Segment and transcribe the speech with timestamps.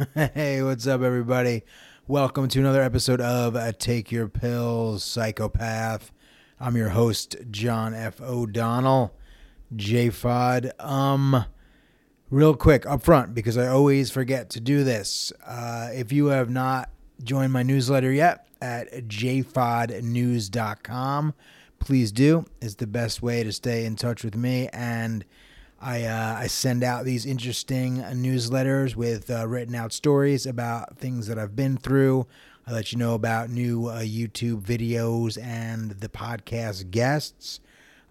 [0.14, 1.62] Hey, what's up, everybody?
[2.06, 6.10] Welcome to another episode of uh, Take Your Pills, Psychopath.
[6.58, 8.18] I'm your host, John F.
[8.20, 9.14] O'Donnell,
[9.76, 10.70] JFOD.
[10.82, 11.44] Um,
[12.30, 15.34] real quick up front, because I always forget to do this.
[15.46, 16.88] Uh, if you have not
[17.22, 21.34] joined my newsletter yet at jfodnews.com,
[21.78, 22.46] please do.
[22.62, 25.26] It's the best way to stay in touch with me and
[25.80, 31.26] I uh, I send out these interesting newsletters with uh, written out stories about things
[31.26, 32.26] that I've been through.
[32.66, 37.60] I let you know about new uh, YouTube videos and the podcast guests.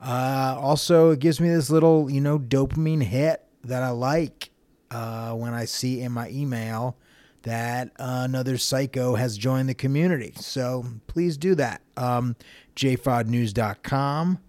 [0.01, 4.49] Uh, also, it gives me this little you know dopamine hit that I like
[4.89, 6.97] uh, when I see in my email
[7.43, 10.33] that another psycho has joined the community.
[10.37, 11.81] So please do that.
[11.95, 12.35] Um,
[12.75, 14.39] jfodnews.com.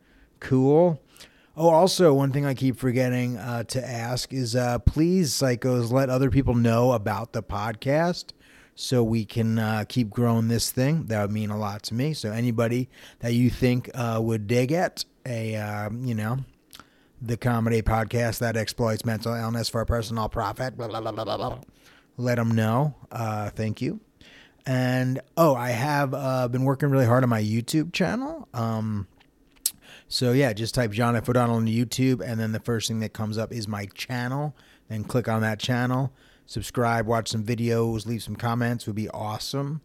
[0.41, 1.01] Cool.
[1.56, 6.09] Oh, also, one thing I keep forgetting uh, to ask is uh, please, psychos, let
[6.09, 8.26] other people know about the podcast
[8.76, 11.06] so we can uh, keep growing this thing.
[11.06, 12.15] That would mean a lot to me.
[12.15, 16.38] So, anybody that you think uh, would dig it, a, um, you know,
[17.20, 21.59] the comedy podcast that exploits mental illness for personal profit, blah, blah, blah, blah, blah,
[22.16, 22.95] let them know.
[23.10, 24.01] Uh, thank you.
[24.66, 28.48] And, oh, I have uh, been working really hard on my YouTube channel.
[28.54, 29.09] Um,
[30.11, 31.29] so yeah, just type John F.
[31.29, 34.57] O'Donnell on YouTube, and then the first thing that comes up is my channel.
[34.89, 36.13] Then click on that channel,
[36.47, 39.83] subscribe, watch some videos, leave some comments would be awesome.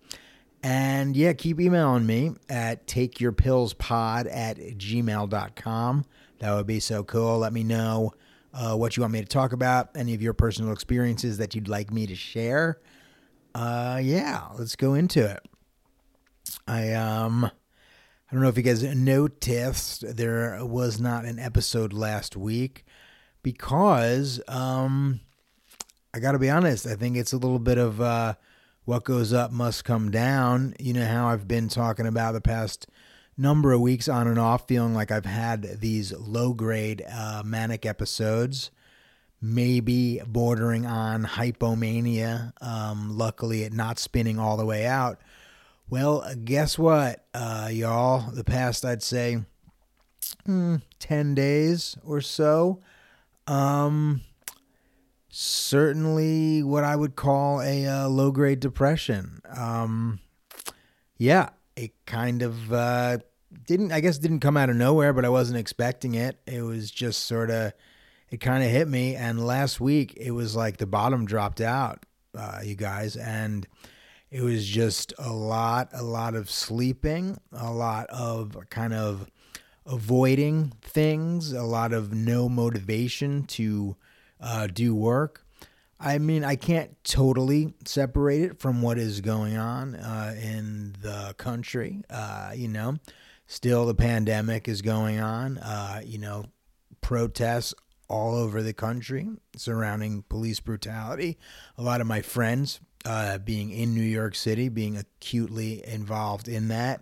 [0.64, 6.06] And yeah, keep emailing me at takeyourpillspod at gmail.com.
[6.40, 7.38] That would be so cool.
[7.38, 8.14] Let me know
[8.52, 11.68] uh, what you want me to talk about, any of your personal experiences that you'd
[11.68, 12.80] like me to share.
[13.53, 15.48] Uh, yeah, let's go into it.
[16.68, 17.52] I um
[18.30, 22.84] I don't know if you guys noticed there was not an episode last week
[23.44, 25.20] because um,
[26.12, 26.88] I got to be honest.
[26.88, 28.34] I think it's a little bit of uh,
[28.84, 30.73] what goes up must come down.
[30.80, 32.88] You know how I've been talking about the past
[33.38, 37.85] number of weeks on and off, feeling like I've had these low grade uh, manic
[37.85, 38.72] episodes,
[39.40, 42.53] maybe bordering on hypomania.
[42.59, 45.19] Um, luckily, it not spinning all the way out.
[45.88, 48.31] Well, guess what, uh, y'all?
[48.31, 49.44] The past, I'd say,
[50.47, 52.81] mm, 10 days or so.
[53.46, 54.22] Um,
[55.29, 59.41] certainly what I would call a uh, low grade depression.
[59.56, 60.22] Um,
[61.19, 63.19] yeah, it kind of uh,
[63.67, 66.40] didn't, I guess, didn't come out of nowhere, but I wasn't expecting it.
[66.47, 67.73] It was just sort of,
[68.31, 69.16] it kind of hit me.
[69.16, 73.16] And last week, it was like the bottom dropped out, uh, you guys.
[73.16, 73.67] And,
[74.31, 79.30] it was just a lot, a lot of sleeping, a lot of kind of
[79.86, 83.96] avoiding things, a lot of no motivation to
[84.41, 85.46] uh, do work.
[86.00, 91.34] I mean, I can't totally separate it from what is going on uh, in the
[91.38, 92.03] country.
[92.09, 92.97] Uh, you know,
[93.47, 95.58] still the pandemic is going on.
[95.59, 96.46] Uh, you know,
[97.02, 97.74] protests
[98.08, 101.38] all over the country surrounding police brutality.
[101.78, 106.69] A lot of my friends uh, being in New York City, being acutely involved in
[106.69, 107.01] that,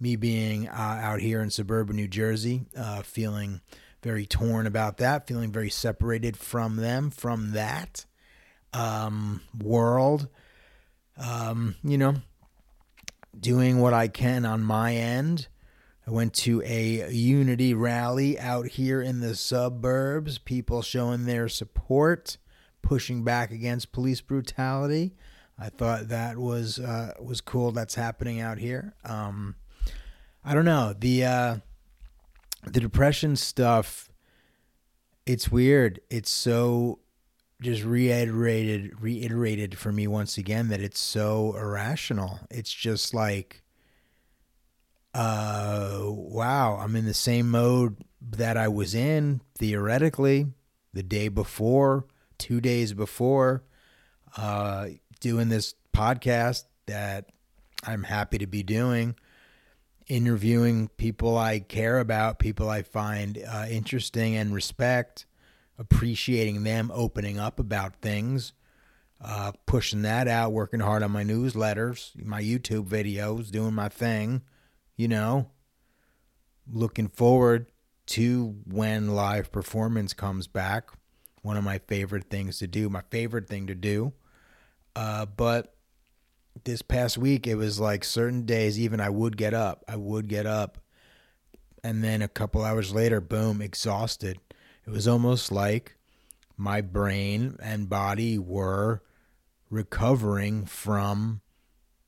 [0.00, 3.60] me being uh, out here in suburban New Jersey, uh, feeling
[4.02, 8.04] very torn about that, feeling very separated from them, from that
[8.72, 10.28] um, world.
[11.16, 12.16] Um, you know,
[13.38, 15.46] doing what I can on my end.
[16.06, 22.36] I went to a unity rally out here in the suburbs, people showing their support,
[22.82, 25.14] pushing back against police brutality.
[25.58, 27.72] I thought that was uh, was cool.
[27.72, 28.94] That's happening out here.
[29.04, 29.56] Um,
[30.44, 31.56] I don't know the uh,
[32.64, 34.10] the depression stuff.
[35.26, 36.00] It's weird.
[36.10, 36.98] It's so
[37.62, 42.40] just reiterated reiterated for me once again that it's so irrational.
[42.50, 43.62] It's just like,
[45.14, 46.76] uh, wow.
[46.76, 50.46] I'm in the same mode that I was in theoretically
[50.92, 52.06] the day before,
[52.38, 53.64] two days before.
[54.36, 54.88] Uh,
[55.24, 57.30] doing this podcast that
[57.82, 59.14] I'm happy to be doing,
[60.06, 65.24] interviewing people I care about, people I find uh, interesting and respect,
[65.78, 68.52] appreciating them opening up about things,
[69.18, 74.42] uh, pushing that out, working hard on my newsletters, my YouTube videos, doing my thing,
[74.94, 75.48] you know,
[76.70, 77.72] looking forward
[78.08, 80.90] to when live performance comes back.
[81.40, 84.12] One of my favorite things to do, my favorite thing to do
[84.96, 85.74] uh, but
[86.64, 89.84] this past week, it was like certain days, even I would get up.
[89.88, 90.78] I would get up.
[91.82, 94.38] And then a couple hours later, boom, exhausted.
[94.86, 95.96] It was almost like
[96.56, 99.02] my brain and body were
[99.68, 101.40] recovering from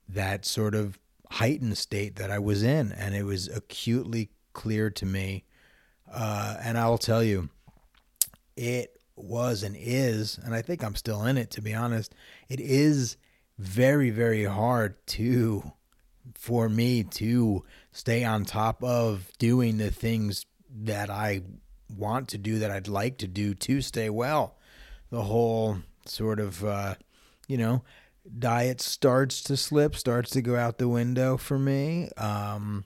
[0.08, 0.98] that sort of
[1.32, 2.92] heightened state that I was in.
[2.92, 5.44] And it was acutely clear to me.
[6.10, 7.50] Uh, and I will tell you,
[8.56, 12.14] it was and is, and I think I'm still in it, to be honest.
[12.48, 13.16] It is
[13.58, 15.72] very, very hard to,
[16.34, 20.44] for me to stay on top of doing the things
[20.84, 21.42] that I
[21.96, 24.58] want to do, that I'd like to do to stay well.
[25.10, 26.94] The whole sort of, uh,
[27.48, 27.82] you know,
[28.38, 32.10] diet starts to slip, starts to go out the window for me.
[32.16, 32.84] Um,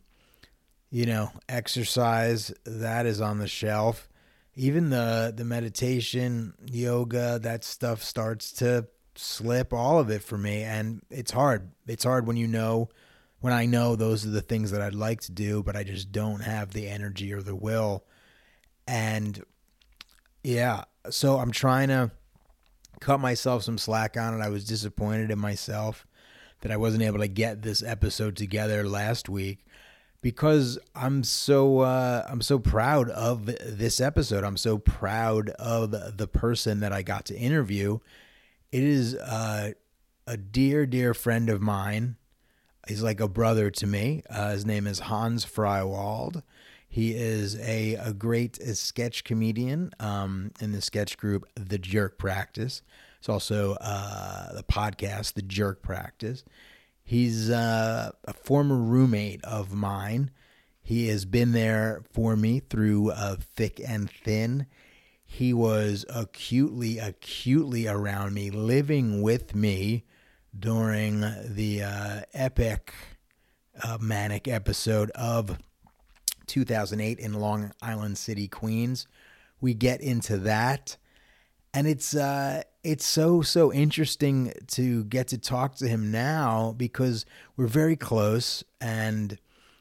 [0.91, 4.10] you know, exercise that is on the shelf.
[4.55, 10.63] Even the the meditation, yoga, that stuff starts to slip all of it for me
[10.63, 11.71] and it's hard.
[11.87, 12.89] It's hard when you know
[13.41, 16.13] when I know those are the things that I'd like to do, but I just
[16.13, 18.05] don't have the energy or the will.
[18.87, 19.43] And
[20.43, 22.11] yeah, so I'm trying to
[23.01, 24.45] cut myself some slack on it.
[24.45, 26.07] I was disappointed in myself
[26.61, 29.65] that I wasn't able to get this episode together last week
[30.23, 34.45] because I'm so uh, I'm so proud of this episode.
[34.45, 37.99] I'm so proud of the person that I got to interview.
[38.73, 39.73] It is uh,
[40.27, 42.17] a dear, dear friend of mine.
[42.87, 44.23] He's like a brother to me.
[44.29, 46.43] Uh, his name is Hans Freiwald.
[46.89, 52.83] He is a, a great sketch comedian um, in the sketch group The Jerk Practice.
[53.19, 56.43] It's also uh, the podcast The Jerk Practice.
[57.11, 60.31] He's uh, a former roommate of mine.
[60.81, 64.67] He has been there for me through uh, thick and thin.
[65.25, 70.05] He was acutely, acutely around me, living with me
[70.57, 72.95] during the uh, epic
[73.83, 75.59] uh, manic episode of
[76.47, 79.09] 2008 in Long Island City, Queens.
[79.61, 80.97] We get into that,
[81.75, 87.27] and it's uh, it's so so interesting to get to talk to him now because
[87.57, 89.39] we're very close, and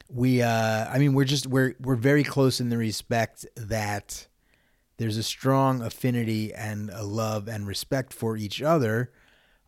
[0.09, 4.27] we uh, I mean we're just we're we're very close in the respect that
[4.97, 9.11] there's a strong affinity and a love and respect for each other.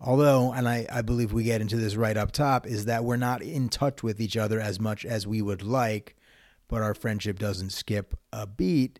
[0.03, 3.17] Although, and I, I believe we get into this right up top, is that we're
[3.17, 6.15] not in touch with each other as much as we would like
[6.71, 8.99] but our friendship doesn't skip a beat.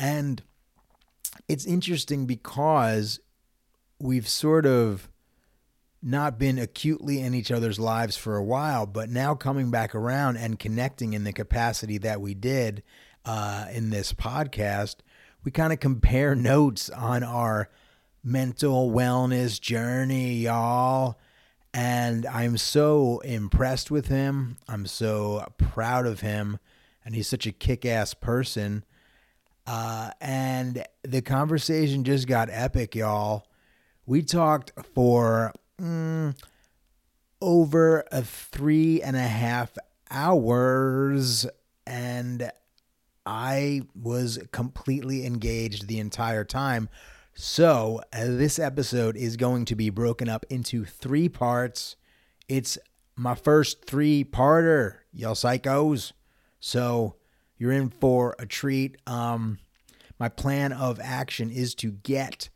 [0.00, 0.42] And
[1.46, 3.20] it's interesting because
[4.02, 5.08] we've sort of
[6.02, 10.36] not been acutely in each other's lives for a while, but now coming back around
[10.36, 12.82] and connecting in the capacity that we did
[13.24, 14.96] uh, in this podcast,
[15.44, 17.70] we kind of compare notes on our
[18.24, 21.18] mental wellness journey, y'all.
[21.72, 24.56] And I'm so impressed with him.
[24.68, 26.58] I'm so proud of him
[27.04, 28.84] and he's such a kick-ass person.
[29.66, 33.46] Uh, and the conversation just got epic, y'all.
[34.04, 36.36] We talked for mm,
[37.40, 39.76] over a three and a half
[40.10, 41.46] hours,
[41.86, 42.50] and
[43.24, 46.88] I was completely engaged the entire time.
[47.34, 51.96] So, uh, this episode is going to be broken up into three parts.
[52.48, 52.78] It's
[53.16, 56.12] my first three parter, y'all psychos.
[56.60, 57.16] So
[57.56, 58.96] you're in for a treat.
[59.06, 59.58] Um,
[60.18, 62.50] my plan of action is to get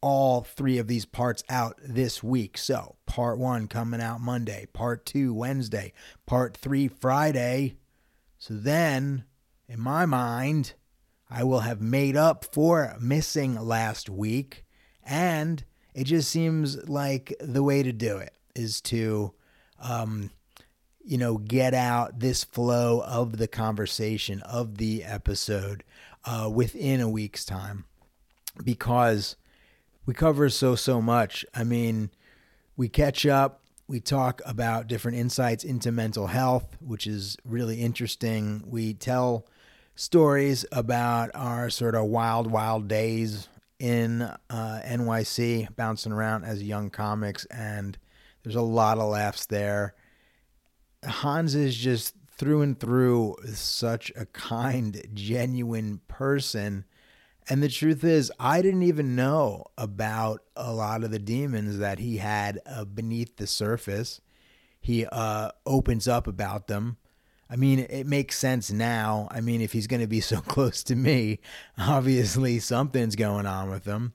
[0.00, 2.56] all three of these parts out this week.
[2.58, 5.92] So, part one coming out Monday, part two Wednesday,
[6.26, 7.76] part three Friday.
[8.38, 9.24] So then,
[9.68, 10.74] in my mind,
[11.30, 14.64] I will have made up for missing last week.
[15.04, 15.64] And
[15.94, 19.34] it just seems like the way to do it is to
[19.80, 20.30] um,
[21.02, 25.82] you know, get out this flow of the conversation of the episode
[26.24, 27.84] uh, within a week's time
[28.62, 29.36] because
[30.06, 31.44] we cover so, so much.
[31.54, 32.10] I mean,
[32.76, 38.62] we catch up, we talk about different insights into mental health, which is really interesting.
[38.66, 39.46] We tell
[39.94, 44.36] stories about our sort of wild, wild days in uh,
[44.84, 47.98] NYC, bouncing around as young comics, and
[48.42, 49.94] there's a lot of laughs there.
[51.04, 56.84] Hans is just through and through such a kind, genuine person.
[57.50, 61.98] And the truth is, I didn't even know about a lot of the demons that
[61.98, 64.20] he had uh, beneath the surface.
[64.80, 66.96] He uh, opens up about them.
[67.50, 69.26] I mean, it makes sense now.
[69.32, 71.40] I mean, if he's going to be so close to me,
[71.76, 74.14] obviously something's going on with him.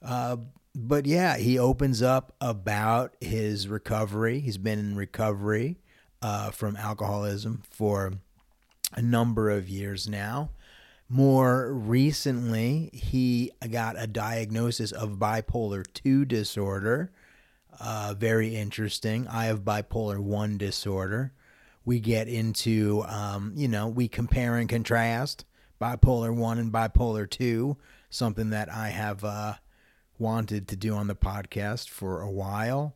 [0.00, 0.36] Uh,
[0.72, 4.38] but yeah, he opens up about his recovery.
[4.38, 5.80] He's been in recovery
[6.22, 8.12] uh, from alcoholism for
[8.92, 10.50] a number of years now.
[11.12, 17.12] More recently, he got a diagnosis of bipolar 2 disorder.
[17.78, 19.28] uh, very interesting.
[19.28, 21.34] I have bipolar 1 disorder.
[21.84, 25.44] We get into, um, you know, we compare and contrast
[25.78, 27.76] bipolar 1 and bipolar 2,
[28.08, 29.56] something that I have uh,
[30.18, 32.94] wanted to do on the podcast for a while.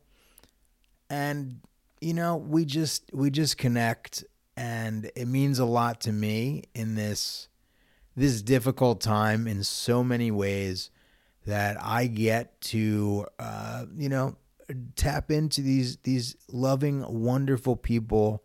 [1.07, 1.59] And
[2.01, 4.23] you know, we just we just connect
[4.55, 7.47] and it means a lot to me in this
[8.17, 10.89] this difficult time in so many ways
[11.45, 14.35] that I get to uh, you know
[14.95, 18.43] tap into these these loving wonderful people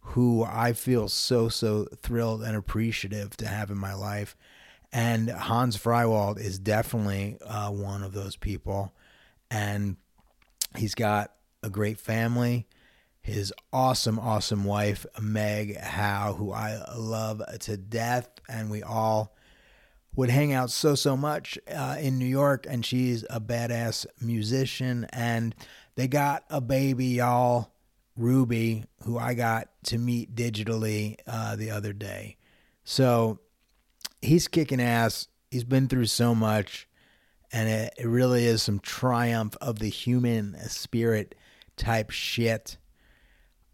[0.00, 4.36] who I feel so so thrilled and appreciative to have in my life.
[4.92, 8.94] And Hans Freiwald is definitely uh, one of those people.
[9.50, 9.96] And
[10.76, 11.32] he's got
[11.62, 12.66] a great family
[13.24, 18.28] his awesome, awesome wife, Meg Howe, who I love to death.
[18.50, 19.34] And we all
[20.14, 22.66] would hang out so, so much uh, in New York.
[22.68, 25.06] And she's a badass musician.
[25.10, 25.54] And
[25.94, 27.72] they got a baby, y'all,
[28.14, 32.36] Ruby, who I got to meet digitally uh, the other day.
[32.84, 33.38] So
[34.20, 35.28] he's kicking ass.
[35.50, 36.86] He's been through so much.
[37.50, 41.34] And it, it really is some triumph of the human spirit
[41.78, 42.76] type shit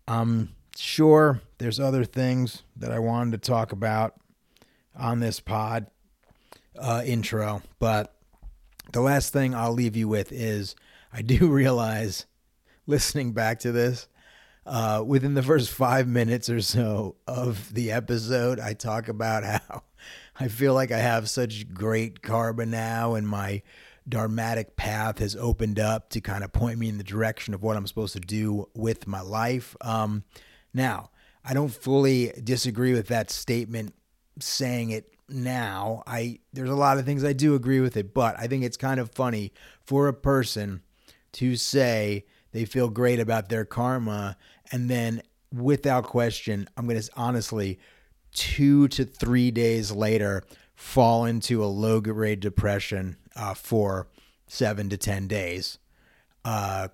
[0.06, 4.14] I'm sure there's other things that I wanted to talk about
[4.96, 5.86] on this pod
[6.78, 8.14] uh, intro, but
[8.92, 10.74] the last thing I'll leave you with is
[11.12, 12.26] I do realize
[12.86, 14.08] listening back to this,
[14.66, 19.82] uh, within the first five minutes or so of the episode, I talk about how
[20.38, 23.62] I feel like I have such great karma now and my
[24.08, 27.76] dharmatic path has opened up to kind of point me in the direction of what
[27.76, 29.76] I'm supposed to do with my life.
[29.80, 30.24] Um,
[30.72, 31.10] now,
[31.44, 33.94] I don't fully disagree with that statement
[34.38, 36.02] saying it now.
[36.06, 38.76] I there's a lot of things I do agree with it, but I think it's
[38.76, 39.52] kind of funny
[39.84, 40.82] for a person
[41.32, 44.36] to say they feel great about their karma
[44.72, 47.78] and then without question, I'm going to honestly
[48.34, 54.06] 2 to 3 days later fall into a low grade depression uh, for
[54.46, 55.78] seven to 10 days.
[56.44, 56.88] Uh,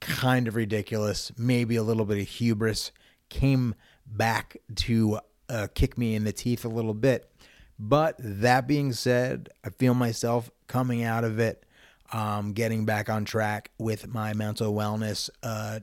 [0.00, 2.90] kind of ridiculous, maybe a little bit of hubris
[3.28, 3.74] came
[4.06, 7.30] back to uh, kick me in the teeth a little bit.
[7.78, 11.64] But that being said, I feel myself coming out of it,
[12.12, 15.80] um, getting back on track with my mental wellness uh,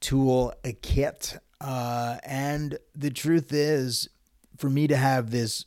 [0.00, 0.52] tool
[0.82, 1.38] kit.
[1.60, 4.08] Uh, and the truth is,
[4.58, 5.64] for me to have this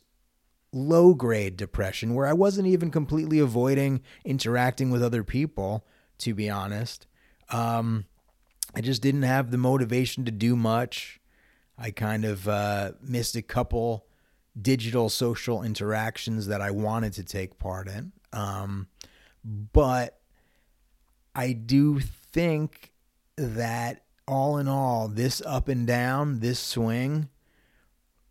[0.72, 5.84] low grade depression where I wasn't even completely avoiding interacting with other people,
[6.18, 7.06] to be honest.
[7.48, 8.04] Um,
[8.74, 11.20] I just didn't have the motivation to do much.
[11.76, 14.06] I kind of uh, missed a couple
[14.60, 18.12] digital social interactions that I wanted to take part in.
[18.32, 18.88] Um,
[19.44, 20.20] but
[21.34, 22.92] I do think
[23.36, 27.28] that all in all, this up and down, this swing,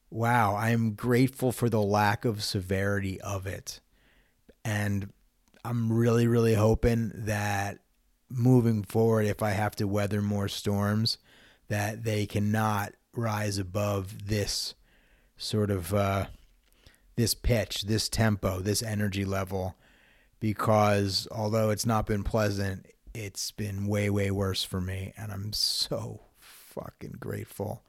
[0.10, 3.80] wow, I'm grateful for the lack of severity of it.
[4.66, 5.12] And
[5.64, 7.80] I'm really, really hoping that
[8.30, 11.18] moving forward, if I have to weather more storms,
[11.68, 14.76] that they cannot rise above this
[15.38, 16.26] sort of uh,
[17.16, 19.76] this pitch, this tempo, this energy level.
[20.40, 25.14] Because although it's not been pleasant, it's been way, way worse for me.
[25.18, 27.84] And I'm so fucking grateful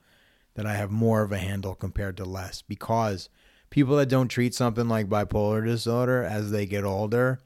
[0.61, 3.31] that I have more of a handle compared to less because
[3.71, 7.41] people that don't treat something like bipolar disorder as they get older,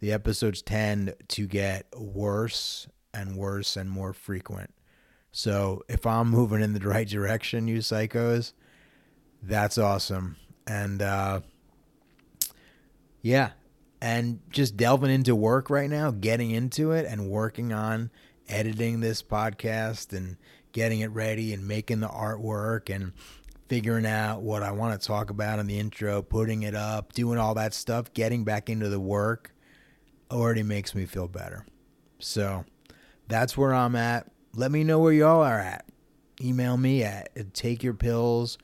[0.00, 4.74] the episodes tend to get worse and worse and more frequent.
[5.32, 8.52] So if I'm moving in the right direction, you psychos,
[9.42, 10.36] that's awesome.
[10.66, 11.40] And uh,
[13.22, 13.52] yeah,
[14.02, 18.10] and just delving into work right now, getting into it and working on
[18.46, 20.36] editing this podcast and
[20.78, 23.12] getting it ready and making the artwork and
[23.68, 27.36] figuring out what I want to talk about in the intro, putting it up, doing
[27.36, 29.52] all that stuff, getting back into the work
[30.30, 31.66] already makes me feel better.
[32.20, 32.64] So
[33.26, 34.30] that's where I'm at.
[34.54, 35.84] Let me know where y'all are at.
[36.40, 38.58] Email me at takeyourpillspod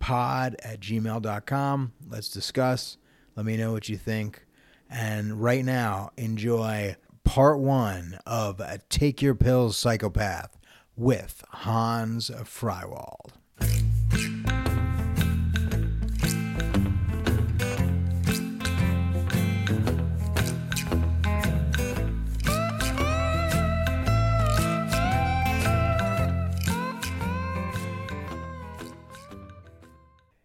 [0.00, 1.92] at gmail.com.
[2.08, 2.96] Let's discuss.
[3.36, 4.46] Let me know what you think.
[4.88, 10.57] And right now, enjoy part one of Take Your Pills Psychopath
[10.98, 13.30] with Hans Freiwald.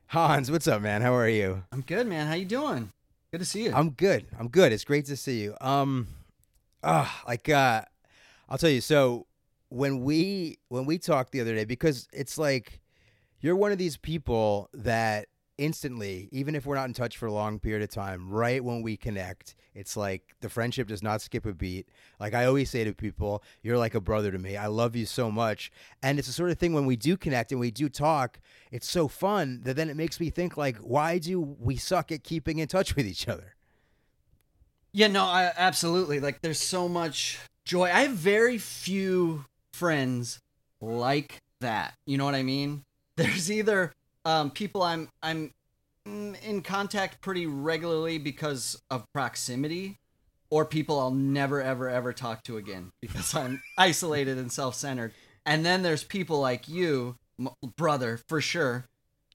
[0.07, 1.01] Hans, what's up, man?
[1.01, 1.63] How are you?
[1.71, 2.27] I'm good, man.
[2.27, 2.91] How you doing?
[3.31, 3.73] Good to see you.
[3.73, 4.27] I'm good.
[4.39, 4.71] I'm good.
[4.71, 5.55] It's great to see you.
[5.59, 6.07] Um,
[6.83, 7.81] uh, like uh,
[8.47, 8.81] I'll tell you.
[8.81, 9.25] So
[9.73, 12.79] when we when we talked the other day, because it's like
[13.41, 15.27] you're one of these people that
[15.57, 18.83] instantly, even if we're not in touch for a long period of time, right when
[18.83, 21.89] we connect, it's like the friendship does not skip a beat.
[22.19, 24.57] Like I always say to people, you're like a brother to me.
[24.57, 25.71] I love you so much.
[26.03, 28.39] And it's the sort of thing when we do connect and we do talk,
[28.71, 32.23] it's so fun that then it makes me think like, why do we suck at
[32.23, 33.55] keeping in touch with each other?
[34.91, 36.19] Yeah, no, I absolutely.
[36.19, 37.85] Like there's so much joy.
[37.85, 40.39] I have very few friends
[40.81, 41.95] like that.
[42.05, 42.83] You know what I mean?
[43.15, 43.93] There's either
[44.25, 45.51] um, people I'm I'm
[46.05, 49.97] in contact pretty regularly because of proximity,
[50.49, 55.13] or people I'll never ever ever talk to again because I'm isolated and self-centered.
[55.45, 57.17] And then there's people like you,
[57.75, 58.85] brother, for sure,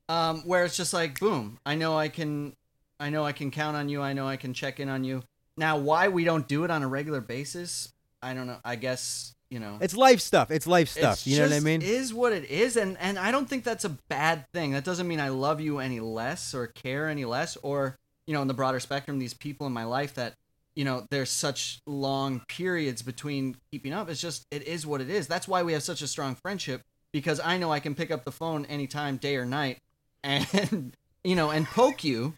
[0.08, 2.54] um, where it's just like, boom, I know I can,
[2.98, 4.00] I know I can count on you.
[4.00, 5.22] I know I can check in on you.
[5.56, 7.92] Now, why we don't do it on a regular basis,
[8.22, 8.58] I don't know.
[8.64, 9.78] I guess you know.
[9.80, 10.50] It's life stuff.
[10.50, 11.14] It's life stuff.
[11.14, 11.82] It's you know what i mean?
[11.82, 14.72] is what it is and and i don't think that's a bad thing.
[14.72, 18.42] That doesn't mean i love you any less or care any less or you know
[18.42, 20.34] in the broader spectrum these people in my life that
[20.74, 24.08] you know there's such long periods between keeping up.
[24.08, 25.26] It's just it is what it is.
[25.26, 28.24] That's why we have such a strong friendship because i know i can pick up
[28.24, 29.78] the phone anytime day or night
[30.22, 32.34] and you know and poke you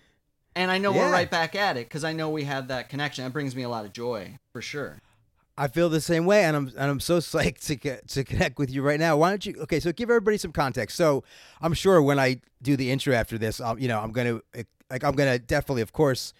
[0.55, 1.07] and i know yeah.
[1.07, 3.25] we're right back at it because i know we have that connection.
[3.25, 4.99] That brings me a lot of joy for sure
[5.61, 8.71] I feel the same way, and I'm and I'm so psyched to to connect with
[8.71, 9.19] you right now.
[9.19, 9.57] Why don't you?
[9.61, 10.97] Okay, so give everybody some context.
[10.97, 11.23] So
[11.61, 14.41] I'm sure when I do the intro after this, I'll, you know, I'm gonna
[14.91, 16.33] like I'm gonna definitely, of course,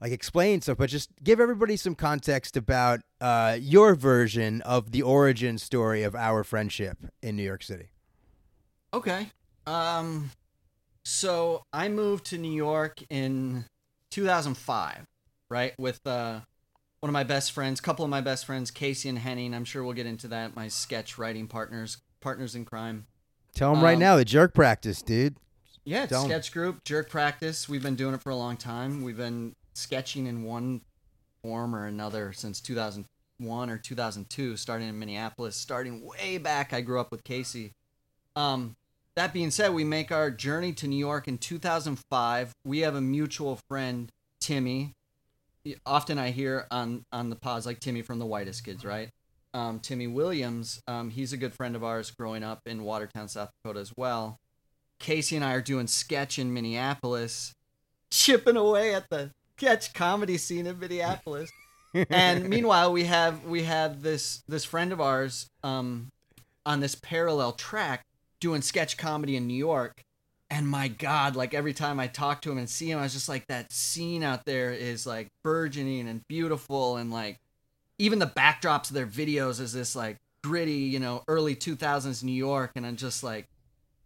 [0.00, 5.02] like explain stuff, but just give everybody some context about uh, your version of the
[5.02, 7.88] origin story of our friendship in New York City.
[8.94, 9.32] Okay.
[9.66, 10.30] Um.
[11.04, 13.64] So I moved to New York in
[14.12, 15.04] 2005,
[15.50, 15.74] right?
[15.80, 16.42] With uh
[17.00, 19.54] one of my best friends, couple of my best friends, Casey and Henning.
[19.54, 20.56] I'm sure we'll get into that.
[20.56, 23.06] My sketch writing partners, partners in crime.
[23.54, 25.36] Tell them um, right now the jerk practice, dude.
[25.84, 27.68] Yeah, sketch group, jerk practice.
[27.68, 29.02] We've been doing it for a long time.
[29.02, 30.82] We've been sketching in one
[31.42, 36.72] form or another since 2001 or 2002, starting in Minneapolis, starting way back.
[36.72, 37.72] I grew up with Casey.
[38.36, 38.76] Um,
[39.16, 42.52] that being said, we make our journey to New York in 2005.
[42.64, 44.92] We have a mutual friend, Timmy,
[45.86, 49.10] often I hear on on the pods like Timmy from the Whitest Kids, right?
[49.54, 53.50] Um, Timmy Williams, um, he's a good friend of ours growing up in Watertown, South
[53.62, 54.38] Dakota as well.
[54.98, 57.54] Casey and I are doing sketch in Minneapolis,
[58.10, 61.50] chipping away at the sketch comedy scene in Minneapolis.
[62.10, 66.08] and meanwhile, we have we have this this friend of ours um,
[66.66, 68.04] on this parallel track
[68.40, 70.04] doing sketch comedy in New York
[70.50, 73.12] and my god like every time i talk to him and see him i was
[73.12, 76.96] just like that scene out there is like burgeoning and beautiful.
[76.96, 77.38] And like
[77.98, 82.32] even the backdrops of their videos is this like gritty you know early 2000s new
[82.32, 82.72] york.
[82.76, 83.46] And i'm just like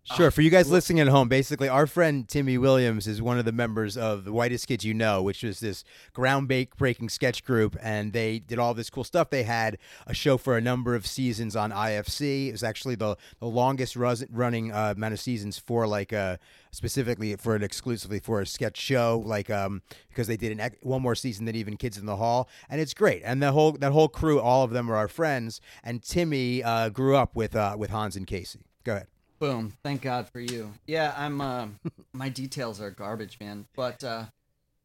[0.04, 0.32] Sure.
[0.32, 3.52] For you guys listening at home, basically, our friend Timmy Williams is one of the
[3.52, 8.40] members of the Whitest Kids You Know, which was this groundbreaking sketch group, and they
[8.40, 9.30] did all this cool stuff.
[9.30, 12.48] They had a show for a number of seasons on IFC.
[12.48, 16.36] It was actually the, the longest running uh, amount of seasons for like a uh,
[16.72, 21.00] specifically for an exclusively for a sketch show, like um because they did an one
[21.00, 23.22] more season than even Kids in the Hall, and it's great.
[23.24, 25.60] And the whole that whole crew, all of them are our friends.
[25.84, 28.66] And Timmy uh, grew up with uh, with Hans and Casey.
[28.84, 29.11] Go ahead.
[29.42, 29.72] Boom.
[29.82, 30.72] Thank God for you.
[30.86, 31.40] Yeah, I'm.
[31.40, 31.66] Uh,
[32.12, 33.66] my details are garbage, man.
[33.74, 34.26] But uh,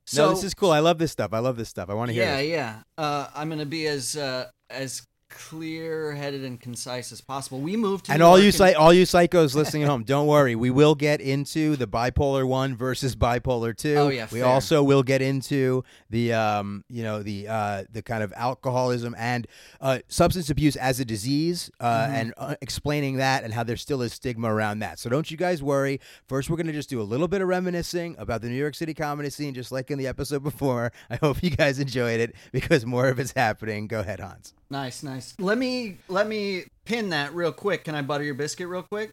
[0.08, 0.72] so no, this is cool.
[0.72, 1.32] I love this stuff.
[1.32, 1.92] I love this stuff.
[1.92, 2.24] I want to hear.
[2.24, 2.50] Yeah, this.
[2.50, 2.80] yeah.
[2.98, 7.60] Uh, I'm gonna be as uh, as clear-headed and concise as possible.
[7.60, 10.56] We moved to and all you and- all you psychos listening at home, don't worry.
[10.56, 13.96] We will get into the bipolar one versus bipolar two.
[13.96, 14.48] Oh yeah, we fair.
[14.48, 19.48] also will get into the um you know the uh the kind of alcoholism and
[19.82, 22.14] uh, substance abuse as a disease uh, mm-hmm.
[22.14, 25.00] and uh, explaining that and how there still is stigma around that.
[25.00, 26.00] So don't you guys worry.
[26.28, 28.94] First, we're gonna just do a little bit of reminiscing about the New York City
[28.94, 30.92] comedy scene, just like in the episode before.
[31.10, 33.88] I hope you guys enjoyed it because more of it's happening.
[33.88, 34.54] Go ahead, Hans.
[34.70, 35.34] Nice, nice.
[35.40, 37.86] Let me let me pin that real quick.
[37.86, 39.12] Can I butter your biscuit real quick?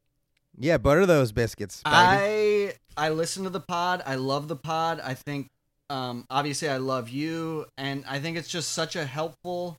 [0.58, 1.82] Yeah, butter those biscuits.
[1.84, 1.94] Baby.
[1.96, 4.02] I I listen to the pod.
[4.06, 5.00] I love the pod.
[5.00, 5.50] I think
[5.90, 9.78] um, obviously I love you, and I think it's just such a helpful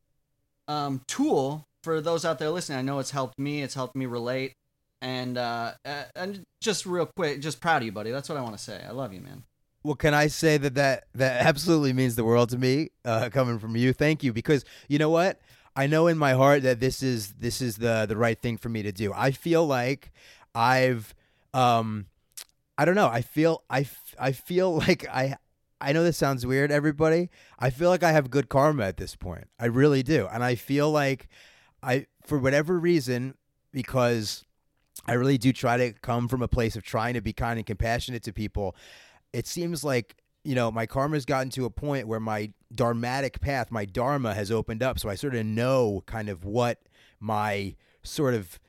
[0.67, 2.79] um, tool for those out there listening.
[2.79, 3.61] I know it's helped me.
[3.61, 4.53] It's helped me relate,
[5.01, 5.73] and uh,
[6.15, 8.11] and just real quick, just proud of you, buddy.
[8.11, 8.81] That's what I want to say.
[8.87, 9.43] I love you, man.
[9.85, 13.59] Well, can I say that that, that absolutely means the world to me, uh, coming
[13.59, 13.93] from you.
[13.93, 15.39] Thank you, because you know what?
[15.75, 18.69] I know in my heart that this is this is the the right thing for
[18.69, 19.11] me to do.
[19.13, 20.11] I feel like
[20.53, 21.13] I've
[21.53, 22.07] um
[22.77, 23.07] I don't know.
[23.07, 23.87] I feel I,
[24.19, 25.37] I feel like I
[25.81, 27.29] I know this sounds weird everybody.
[27.59, 29.47] I feel like I have good karma at this point.
[29.59, 30.27] I really do.
[30.31, 31.27] And I feel like
[31.83, 33.35] I for whatever reason,
[33.71, 34.45] because
[35.05, 37.65] I really do try to come from a place of trying to be kind and
[37.65, 38.75] compassionate to people.
[39.33, 43.71] It seems like you know my karma's gotten to a point where my dharmatic path,
[43.71, 46.79] my dharma, has opened up, so I sort of know kind of what
[47.19, 48.59] my sort of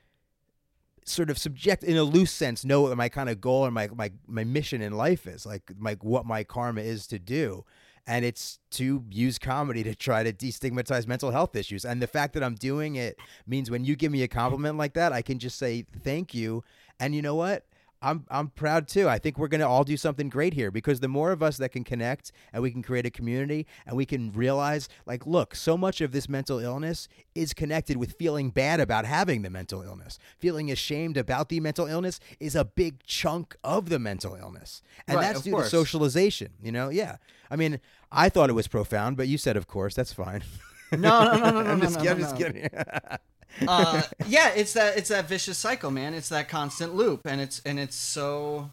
[1.05, 3.89] sort of subject in a loose sense know what my kind of goal and my
[3.95, 7.65] my my mission in life is like my what my karma is to do.
[8.09, 11.85] And it's to use comedy to try to destigmatize mental health issues.
[11.85, 14.95] And the fact that I'm doing it means when you give me a compliment like
[14.95, 16.63] that I can just say thank you.
[17.01, 17.67] And you know what
[18.07, 19.09] I'm I'm proud too.
[19.09, 21.57] I think we're going to all do something great here because the more of us
[21.57, 25.57] that can connect and we can create a community and we can realize like look,
[25.57, 29.83] so much of this mental illness is connected with feeling bad about having the mental
[29.83, 30.21] illness.
[30.39, 34.83] Feeling ashamed about the mental illness is a big chunk of the mental illness.
[35.09, 35.71] And Right, that's due course.
[35.71, 36.91] to socialization, you know?
[36.91, 37.17] Yeah.
[37.51, 37.81] I mean,
[38.13, 40.45] I thought it was profound, but you said of course, that's fine.
[40.93, 42.47] No, no, no, no, no, I'm no, just, no, I'm just no.
[42.47, 42.69] kidding.
[43.67, 46.15] uh, yeah, it's that it's that vicious cycle, man.
[46.15, 48.71] It's that constant loop, and it's and it's so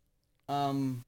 [0.49, 1.03] um,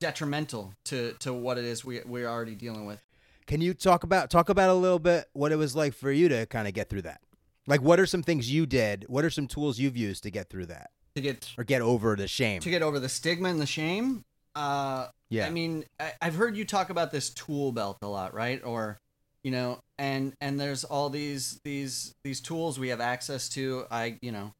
[0.00, 3.02] detrimental to to what it is we we're already dealing with.
[3.46, 6.28] Can you talk about talk about a little bit what it was like for you
[6.28, 7.20] to kind of get through that?
[7.66, 9.04] Like, what are some things you did?
[9.08, 12.16] What are some tools you've used to get through that To get or get over
[12.16, 12.60] the shame?
[12.60, 14.24] to get over the stigma and the shame.
[14.54, 15.46] Uh, Yeah.
[15.46, 18.60] I mean, I, I've heard you talk about this tool belt a lot, right?
[18.64, 18.98] Or,
[19.42, 23.84] you know, and and there's all these these these tools we have access to.
[23.90, 24.52] I, you know,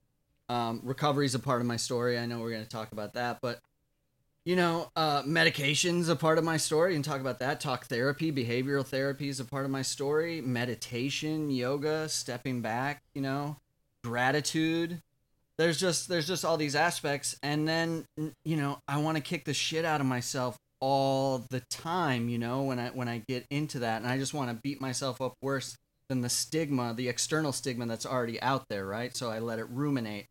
[0.49, 2.19] um, recovery is a part of my story.
[2.19, 3.61] I know we're going to talk about that, but
[4.45, 7.61] you know, uh, medication's a part of my story, and talk about that.
[7.61, 10.41] Talk therapy, behavioral therapy is a part of my story.
[10.41, 13.57] Meditation, yoga, stepping back, you know,
[14.03, 15.01] gratitude
[15.59, 18.05] there's just there's just all these aspects and then
[18.45, 22.39] you know i want to kick the shit out of myself all the time you
[22.39, 25.21] know when i when i get into that and i just want to beat myself
[25.21, 25.77] up worse
[26.09, 29.17] than the stigma the external stigma that's already out there right?
[29.17, 30.27] So i let it ruminate.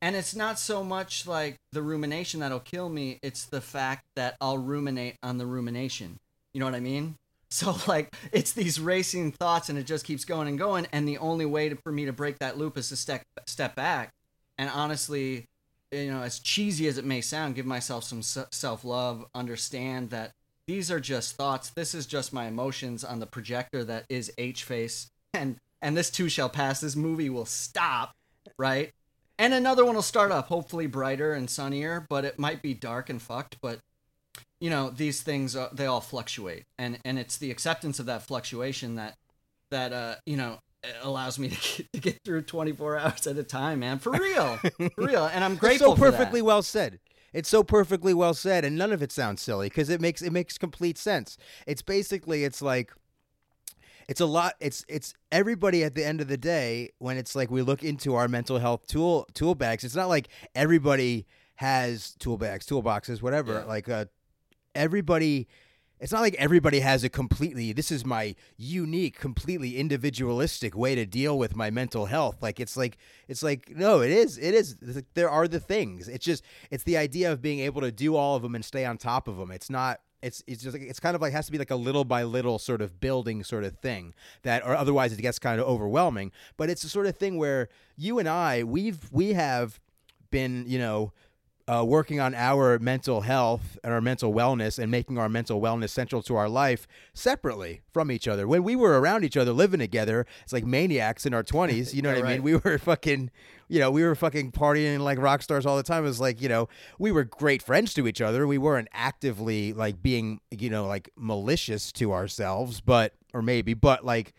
[0.00, 4.36] And it's not so much like the rumination that'll kill me it's the fact that
[4.40, 6.18] i'll ruminate on the rumination.
[6.54, 7.16] You know what i mean?
[7.50, 11.16] So like it's these racing thoughts and it just keeps going and going and the
[11.16, 14.12] only way to, for me to break that loop is to step step back.
[14.58, 15.46] And honestly
[15.92, 20.32] you know as cheesy as it may sound give myself some self love understand that
[20.66, 21.70] these are just thoughts.
[21.70, 26.10] This is just my emotions on the projector that is h face and and this
[26.10, 26.80] too shall pass.
[26.80, 28.14] This movie will stop
[28.58, 28.92] right?
[29.38, 33.08] And another one will start up hopefully brighter and sunnier but it might be dark
[33.08, 33.80] and fucked but
[34.60, 36.64] you know these things they all fluctuate.
[36.78, 39.16] And and it's the acceptance of that fluctuation that
[39.70, 40.58] that uh you know
[41.02, 44.56] allows me to get, to get through 24 hours at a time man for real
[44.76, 45.92] for real and i'm grateful.
[45.92, 46.98] It's so perfectly well said.
[47.32, 50.32] It's so perfectly well said, and none of it sounds silly because it makes it
[50.32, 51.36] makes complete sense.
[51.66, 52.90] It's basically it's like
[54.08, 54.54] it's a lot.
[54.60, 58.14] It's it's everybody at the end of the day when it's like we look into
[58.14, 59.84] our mental health tool tool bags.
[59.84, 63.54] It's not like everybody has tool bags, toolboxes, whatever.
[63.54, 63.64] Yeah.
[63.64, 64.06] Like uh,
[64.74, 65.48] everybody.
[66.00, 67.72] It's not like everybody has a completely.
[67.72, 72.36] This is my unique, completely individualistic way to deal with my mental health.
[72.40, 74.38] Like it's like it's like no, it is.
[74.38, 74.76] It is.
[74.80, 76.08] Like, there are the things.
[76.08, 78.84] It's just it's the idea of being able to do all of them and stay
[78.84, 79.50] on top of them.
[79.50, 80.00] It's not.
[80.20, 82.24] It's it's just like, it's kind of like has to be like a little by
[82.24, 86.32] little sort of building sort of thing that or otherwise it gets kind of overwhelming.
[86.56, 89.78] But it's the sort of thing where you and I we've we have
[90.30, 91.12] been you know
[91.68, 95.90] uh, working on our mental health and our mental wellness and making our mental wellness
[95.90, 98.48] central to our life separately from each other.
[98.48, 101.92] When we were around each other, living together, it's like maniacs in our 20s.
[101.92, 102.42] You know what I mean?
[102.42, 103.30] We were fucking,
[103.68, 106.04] you know, we were fucking partying like rock stars all the time.
[106.04, 108.46] It was like, you know, we were great friends to each other.
[108.46, 114.06] We weren't actively like being, you know, like malicious to ourselves, but, or maybe, but
[114.06, 114.32] like,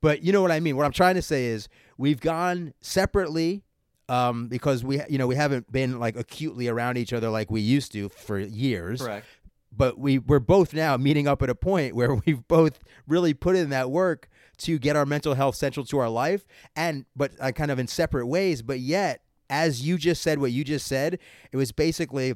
[0.00, 0.76] but you know what I mean?
[0.76, 3.64] What I'm trying to say is we've gone separately
[4.08, 7.60] um, because we, you know, we haven't been like acutely around each other like we
[7.60, 9.00] used to for years.
[9.02, 9.26] correct
[9.70, 13.56] But we we're both now meeting up at a point where we've both really put
[13.56, 16.44] in that work to get our mental health central to our life,
[16.74, 18.62] and but uh, kind of in separate ways.
[18.62, 21.18] But yet, as you just said, what you just said,
[21.52, 22.34] it was basically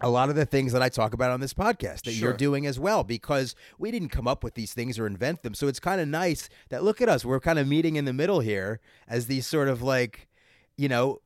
[0.00, 2.66] a lot of the things that I talk about on this podcast that you're doing
[2.66, 5.54] as well because we didn't come up with these things or invent them.
[5.54, 8.12] So it's kind of nice that look at us, we're kind of meeting in the
[8.12, 10.28] middle here as these sort of like,
[10.76, 11.20] you know,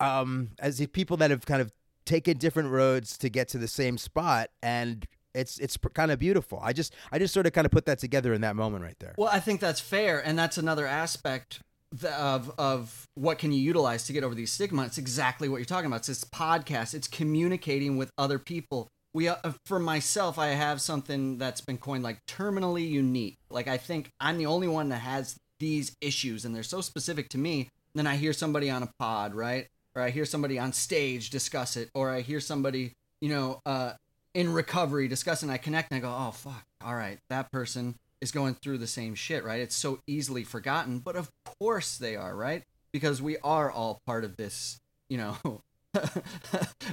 [0.00, 1.72] um as people that have kind of
[2.04, 6.58] taken different roads to get to the same spot and it's it's kind of beautiful.
[6.62, 8.98] I just I just sort of kind of put that together in that moment right
[8.98, 9.14] there.
[9.18, 11.60] Well, I think that's fair, and that's another aspect
[12.02, 14.84] of of what can you utilize to get over these stigma.
[14.84, 15.98] It's exactly what you're talking about.
[15.98, 16.94] It's this podcast.
[16.94, 18.88] It's communicating with other people.
[19.12, 23.36] We, uh, for myself, I have something that's been coined like terminally unique.
[23.50, 27.30] Like I think I'm the only one that has these issues and they're so specific
[27.30, 29.66] to me then i hear somebody on a pod right?
[29.94, 33.92] Or i hear somebody on stage discuss it or i hear somebody you know uh
[34.34, 36.64] in recovery discussing i connect and i go oh fuck.
[36.84, 39.60] All right that person is going through the same shit right?
[39.60, 42.62] It's so easily forgotten but of course they are right?
[42.92, 44.78] Because we are all part of this
[45.08, 45.62] you know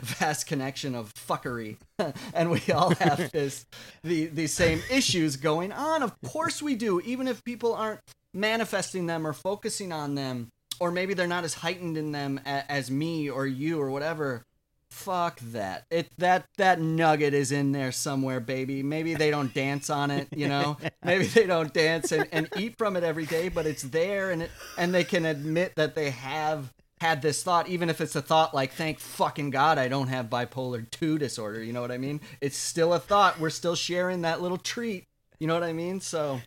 [0.02, 1.78] vast connection of fuckery
[2.34, 3.66] and we all have this
[4.04, 6.04] the the same issues going on.
[6.04, 8.00] Of course we do even if people aren't
[8.34, 12.72] manifesting them or focusing on them or maybe they're not as heightened in them a,
[12.72, 14.46] as me or you or whatever
[14.92, 19.90] fuck that it that that nugget is in there somewhere baby maybe they don't dance
[19.90, 23.50] on it you know maybe they don't dance and, and eat from it every day
[23.50, 26.72] but it's there and it and they can admit that they have
[27.04, 30.28] had this thought, even if it's a thought like, thank fucking God I don't have
[30.28, 31.62] bipolar 2 disorder.
[31.62, 32.22] You know what I mean?
[32.40, 33.42] It's still a thought.
[33.42, 35.04] We're still sharing that little treat.
[35.38, 36.00] You know what I mean?
[36.00, 36.40] So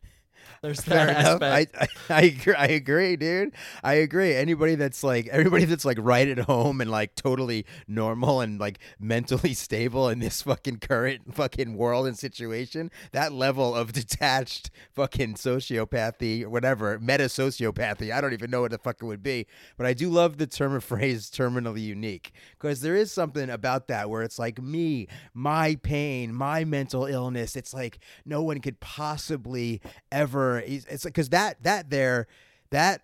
[0.66, 1.76] there's that aspect.
[1.78, 3.52] I, I, I agree, I agree, dude.
[3.84, 4.34] I agree.
[4.34, 8.80] Anybody that's like everybody that's like right at home and like totally normal and like
[8.98, 15.34] mentally stable in this fucking current fucking world and situation, that level of detached fucking
[15.34, 18.12] sociopathy, or whatever, meta sociopathy.
[18.12, 20.48] I don't even know what the fuck it would be, but I do love the
[20.48, 25.06] term or phrase terminally unique because there is something about that where it's like me,
[25.32, 27.54] my pain, my mental illness.
[27.54, 32.26] It's like no one could possibly ever it's like because that that there
[32.70, 33.02] that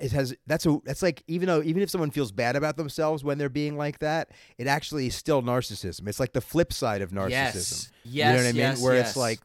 [0.00, 3.24] it has that's a that's like even though even if someone feels bad about themselves
[3.24, 6.06] when they're being like that, it actually is still narcissism.
[6.08, 7.30] It's like the flip side of narcissism.
[7.30, 8.56] Yes, yes, you know what I mean?
[8.56, 9.08] yes, Where yes.
[9.08, 9.40] it's like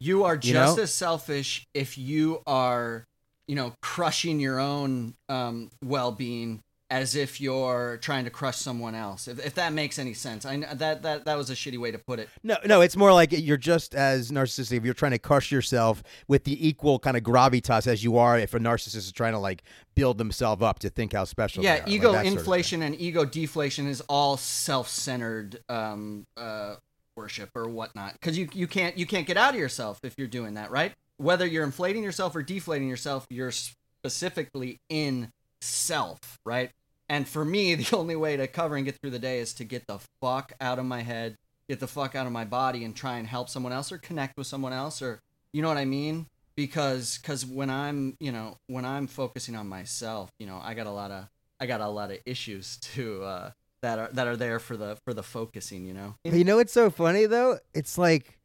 [0.00, 0.82] You are just You know?
[0.82, 3.04] as selfish if you are,
[3.46, 9.28] you know, crushing your own um, well-being as if you're trying to crush someone else.
[9.28, 11.98] If, if that makes any sense, I that that that was a shitty way to
[11.98, 12.28] put it.
[12.42, 12.80] no, no.
[12.80, 16.66] It's more like you're just as narcissistic if you're trying to crush yourself with the
[16.66, 19.62] equal kind of gravitas as you are if a narcissist is trying to like
[19.94, 21.62] build themselves up to think how special.
[21.62, 26.26] yeah, they are, like ego sort of inflation and ego deflation is all self-centered um,
[26.36, 26.76] uh,
[27.16, 28.14] worship or whatnot.
[28.14, 30.94] Because you you can't you can't get out of yourself if you're doing that, right?
[31.18, 36.70] Whether you're inflating yourself or deflating yourself, you're specifically in self, right?
[37.08, 39.64] And for me, the only way to cover and get through the day is to
[39.64, 41.36] get the fuck out of my head,
[41.68, 44.36] get the fuck out of my body, and try and help someone else or connect
[44.36, 45.20] with someone else, or
[45.52, 46.26] you know what I mean?
[46.56, 50.86] Because because when I'm you know when I'm focusing on myself, you know I got
[50.86, 51.28] a lot of
[51.60, 53.50] I got a lot of issues to uh,
[53.82, 56.14] that are that are there for the for the focusing, you know.
[56.24, 57.58] You know it's so funny though?
[57.74, 58.38] It's like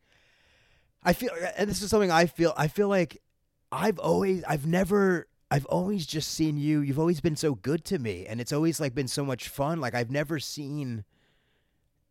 [1.05, 2.53] I feel, and this is something I feel.
[2.55, 3.21] I feel like
[3.71, 6.79] I've always, I've never, I've always just seen you.
[6.81, 9.79] You've always been so good to me, and it's always like been so much fun.
[9.79, 11.03] Like I've never seen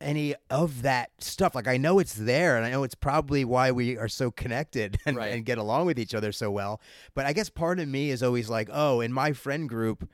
[0.00, 1.54] any of that stuff.
[1.54, 4.98] Like I know it's there, and I know it's probably why we are so connected
[5.06, 5.32] and, Right.
[5.32, 6.80] and get along with each other so well.
[7.14, 10.08] But I guess part of me is always like, oh, in my friend group.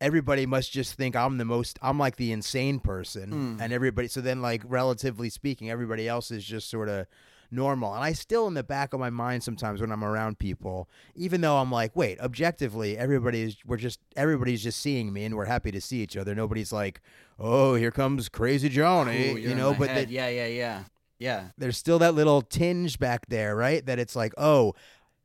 [0.00, 1.78] Everybody must just think I'm the most.
[1.80, 3.60] I'm like the insane person, Mm.
[3.62, 4.08] and everybody.
[4.08, 7.06] So then, like relatively speaking, everybody else is just sort of
[7.52, 7.94] normal.
[7.94, 11.40] And I still, in the back of my mind, sometimes when I'm around people, even
[11.40, 13.56] though I'm like, wait, objectively, everybody is.
[13.66, 16.34] We're just everybody's just seeing me, and we're happy to see each other.
[16.34, 17.00] Nobody's like,
[17.38, 19.74] oh, here comes crazy Johnny, Ooh, you know.
[19.74, 20.84] But that- yeah, yeah, yeah,
[21.18, 21.44] yeah.
[21.58, 23.84] there's still that little tinge back there, right?
[23.84, 24.74] That it's like, oh,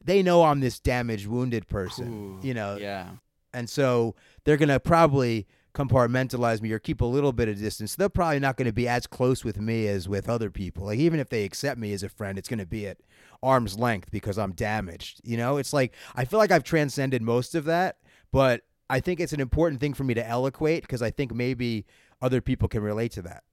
[0.03, 3.09] they know I'm this damaged, wounded person, Ooh, you know, yeah.
[3.53, 7.95] and so they're gonna probably compartmentalize me or keep a little bit of distance.
[7.95, 10.85] They're probably not going to be as close with me as with other people.
[10.85, 12.97] Like even if they accept me as a friend, it's going to be at
[13.43, 15.21] arm's length because I'm damaged.
[15.23, 17.97] You know, it's like I feel like I've transcended most of that,
[18.31, 21.85] but I think it's an important thing for me to eloquate because I think maybe
[22.21, 23.43] other people can relate to that.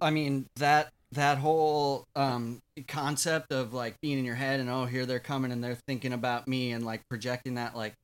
[0.00, 4.84] I mean that that whole um, concept of like being in your head and oh
[4.84, 7.94] here they're coming and they're thinking about me and like projecting that like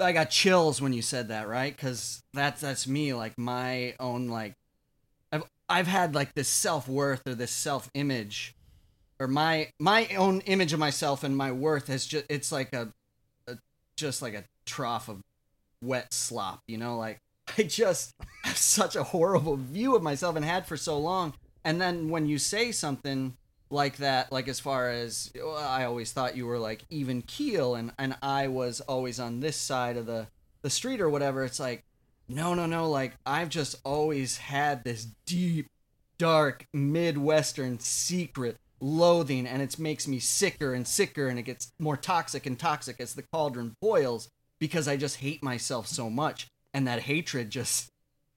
[0.00, 4.28] I got chills when you said that right because that's that's me like my own
[4.28, 4.54] like
[5.32, 8.54] I've I've had like this self worth or this self image
[9.18, 12.92] or my my own image of myself and my worth has just it's like a,
[13.48, 13.58] a
[13.96, 15.22] just like a trough of
[15.82, 17.20] wet slop you know like
[17.58, 21.34] I just have such a horrible view of myself and had for so long.
[21.64, 23.36] And then when you say something
[23.70, 27.74] like that, like as far as well, I always thought you were like even keel
[27.74, 30.28] and, and I was always on this side of the,
[30.62, 31.84] the street or whatever, it's like,
[32.28, 32.88] no, no, no.
[32.88, 35.66] Like I've just always had this deep,
[36.18, 41.96] dark, Midwestern secret loathing and it makes me sicker and sicker and it gets more
[41.96, 44.28] toxic and toxic as the cauldron boils
[44.58, 46.46] because I just hate myself so much.
[46.74, 47.88] And that hatred just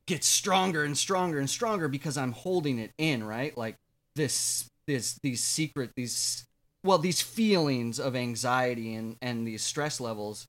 [0.06, 3.56] gets stronger and stronger and stronger because I'm holding it in, right?
[3.58, 3.76] Like
[4.15, 6.45] this, this, these secret, these
[6.84, 10.47] well, these feelings of anxiety and and these stress levels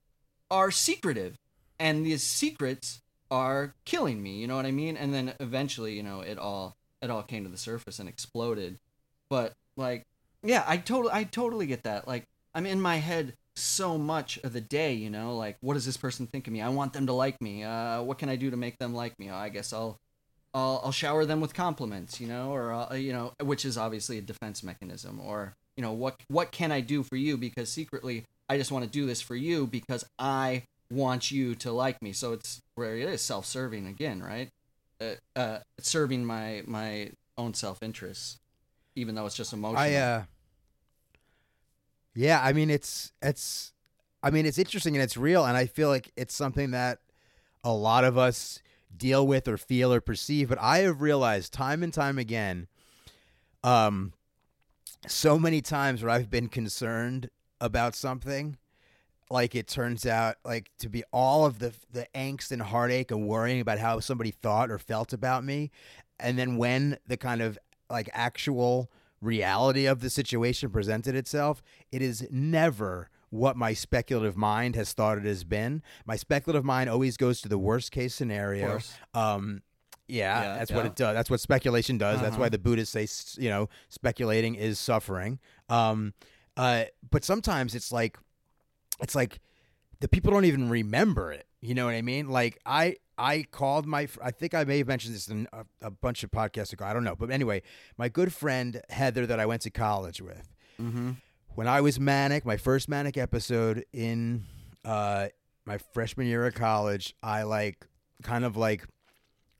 [0.50, 1.36] are secretive,
[1.78, 3.00] and these secrets
[3.30, 4.38] are killing me.
[4.38, 4.96] You know what I mean?
[4.96, 8.78] And then eventually, you know, it all it all came to the surface and exploded.
[9.28, 10.06] But like,
[10.42, 12.06] yeah, I totally I totally get that.
[12.06, 12.24] Like,
[12.54, 15.96] I'm in my head so much of the day, you know, like what does this
[15.96, 16.62] person think of me?
[16.62, 17.64] I want them to like me.
[17.64, 19.30] Uh, what can I do to make them like me?
[19.30, 19.98] Oh, I guess I'll,
[20.54, 24.18] I'll, I'll shower them with compliments, you know, or uh, you know, which is obviously
[24.18, 25.20] a defense mechanism.
[25.20, 27.36] Or you know, what what can I do for you?
[27.36, 31.72] Because secretly, I just want to do this for you because I want you to
[31.72, 32.12] like me.
[32.12, 34.50] So it's where it is self-serving again, right?
[35.00, 38.38] Uh, uh, serving my my own self-interest,
[38.94, 39.82] even though it's just emotional.
[39.82, 40.22] I uh
[42.14, 43.72] Yeah, I mean it's it's
[44.22, 46.98] I mean it's interesting and it's real and I feel like it's something that
[47.64, 48.60] a lot of us
[48.96, 52.68] deal with or feel or perceive, but I have realized time and time again
[53.64, 54.12] um
[55.06, 57.28] so many times where I've been concerned
[57.60, 58.56] about something
[59.30, 63.26] like it turns out like to be all of the the angst and heartache and
[63.26, 65.70] worrying about how somebody thought or felt about me
[66.20, 72.02] and then when the kind of like actual reality of the situation presented itself it
[72.02, 77.16] is never what my speculative mind has thought it has been my speculative mind always
[77.16, 78.78] goes to the worst case scenario
[79.14, 79.62] um
[80.08, 81.14] yeah, Yeah, that's what it does.
[81.14, 82.20] That's what speculation does.
[82.20, 82.42] That's Uh-huh.
[82.42, 83.06] why the Buddhists say,
[83.42, 85.38] you know, speculating is suffering.
[85.70, 86.12] Um,
[86.56, 88.18] uh, but sometimes it's like,
[89.00, 89.40] it's like
[90.00, 91.46] the people don't even remember it.
[91.62, 92.28] You know what I mean?
[92.28, 95.90] Like I, I called my, I think I may have mentioned this in a, a
[95.90, 96.84] bunch of podcasts ago.
[96.84, 97.62] I don't know, but anyway,
[97.96, 100.46] my good friend Heather that I went to college with,
[100.80, 101.12] Mm-hmm.
[101.54, 104.44] When I was manic, my first manic episode in
[104.84, 105.28] uh,
[105.66, 107.86] my freshman year of college, I like
[108.22, 108.86] kind of like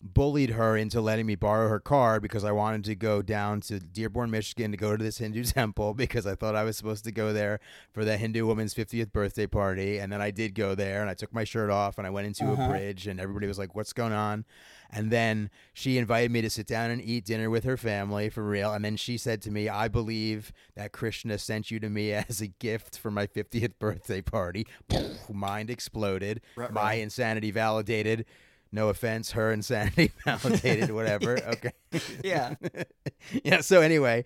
[0.05, 3.79] bullied her into letting me borrow her car because I wanted to go down to
[3.79, 7.13] Dearborn, Michigan to go to this Hindu temple because I thought I was supposed to
[7.13, 7.61] go there
[7.93, 9.99] for the Hindu woman's 50th birthday party.
[9.99, 12.27] And then I did go there and I took my shirt off and I went
[12.27, 12.63] into Uh-huh.
[12.65, 14.45] a bridge and everybody was like, What's going on?
[14.95, 18.45] And then she invited me to sit down and eat dinner with her family for
[18.45, 18.73] real.
[18.73, 22.43] And then she said to me, I believe that Krishna sent you to me as
[22.43, 24.67] a gift for my 50th birthday party.
[25.33, 26.43] Mind exploded.
[26.57, 27.01] Right, My right.
[27.01, 28.27] insanity validated.
[28.71, 31.39] No offense, her insanity validated, whatever.
[31.53, 31.73] Okay.
[32.25, 32.55] Yeah.
[33.45, 33.61] yeah.
[33.61, 34.25] So anyway,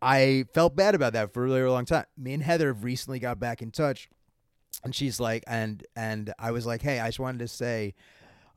[0.00, 2.04] I felt bad about that for a really long time.
[2.16, 4.08] Me and Heather have recently got back in touch,
[4.82, 7.94] and she's like, and and I was like, hey, I just wanted to say,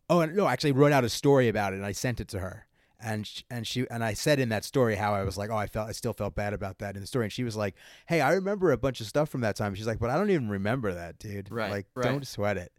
[0.10, 2.40] oh, no, I actually wrote out a story about it, and I sent it to
[2.40, 2.66] her.
[3.00, 5.56] And sh- and she and I said in that story how I was like, oh,
[5.56, 7.26] I felt I still felt bad about that in the story.
[7.26, 7.76] And she was like,
[8.08, 9.76] hey, I remember a bunch of stuff from that time.
[9.76, 11.52] She's like, but I don't even remember that, dude.
[11.52, 12.06] Right, Like, right.
[12.06, 12.72] don't sweat it.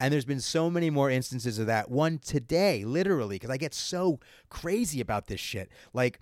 [0.00, 1.90] And there's been so many more instances of that.
[1.90, 4.18] One today, literally, because I get so
[4.48, 5.70] crazy about this shit.
[5.92, 6.20] Like,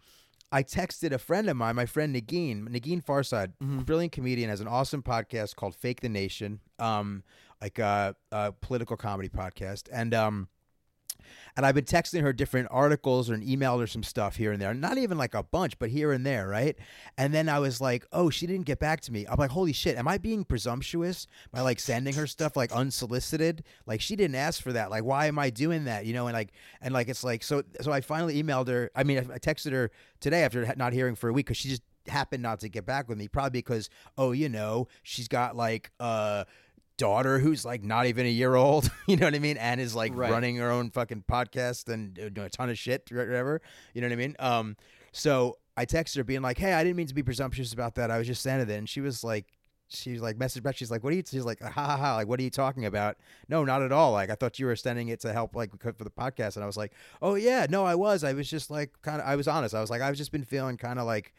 [0.50, 3.84] I texted a friend of mine, my friend Negin, Negin Farsad, Mhm.
[3.86, 7.22] brilliant comedian, has an awesome podcast called Fake the Nation, um,
[7.60, 10.48] like a, a political comedy podcast, and um,
[11.56, 14.60] and I've been texting her different articles or an email or some stuff here and
[14.60, 16.76] there, not even like a bunch, but here and there, right?
[17.16, 19.26] And then I was like, oh, she didn't get back to me.
[19.28, 23.62] I'm like, holy shit, am I being presumptuous by like sending her stuff like unsolicited?
[23.86, 24.90] Like she didn't ask for that.
[24.90, 26.06] Like why am I doing that?
[26.06, 27.62] You know, and like and like it's like so.
[27.80, 28.90] So I finally emailed her.
[28.94, 29.90] I mean, I texted her
[30.20, 33.08] today after not hearing for a week because she just happened not to get back
[33.08, 33.28] with me.
[33.28, 33.88] Probably because
[34.18, 36.44] oh, you know, she's got like uh
[36.96, 39.94] daughter who's like not even a year old, you know what I mean, and is
[39.94, 40.30] like Right.
[40.30, 43.60] running her own fucking podcast and uh, doing a ton of shit, whatever.
[43.94, 44.36] You know what I mean?
[44.38, 44.76] Um,
[45.12, 48.10] so I texted her being like, "Hey, I didn't mean to be presumptuous about that.
[48.10, 49.46] I was just sending it," and she was like.
[49.90, 50.76] She was like, message back.
[50.76, 52.86] She's like, "What are you?" She's like, "Ha ha ha!" Like, what are you talking
[52.86, 53.16] about?
[53.50, 54.12] No, not at all.
[54.12, 56.56] Like, I thought you were sending it to help, like, for the podcast.
[56.56, 58.24] And I was like, "Oh yeah, no, I was.
[58.24, 59.28] I was just like, kind of.
[59.28, 59.74] I was honest.
[59.74, 61.34] I was like, I've just been feeling kind of like,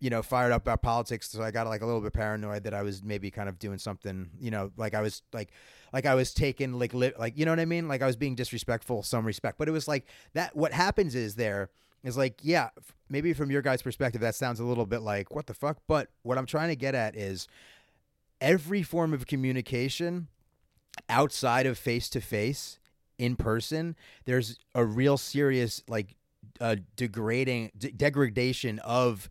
[0.00, 1.30] you know, fired up about politics.
[1.30, 3.78] So I got like a little bit paranoid that I was maybe kind of doing
[3.78, 5.50] something, you know, like I was like,
[5.92, 7.88] like I was taking like, li- like, you know what I mean?
[7.88, 10.54] Like I was being disrespectful, some respect, but it was like that.
[10.54, 11.70] What happens is there
[12.04, 12.70] is like, yeah,
[13.08, 15.78] maybe from your guys' perspective, that sounds a little bit like what the fuck.
[15.88, 17.48] But what I'm trying to get at is
[18.40, 20.28] every form of communication
[21.08, 22.78] outside of face to face
[23.18, 23.96] in person,
[24.26, 26.14] there's a real serious like
[26.60, 29.28] uh, degrading d- degradation of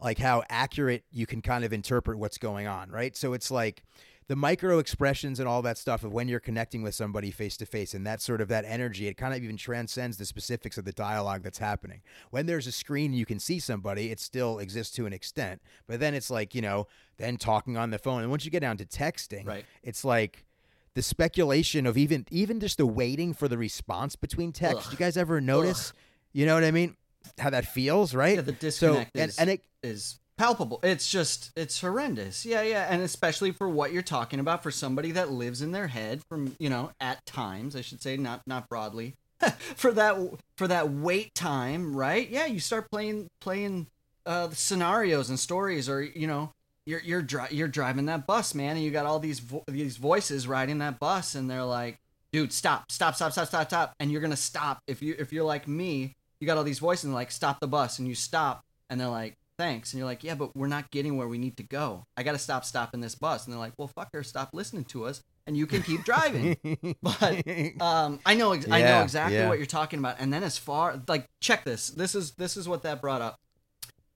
[0.00, 3.16] like how accurate you can kind of interpret what's going on, right?
[3.16, 3.82] So it's like
[4.28, 7.64] the micro expressions and all that stuff of when you're connecting with somebody face to
[7.66, 10.84] face and that sort of that energy, it kind of even transcends the specifics of
[10.84, 12.02] the dialogue that's happening.
[12.30, 15.62] When there's a screen you can see somebody, it still exists to an extent.
[15.86, 16.86] But then it's like, you know,
[17.16, 18.20] then talking on the phone.
[18.20, 19.64] And once you get down to texting, Right.
[19.82, 20.44] it's like
[20.92, 24.88] the speculation of even even just the waiting for the response between texts.
[24.88, 24.92] Ugh.
[24.92, 25.94] You guys ever notice?
[26.34, 26.97] You know what I mean?
[27.38, 28.36] How that feels, right?
[28.36, 30.80] Yeah, the So disconnect and, is, and it is palpable.
[30.82, 32.46] It's just it's horrendous.
[32.46, 35.88] Yeah, yeah, and especially for what you're talking about for somebody that lives in their
[35.88, 39.14] head from, you know, at times, I should say, not not broadly.
[39.76, 40.16] for that
[40.56, 42.28] for that wait time, right?
[42.28, 43.86] Yeah, you start playing playing
[44.26, 46.52] uh scenarios and stories or, you know,
[46.86, 49.96] you're you're dri- you're driving that bus, man, and you got all these vo- these
[49.98, 51.98] voices riding that bus and they're like,
[52.32, 52.90] "Dude, stop.
[52.90, 55.68] Stop, stop, stop, stop, stop." And you're going to stop if you if you're like
[55.68, 59.00] me, you got all these voices and like, "Stop the bus." And you stop and
[59.00, 59.92] they're like, thanks.
[59.92, 62.06] And you're like, yeah, but we're not getting where we need to go.
[62.16, 63.44] I got to stop stopping this bus.
[63.44, 66.56] And they're like, well, fucker, stop listening to us and you can keep driving.
[67.02, 67.42] but
[67.82, 69.48] um, I know, ex- I know exactly yeah.
[69.48, 70.16] what you're talking about.
[70.20, 71.90] And then as far like, check this.
[71.90, 73.40] This is this is what that brought up.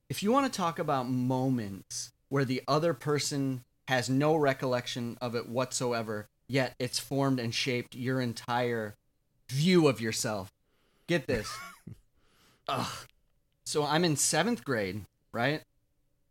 [0.09, 5.35] If you want to talk about moments where the other person has no recollection of
[5.35, 8.95] it whatsoever, yet it's formed and shaped your entire
[9.49, 10.53] view of yourself.
[11.09, 11.51] Get this.
[12.73, 13.07] Ugh.
[13.65, 15.03] So I'm in seventh grade,
[15.33, 15.63] right?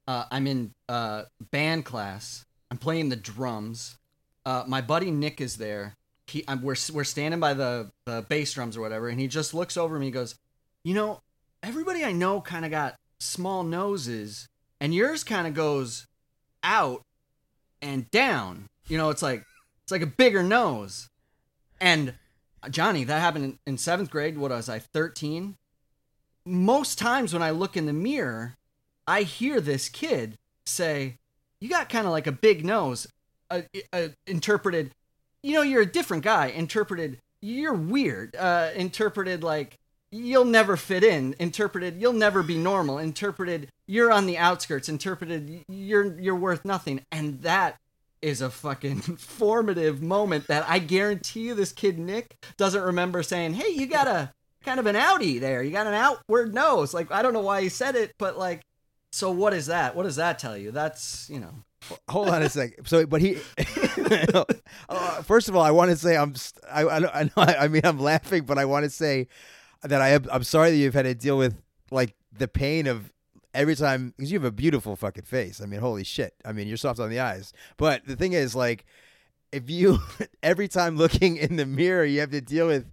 [0.08, 2.46] Uh, I'm in uh, band class.
[2.70, 3.98] I'm playing the drums.
[4.46, 5.96] Uh, my buddy Nick is there.
[6.28, 9.54] He, I'm, we're we're standing by the the bass drums or whatever, and he just
[9.54, 10.08] looks over me.
[10.08, 10.36] and goes,
[10.84, 11.22] "You know,
[11.62, 14.48] everybody I know kind of got small noses,
[14.80, 16.08] and yours kind of goes
[16.64, 17.04] out
[17.82, 18.68] and down.
[18.88, 19.46] You know, it's like
[19.84, 21.08] it's like a bigger nose."
[21.80, 22.14] And
[22.70, 24.38] Johnny, that happened in, in seventh grade.
[24.38, 25.58] What was I, thirteen?
[26.46, 28.56] Most times when I look in the mirror,
[29.08, 31.18] I hear this kid say,
[31.60, 33.08] "You got kind of like a big nose."
[33.50, 33.62] Uh,
[33.92, 34.92] uh, interpreted,
[35.44, 36.48] you know, you're a different guy.
[36.48, 38.36] Interpreted, you're weird.
[38.36, 39.78] Uh, interpreted like
[40.12, 41.36] you'll never fit in.
[41.40, 42.98] Interpreted, you'll never be normal.
[42.98, 44.90] Interpreted, you're on the outskirts.
[44.90, 47.02] Interpreted, you're you're worth nothing.
[47.12, 47.78] And that
[48.22, 53.56] is a fucking formative moment that I guarantee you this kid Nick doesn't remember saying,
[53.56, 54.32] "Hey, you got a
[54.64, 55.64] kind of an outie there.
[55.64, 58.62] You got an outward nose." Like I don't know why he said it, but like
[59.12, 59.96] so what is that?
[59.96, 60.72] What does that tell you?
[60.72, 61.54] That's, you know.
[62.10, 62.88] Hold on a second.
[62.88, 63.38] So, but he.
[64.90, 66.36] uh, first of all, I want to say I'm.
[66.72, 67.32] I, I know.
[67.38, 69.28] I mean, I'm laughing, but I want to say
[69.84, 70.26] that I am.
[70.32, 71.60] I'm sorry that you've had to deal with
[71.90, 73.12] like the pain of
[73.54, 75.60] every time because you have a beautiful fucking face.
[75.60, 76.36] I mean, holy shit.
[76.46, 77.52] I mean, you're soft on the eyes.
[77.78, 78.86] But the thing is, like,
[79.52, 80.00] if you
[80.44, 82.92] every time looking in the mirror, you have to deal with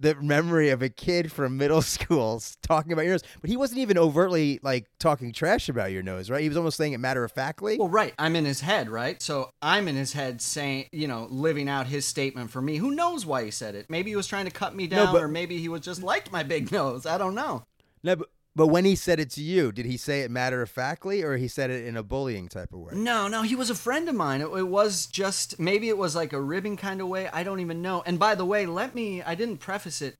[0.00, 3.78] the memory of a kid from middle school talking about your nose, but he wasn't
[3.80, 6.42] even overtly like talking trash about your nose, right?
[6.42, 7.78] He was almost saying it matter of factly.
[7.78, 8.12] Well, right.
[8.18, 9.20] I'm in his head, right?
[9.22, 12.76] So I'm in his head saying, you know, living out his statement for me.
[12.76, 13.86] Who knows why he said it?
[13.88, 16.02] Maybe he was trying to cut me No, down, but- or maybe he was just
[16.02, 17.06] liked my big nose.
[17.06, 17.64] I don't know.
[18.02, 20.70] No, but, but when he said it to you, did he say it matter of
[20.70, 22.94] factly, or he said it in a bullying type of way?
[22.94, 24.40] No, no, he was a friend of mine.
[24.40, 27.28] It, it was just maybe it was like a ribbing kind of way.
[27.30, 28.02] I don't even know.
[28.06, 29.20] And by the way, let me.
[29.20, 30.16] I didn't preface it.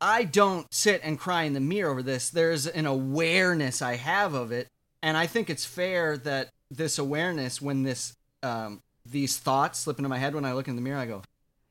[0.00, 2.28] I don't sit and cry in the mirror over this.
[2.28, 4.66] There's an awareness I have of it,
[5.00, 10.08] and I think it's fair that this awareness, when this um, these thoughts slip into
[10.08, 11.22] my head when I look in the mirror, I go,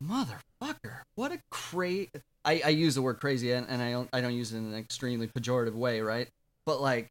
[0.02, 2.10] "Motherfucker, what a crazy."
[2.50, 4.66] I, I use the word crazy, and, and I don't I don't use it in
[4.66, 6.28] an extremely pejorative way, right?
[6.66, 7.08] But like,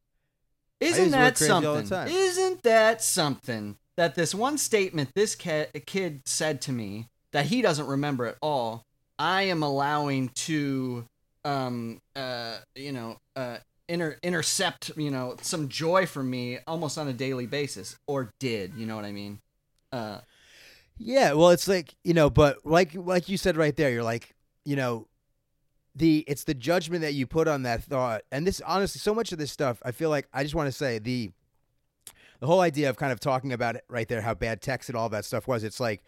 [0.80, 2.14] isn't that crazy all the something?
[2.14, 7.62] Isn't that something that this one statement this ca- kid said to me that he
[7.62, 8.82] doesn't remember at all?
[9.18, 11.05] I am allowing to,
[11.45, 13.59] um, uh, you know, uh,
[13.89, 18.74] inter- intercept, you know, some joy from me almost on a daily basis, or did,
[18.76, 19.41] you know what I mean?
[19.93, 20.18] Uh,
[20.99, 24.34] Yeah, well, it's like you know, but like like you said right there, you're like,
[24.64, 25.08] you know,
[25.99, 29.33] the it's the judgment that you put on that thought, and this honestly, so much
[29.33, 31.31] of this stuff, I feel like I just want to say the
[32.41, 34.97] the whole idea of kind of talking about it right there, how bad text and
[34.97, 35.65] all that stuff was.
[35.65, 36.05] It's like,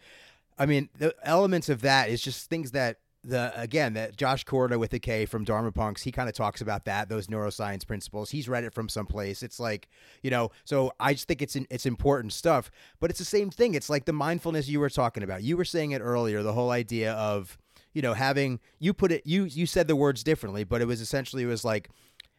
[0.57, 4.79] I mean, the elements of that is just things that the again that Josh Korda
[4.79, 8.31] with the K from Dharma Punx, he kind of talks about that those neuroscience principles.
[8.31, 9.43] He's read it from someplace.
[9.43, 9.89] It's like
[10.23, 12.71] you know, so I just think it's it's important stuff.
[13.01, 13.73] But it's the same thing.
[13.73, 15.43] It's like the mindfulness you were talking about.
[15.43, 16.41] You were saying it earlier.
[16.43, 17.57] The whole idea of
[17.93, 21.01] you know having you put it you you said the words differently, but it was
[21.01, 21.89] essentially it was like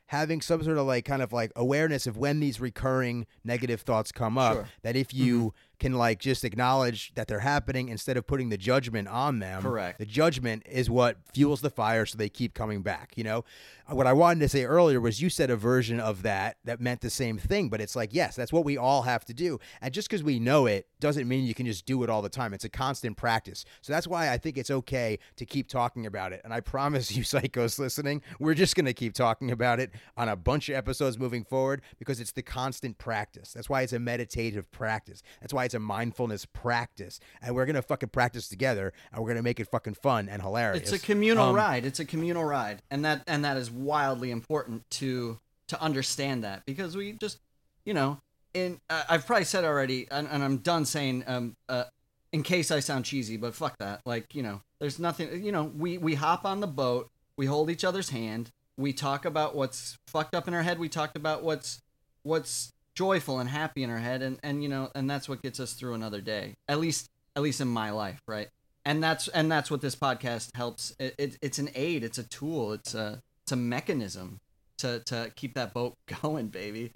[0.07, 4.13] having some sort of like kind of like awareness of when these recurring negative thoughts
[4.13, 4.69] come up Sure.
[4.83, 5.25] that if mm-hmm.
[5.25, 9.63] you can like just acknowledge that they're happening instead of putting the judgment on them.
[9.63, 9.99] Correct.
[9.99, 13.45] the judgment is what fuels the fire so they keep coming back you know?
[13.89, 17.01] What i wanted to say earlier was you said a version of that that meant
[17.01, 19.59] the same thing but it's like yes that's what we all have to do.
[19.81, 22.29] And just because we know it doesn't mean you can just do it all the
[22.29, 22.55] time.
[22.55, 23.65] It's a constant practice.
[23.83, 26.41] So that's why i think it's okay to keep talking about it.
[26.45, 30.29] And i promise you psychos listening we're just going to keep talking about it on
[30.29, 33.53] a bunch of episodes moving forward because it's the constant practice.
[33.53, 35.23] That's why it's a meditative practice.
[35.41, 39.43] That's why it's a mindfulness practice and we're to fucking practice together and we're to
[39.43, 41.85] make it fucking fun and hilarious It's a communal Um, ride.
[41.85, 46.65] It's a communal ride, and that and that is wildly important to to understand that
[46.67, 47.39] because we just
[47.85, 48.21] you know,
[48.55, 51.85] in uh, I've probably said already, and, and I'm done saying, um, uh,
[52.33, 54.03] in case I sound cheesy, but fuck that.
[54.07, 55.45] Like, you know, there's nothing.
[55.45, 59.25] You know, we we hop on the boat, we hold each other's hand, we talk
[59.25, 61.81] about what's fucked up in our head, we talked about what's
[62.23, 65.61] what's joyful and happy in our head, and and you know, and that's what gets
[65.61, 66.55] us through another day.
[66.69, 68.49] At least at least in my life, right?
[68.85, 70.95] And that's and that's what this podcast helps.
[70.99, 72.03] It, it, it's an aid.
[72.05, 72.73] It's a tool.
[72.73, 74.41] It's a it's a mechanism
[74.79, 76.93] to to keep that boat going, baby.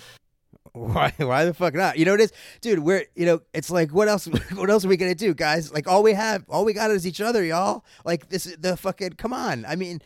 [0.72, 1.12] Why?
[1.16, 1.98] Why the fuck not?
[1.98, 2.80] You know it is, dude.
[2.80, 4.26] We're you know, it's like what else?
[4.54, 5.72] What else are we gonna do, guys?
[5.72, 7.84] Like all we have, all we got is each other, y'all.
[8.04, 9.12] Like this is the fucking.
[9.12, 9.64] Come on.
[9.66, 10.02] I mean,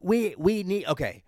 [0.00, 0.86] we we need.
[0.86, 1.22] Okay,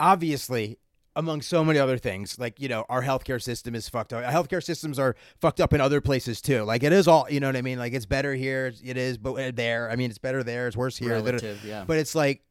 [0.00, 0.78] obviously,
[1.18, 4.24] among so many other things, like you know, our healthcare system is fucked up.
[4.24, 6.62] Healthcare systems are fucked up in other places too.
[6.62, 7.78] Like it is all, you know what I mean?
[7.78, 9.90] Like it's better here, it is, but uh, there.
[9.90, 11.10] I mean, it's better there, it's worse here.
[11.10, 11.84] Relative, yeah.
[11.86, 12.42] But it's like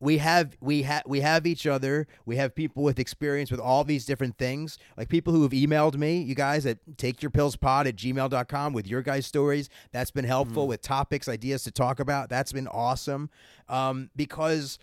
[0.00, 3.82] we have we have we have each other we have people with experience with all
[3.82, 8.74] these different things like people who have emailed me you guys at takeyourpillspod at gmail.com
[8.74, 10.68] with your guys stories that's been helpful Mm.
[10.68, 13.30] with topics ideas to talk about that's been awesome
[13.70, 14.78] um, because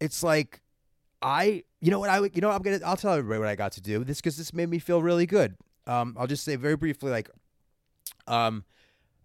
[0.00, 0.60] it's like
[1.22, 3.72] i you know what i you know i'm gonna i'll tell everybody what i got
[3.72, 4.04] to do.
[4.04, 5.56] This because this made me feel really good.
[5.86, 7.30] Um, i'll just say very briefly like
[8.26, 8.64] um,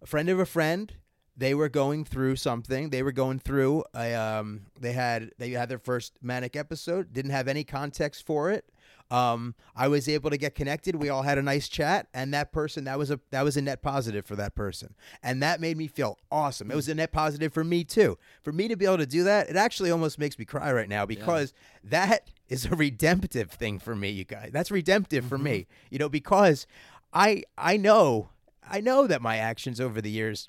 [0.02, 0.92] a friend of a friend
[1.36, 2.88] they were going through something.
[2.90, 7.32] They were going through a um they had they had their first manic episode didn't
[7.32, 8.64] have any context for it
[9.10, 10.96] um i was able to get connected.
[10.96, 13.62] We all had a nice chat and that person that was a that was a
[13.62, 14.94] net positive for that person.
[15.22, 16.70] And that made me feel awesome.
[16.70, 18.18] It was a net positive for me too.
[18.42, 20.88] For me to be able to do that it actually almost makes me cry right
[20.88, 21.52] now because
[21.84, 24.50] that is a redemptive thing for me you guys.
[24.52, 25.66] That's redemptive for me.
[25.90, 26.66] You know because
[27.12, 28.30] i i know
[28.68, 30.48] i know that my actions over the years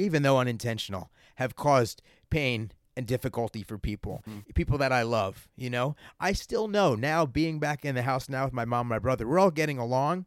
[0.00, 4.22] even though unintentional, have caused pain and difficulty for people,
[4.54, 5.48] people that I love.
[5.56, 8.80] You know, I still know now, being back in the house now with my mom
[8.82, 10.26] and my brother, we're all getting along.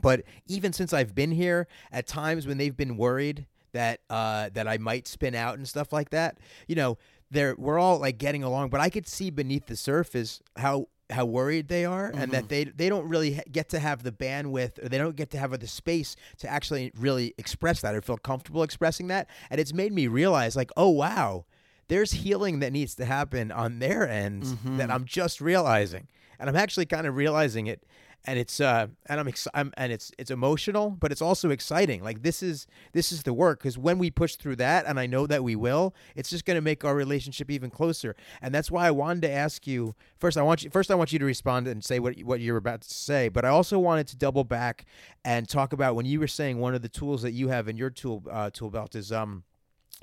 [0.00, 4.68] But even since I've been here, at times when they've been worried that uh, that
[4.68, 6.98] I might spin out and stuff like that, you know,
[7.30, 8.70] they're we're all like getting along.
[8.70, 12.64] But I could see beneath the surface how how worried they are and that they
[12.64, 15.66] they don't really get to have the bandwidth or they don't get to have the
[15.66, 20.06] space to actually really express that or feel comfortable expressing that and it's made me
[20.06, 21.46] realize like oh wow
[21.88, 26.08] there's healing that needs to happen on their ends that I'm just realizing.
[26.38, 27.82] And I'm actually kind of realizing it
[28.24, 32.02] and it's uh and I'm, ex- I'm and it's it's emotional but it's also exciting.
[32.02, 35.06] Like this is this is the work because when we push through that and I
[35.06, 38.16] know that we will it's just going to make our relationship even closer.
[38.42, 41.12] And that's why I wanted to ask you first I want you first I want
[41.12, 44.08] you to respond and say what what you're about to say but I also wanted
[44.08, 44.84] to double back
[45.24, 47.76] and talk about when you were saying one of the tools that you have in
[47.76, 49.44] your tool uh, tool belt is um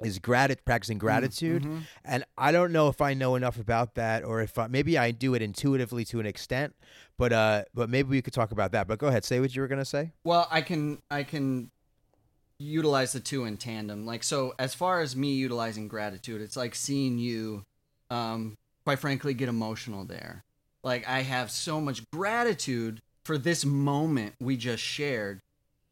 [0.01, 1.65] is grat- practicing gratitude.
[2.03, 5.11] And i don't know if i know enough about that or if uh, maybe i
[5.11, 6.75] do it intuitively to an extent
[7.17, 8.87] but uh but maybe we could talk about that.
[8.87, 10.11] But go ahead say what you were going to say.
[10.23, 11.71] Well, I can I can
[12.59, 14.05] utilize the two in tandem.
[14.05, 17.63] Like so as far as me utilizing gratitude, it's like seeing you
[18.09, 20.43] um quite frankly get emotional there.
[20.83, 25.39] Like I have so much gratitude for this moment we just shared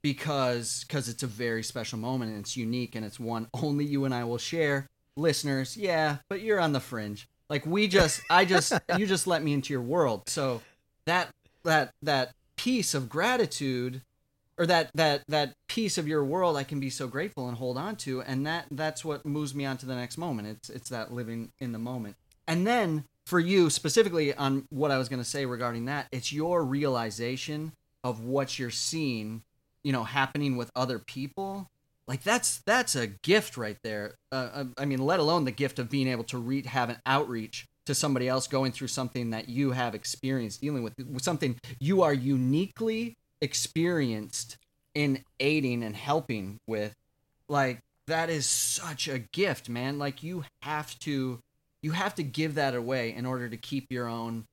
[0.03, 4.05] because cuz it's a very special moment and it's unique and it's one only you
[4.05, 4.87] and I will share.
[5.15, 7.27] Listeners, yeah, but you're on the fringe.
[7.49, 10.29] Like we just I just you just let me into your world.
[10.29, 10.61] So
[11.05, 11.29] that
[11.63, 14.01] that that piece of gratitude
[14.57, 17.77] or that that that piece of your world I can be so grateful and hold
[17.77, 20.89] on to and that that's what moves me on to the next moment it's it's
[20.89, 22.15] that living in the moment
[22.47, 26.31] and then for you specifically on what I was going to say regarding that it's
[26.31, 27.73] your realization
[28.03, 29.43] of what you're seeing
[29.83, 31.69] you know happening with other people
[32.07, 34.15] like that's that's a gift right there.
[34.31, 37.65] Uh, I mean let alone the gift of being able to read have an outreach
[37.85, 42.01] to somebody else going through something that you have experienced dealing with, with something you
[42.01, 44.57] are uniquely experienced
[44.95, 46.93] in aiding and helping with.
[47.47, 49.97] Like that is such a gift man.
[49.97, 51.39] Like you have to
[51.81, 54.45] you have to give that away in order to keep your own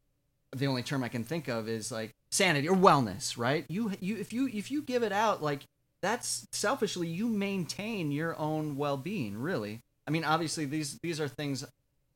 [0.54, 3.64] the only term i can think of is like sanity or wellness right?
[3.68, 5.64] You you if you if you give it out like
[6.02, 9.80] that's selfishly you maintain your own well-being really.
[10.06, 11.64] I mean obviously these these are things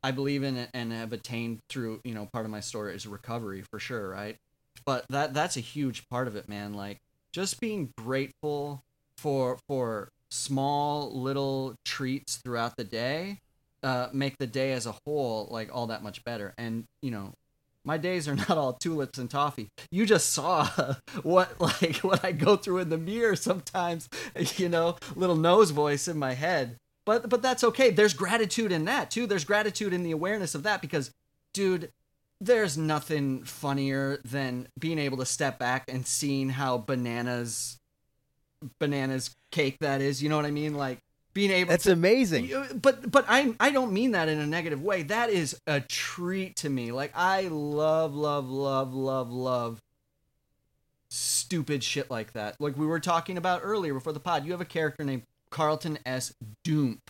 [0.03, 3.63] i believe in and have attained through you know part of my story is recovery
[3.71, 4.37] for sure right?
[4.85, 6.75] But that that's a huge part of it man.
[6.75, 6.99] Like
[7.33, 8.83] just being grateful
[9.19, 13.39] for for small little treats throughout the day
[13.83, 16.55] uh, make the day as a whole like all that much better.
[16.59, 17.35] And you know
[17.85, 19.69] my days are not all tulips and toffee.
[19.91, 20.67] You just saw
[21.23, 24.09] what like what i go through in the mirror sometimes
[24.57, 26.77] you know little nose voice in my head.
[27.07, 27.91] But but that's okay.
[27.91, 29.27] There's gratitude in that too.
[29.27, 31.11] There's gratitude in the awareness of that because
[31.53, 31.91] dude
[32.41, 37.79] there's nothing funnier than being able to step back and seeing how bananas
[38.81, 40.23] bananas cake that is.
[40.23, 40.75] You know what i mean?
[40.75, 40.99] Like
[41.35, 42.51] being able That's to amazing.
[42.81, 45.03] But but I I don't mean that in a negative way.
[45.03, 46.93] That is a treat to me.
[46.93, 49.83] Like I love love love love love
[51.11, 52.61] stupid shit like that.
[52.61, 54.45] Like we were talking about earlier before the pod.
[54.45, 56.35] You have a character named Carlton S.
[56.65, 57.01] Doomp.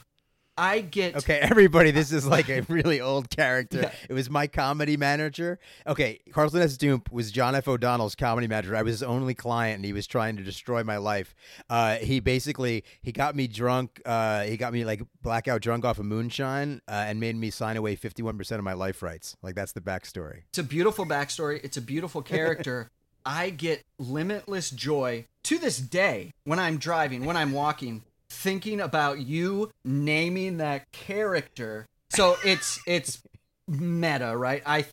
[0.56, 3.80] I get Okay, everybody, this is like a really old character.
[3.82, 3.92] Yeah.
[4.08, 5.58] It was my comedy manager.
[5.86, 6.76] Okay, Carlton S.
[6.76, 7.66] Doomp was John F.
[7.66, 8.76] O'Donnell's comedy manager.
[8.76, 11.34] I was his only client, and he was trying to destroy my life.
[11.68, 14.00] Uh, he basically he got me drunk.
[14.06, 17.76] Uh, he got me like blackout drunk off of moonshine, uh, and made me sign
[17.76, 19.36] away fifty one percent of my life rights.
[19.42, 20.42] Like that's the backstory.
[20.50, 21.60] It's a beautiful backstory.
[21.64, 22.90] It's a beautiful character.
[23.26, 28.02] I get limitless joy to this day when I'm driving, when I'm walking,
[28.34, 31.86] thinking about you naming that character.
[32.10, 33.22] So it's it's
[33.68, 34.62] meta, right?
[34.66, 34.86] I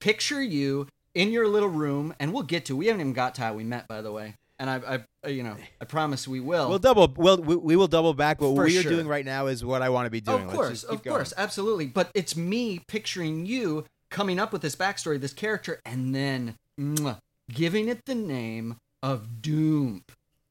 [0.00, 2.76] picture you in your little room, and we'll get to.
[2.76, 4.34] We haven't even got to how we met, by the way.
[4.60, 6.68] And I, I, uh, you know, I promise we will.
[6.68, 7.12] We'll double.
[7.16, 8.38] We'll, we, we will double back.
[8.38, 8.90] But what we are sure.
[8.90, 10.44] doing right now is what I want to be doing.
[10.44, 11.16] Of course, of going.
[11.16, 11.86] course, absolutely.
[11.86, 17.18] But it's me picturing you coming up with this backstory, this character, and then mwah,
[17.50, 20.02] giving it the name of Doom,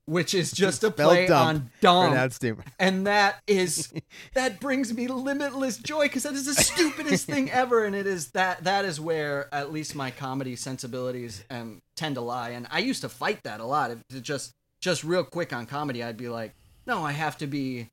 [0.08, 1.48] which is just a play dump.
[1.48, 2.08] on dumb.
[2.12, 2.46] Pronounced.
[2.80, 3.94] And that is
[4.34, 8.32] that brings me limitless joy because that is the stupidest thing ever, and it is
[8.32, 12.50] that that is where at least my comedy sensibilities um, tend to lie.
[12.50, 13.92] And I used to fight that a lot.
[13.92, 16.56] If it just just real quick on comedy, I'd be like,
[16.86, 17.90] no, I have to be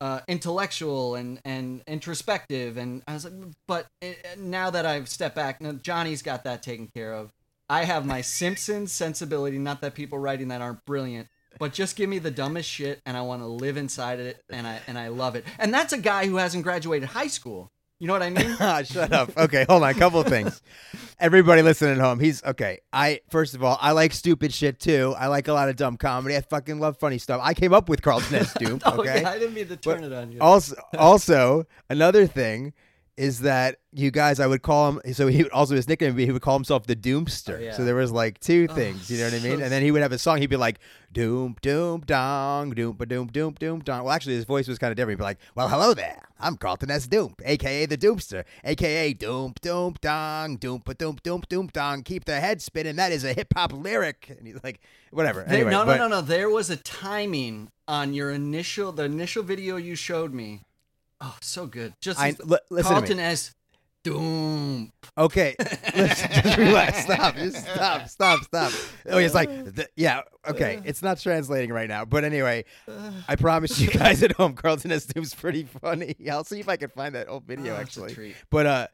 [0.00, 3.34] uh, intellectual and and introspective, and I was like,
[3.66, 4.06] but uh,
[4.38, 7.30] now that I've stepped back, now Johnny's got that taken care of.
[7.68, 9.58] I have my Simpsons sensibility.
[9.58, 13.16] Not that people writing that aren't brilliant, but just give me the dumbest shit, and
[13.16, 15.44] I want to live inside it, and I and I love it.
[15.58, 17.70] And that's a guy who hasn't graduated high school.
[18.00, 18.56] You know what I mean?
[18.60, 19.36] Ah, shut up.
[19.36, 19.90] Okay, hold on.
[19.90, 20.62] A couple of things.
[21.18, 22.78] Everybody listening at home, he's okay.
[22.92, 25.16] I first of all, I like stupid shit too.
[25.18, 26.36] I like a lot of dumb comedy.
[26.36, 27.40] I fucking love funny stuff.
[27.42, 28.54] I came up with Carlton S.
[28.54, 28.80] Doom.
[28.84, 29.22] Oh, Okay.
[29.22, 30.38] yeah, I didn't mean to turn it on you.
[30.40, 32.72] Also, also another thing
[33.18, 35.12] is that you guys, I would call him.
[35.12, 37.58] So he would also his nickname would be he would call himself the Doomster.
[37.58, 37.72] Oh, yeah.
[37.72, 39.10] So there was like two oh, things.
[39.10, 39.58] you know what I mean?
[39.58, 40.38] so And then he would have a song.
[40.38, 40.78] He'd be like
[41.12, 44.04] Doom Doom Dong Doom ba Doom Doom Doom Dong.
[44.04, 45.18] Well, actually, his voice was kind of different.
[45.18, 46.28] He'd be like, Well, hello there.
[46.38, 47.08] I'm Carlton S.
[47.08, 52.04] Doom, aka the Doomster, aka Doom Doom Dong Doom ba Doom Doom Doom Dong.
[52.04, 52.96] Keep the head spinning.
[52.96, 54.32] That is a hip hop lyric.
[54.38, 55.42] And he's like, whatever.
[55.42, 56.22] There- anyway, no, but- no, no, no.
[56.22, 60.62] There was a timing on your initial, the initial video you showed me.
[61.20, 61.94] Oh, so good.
[62.00, 62.40] Just I- as-
[62.70, 62.92] listen.
[62.92, 63.54] Carlton as
[64.04, 64.92] Doom.
[65.18, 67.02] Okay, listen, just relax.
[67.02, 67.34] Stop.
[67.34, 68.08] Just stop.
[68.08, 68.42] Stop.
[68.44, 68.72] Stop.
[69.10, 70.20] Oh, it's like, th- yeah.
[70.46, 72.04] Okay, it's not translating right now.
[72.04, 72.64] But anyway,
[73.28, 75.04] I promise you guys at home, Carlton S.
[75.06, 76.14] Doom's pretty funny.
[76.30, 78.34] I'll see if I can find that old video Oh, actually.
[78.50, 78.86] But uh,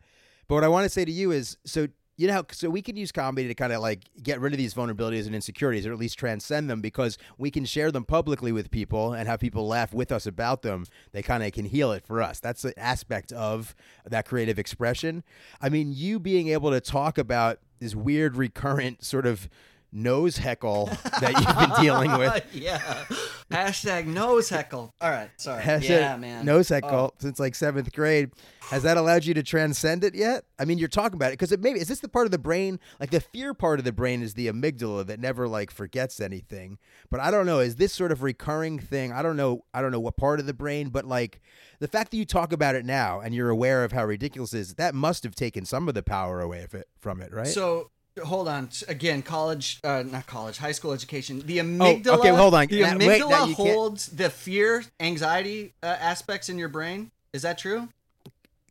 [0.49, 2.97] but what I want to say to you is, so you know, so we can
[2.97, 5.99] use comedy to kind of like get rid of these vulnerabilities and insecurities, or at
[5.99, 9.93] least transcend them, because we can share them publicly with people and have people laugh
[9.93, 10.87] with us about them.
[11.13, 12.41] They kind of can heal it for us.
[12.41, 13.75] That's an aspect of
[14.07, 15.25] that creative expression.
[15.61, 19.49] I mean, you being able to talk about this weird recurrent sort of
[19.95, 20.87] nose heckle
[21.21, 22.45] that you've been dealing with.
[22.53, 23.05] yeah.
[23.51, 24.93] Hashtag nose heckle.
[25.01, 25.31] All right.
[25.37, 25.63] Sorry.
[25.63, 26.45] Has yeah, man.
[26.45, 27.11] nose heckle Oh.
[27.19, 28.31] since like seventh grade.
[28.71, 30.45] Has that allowed you to transcend it yet?
[30.59, 32.39] I mean, you're talking about it because it maybe is this the part of the
[32.39, 36.21] brain, like the fear part of the brain is the amygdala that never like forgets
[36.21, 36.79] anything.
[37.11, 39.13] But I don't know, is this sort of recurring thing?
[39.13, 39.65] I don't know.
[39.75, 41.41] I don't know what part of the brain, but like
[41.79, 44.61] the fact that you talk about it now and you're aware of how ridiculous it
[44.61, 47.47] is, that must have taken some of the power away of it from it, right?
[47.47, 47.91] So
[48.23, 48.69] hold on.
[48.89, 51.41] Again, college, uh, not college, high school education.
[51.45, 52.07] The amygdala.
[52.07, 52.67] Oh, okay, hold on.
[52.67, 57.11] The wait, amygdala can't- holds the fear, anxiety uh, aspects in your brain.
[57.33, 57.89] Is that true?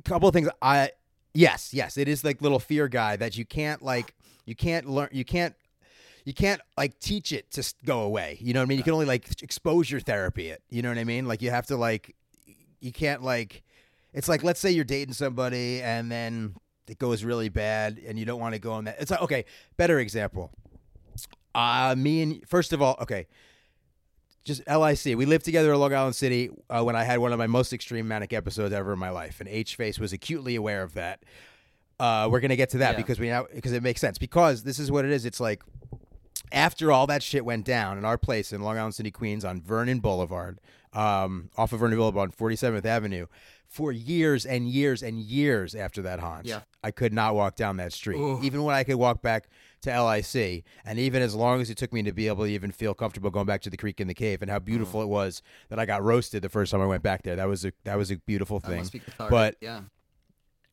[0.05, 0.91] a couple of things i
[1.33, 4.13] yes yes it is like little fear guy that you can't like
[4.45, 5.55] you can't learn you can't
[6.25, 8.93] you can't like teach it to go away you know what i mean you can
[8.93, 12.15] only like exposure therapy it you know what i mean like you have to like
[12.81, 13.63] you can't like
[14.13, 16.53] it's like let's say you're dating somebody and then
[16.87, 19.45] it goes really bad and you don't want to go on that it's like okay
[19.77, 20.51] better example
[21.55, 23.27] uh me and first of all okay
[24.45, 25.17] just LIC.
[25.17, 27.71] We lived together in Long Island City uh, when I had one of my most
[27.71, 31.23] extreme manic episodes ever in my life, and H Face was acutely aware of that.
[31.97, 32.97] Uh, we're gonna get to that Yeah.
[32.97, 35.23] because we now because it makes sense because this is what it is.
[35.23, 35.63] It's like
[36.51, 39.61] after all that shit went down in our place in Long Island City, Queens, on
[39.61, 40.59] Vernon Boulevard,
[40.91, 43.27] um, off of Vernon Boulevard on 47th Avenue,
[43.73, 46.61] for years and years and years after that haunt, Yeah.
[46.83, 48.39] I could not walk down that street, Ooh.
[48.43, 49.49] even when I could walk back
[49.81, 52.71] to LIC, and even as long as it took me to be able to even
[52.71, 55.03] feel comfortable going back to the creek in the cave, and how beautiful Mm.
[55.05, 57.35] it was that I got roasted the first time I went back there.
[57.35, 58.87] That was a that was a beautiful thing.
[59.17, 59.81] But yeah.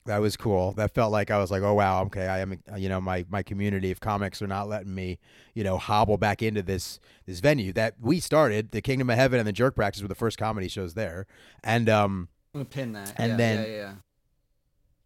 [0.06, 0.72] That was cool.
[0.72, 2.58] That felt like I was like, oh wow, okay, I am.
[2.76, 5.18] You know, my my community of comics are not letting me,
[5.54, 8.70] you know, hobble back into this this venue that we started.
[8.72, 11.26] The Kingdom of Heaven and the Jerk Practice were the first comedy shows there,
[11.62, 13.14] and um, I'm gonna pin that.
[13.16, 13.92] And yeah, then- yeah, yeah.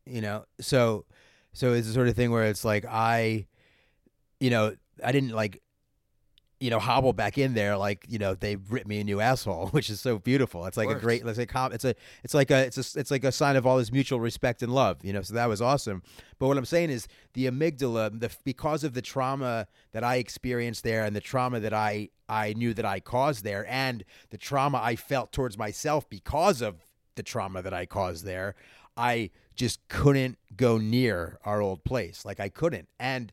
[0.06, 1.04] you know so
[1.52, 3.46] so it's the sort of thing where it's like i
[4.40, 5.62] you know i didn't like
[6.60, 9.68] you know hobble back in there like you know they ripped me a new asshole
[9.72, 12.66] which is so beautiful it's like a great like com- it's a it's like a
[12.66, 15.22] it's a it's like a sign of all this mutual respect and love you know
[15.22, 16.02] so that was awesome
[16.38, 20.84] but what i'm saying is the amygdala the because of the trauma that i experienced
[20.84, 24.78] there and the trauma that i i knew that i caused there and the trauma
[24.82, 26.76] i felt towards myself because of
[27.16, 28.54] the trauma that i caused there
[28.96, 32.24] i just couldn't go near our old place.
[32.24, 32.88] Like i couldn't.
[32.98, 33.32] And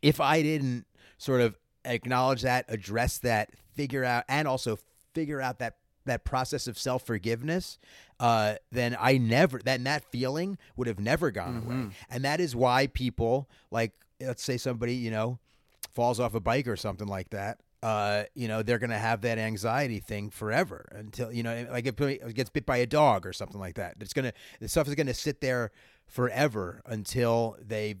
[0.00, 0.86] if I didn't
[1.18, 4.78] sort of acknowledge that, address that, figure out, and also
[5.14, 7.78] figure out that that process of self forgiveness,
[8.18, 11.74] uh, then I never then that feeling would have never gone away,
[12.10, 15.38] and that is why people like let's say somebody you know
[15.94, 17.60] falls off a bike or something like that.
[17.82, 22.00] Uh, you know they're gonna have that anxiety thing forever until you know, like if
[22.00, 23.96] it gets bit by a dog or something like that.
[24.00, 25.72] It's gonna the stuff is gonna sit there
[26.06, 27.96] forever until they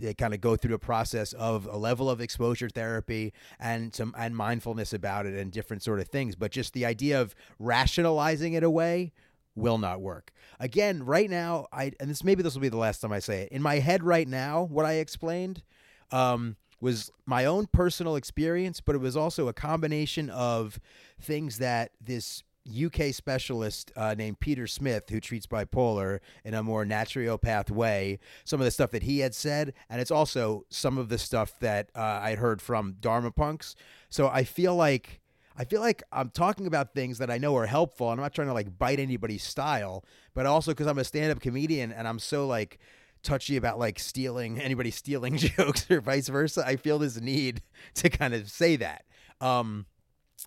[0.00, 4.14] they kind of go through a process of a level of exposure therapy and some
[4.18, 8.54] and mindfulness about it and different sort of things but just the idea of rationalizing
[8.54, 9.12] it away
[9.54, 13.00] will not work again right now i and this maybe this will be the last
[13.00, 15.62] time i say it in my head right now what i explained
[16.10, 20.78] um, was my own personal experience but it was also a combination of
[21.20, 26.84] things that this UK specialist uh, named Peter Smith, who treats bipolar in a more
[26.84, 31.08] naturopath way, some of the stuff that he had said, and it's also some of
[31.08, 33.74] the stuff that uh, I heard from Dharma Punx.
[34.08, 35.20] So I feel like
[35.56, 38.34] I feel like I'm talking about things that I know are helpful, and I'm not
[38.34, 40.04] trying to like bite anybody's style,
[40.34, 42.78] but also because I'm a stand-up comedian and I'm so like
[43.24, 46.64] touchy about like stealing anybody stealing jokes or vice versa.
[46.66, 47.62] I feel this need
[47.94, 49.04] to kind of say that.
[49.40, 49.86] Um,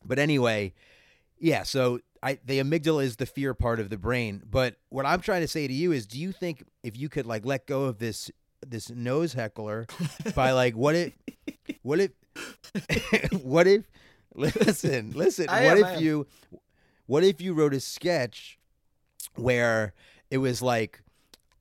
[0.05, 0.73] but anyway,
[1.39, 1.63] yeah.
[1.63, 4.41] So I the amygdala is the fear part of the brain.
[4.49, 7.25] But what I'm trying to say to you is, do you think if you could
[7.25, 8.31] like let go of this
[8.65, 9.85] this nose heckler
[10.35, 11.13] by like what if
[11.83, 12.11] what if
[13.43, 13.83] what if
[14.33, 16.27] listen listen I what am, if you
[17.05, 18.59] what if you wrote a sketch
[19.35, 19.93] where
[20.29, 21.01] it was like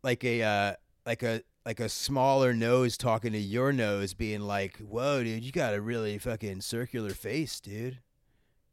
[0.02, 0.72] like a uh,
[1.06, 5.52] like a like a smaller nose talking to your nose being like whoa dude you
[5.52, 7.98] got a really fucking circular face dude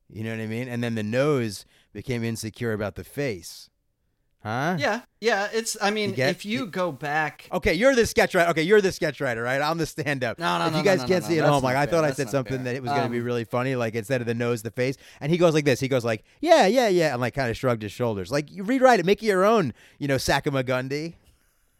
[0.09, 3.69] you know what i mean and then the nose became insecure about the face
[4.43, 5.47] huh Yeah, yeah.
[5.53, 5.77] It's.
[5.81, 8.49] I mean, You get- if you go back, Okay, you're the sketch writer.
[8.49, 9.61] Okay, you're the sketch writer, right?
[9.61, 10.37] I'm the stand-up.
[10.37, 11.43] No, no, If no, you guys no, can't no, see no.
[11.43, 12.11] it at home, like not I thought fair.
[12.11, 12.63] I said something fair.
[12.65, 13.77] that it was going to be Um, really funny.
[13.77, 15.79] Like instead of the nose, the face, and he goes like this.
[15.79, 18.31] He goes like, "Yeah, yeah, yeah," and like kind of shrugged his shoulders.
[18.33, 19.73] Like you rewrite it, make it your own.
[19.97, 21.13] You know, Sakamagundi.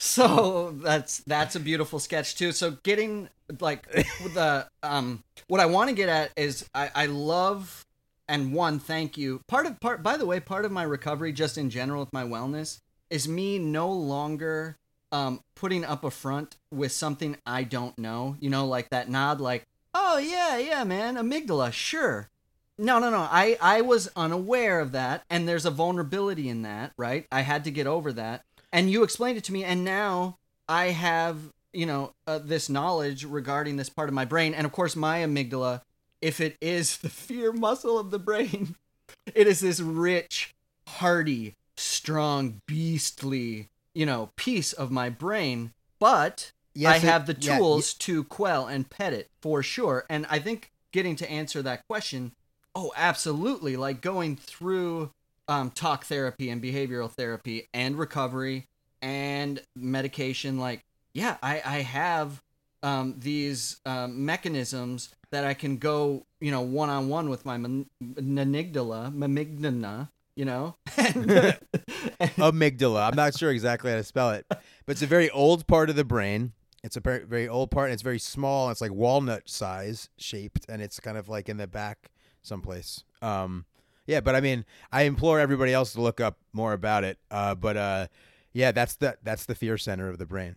[0.03, 2.51] So that's that's a beautiful sketch too.
[2.51, 3.29] So getting
[3.61, 3.89] like
[4.33, 7.85] the um what I want to get at is I I love
[8.27, 9.39] and one thank you.
[9.47, 12.25] Part of part by the way, part of my recovery just in general with my
[12.25, 14.75] wellness is me no longer
[15.13, 18.35] um putting up a front with something I don't know.
[18.41, 22.29] You know, like that nod like, "Oh yeah, yeah, man, amygdala, sure."
[22.77, 23.25] No, no, no.
[23.31, 27.25] I I was unaware of that and there's a vulnerability in that, right?
[27.31, 28.43] I had to get over that.
[28.73, 31.37] And you explained it to me and now I have,
[31.71, 35.19] you know, uh, this knowledge regarding this part of my brain and of course my
[35.19, 35.81] amygdala
[36.21, 38.75] if it is the fear muscle of the brain,
[39.35, 40.53] it is this rich,
[40.87, 47.35] hearty, strong, beastly, you know, piece of my brain, but I Yes, it- have the
[47.39, 50.05] yeah, tools to quell and pet it for sure.
[50.09, 52.31] And I think getting to answer that question,
[52.73, 53.75] oh, absolutely.
[53.77, 55.11] Like going through
[55.53, 58.65] um, talk therapy and behavioral therapy and recovery
[59.03, 60.83] and medication, like,
[61.13, 62.41] yeah, I, I have
[62.81, 67.57] um, these um, mechanisms that I can go, you know, one on one with my
[67.57, 70.75] amygdala, amygdala, you know?
[70.87, 73.07] Amygdala.
[73.07, 75.95] I'm not sure exactly how to spell it, but it's a very old part of
[75.95, 76.53] the brain.
[76.83, 78.71] It's a very, very old part, and it's very small.
[78.71, 82.09] It's like walnut size shaped, and it's kind of like in the back
[82.41, 83.03] someplace.
[83.21, 83.65] Um,
[84.05, 87.17] yeah, but I mean, I implore everybody else to look up more about it.
[87.31, 88.07] Uh, but uh,
[88.53, 90.55] yeah, that's the that's the fear center of the brain.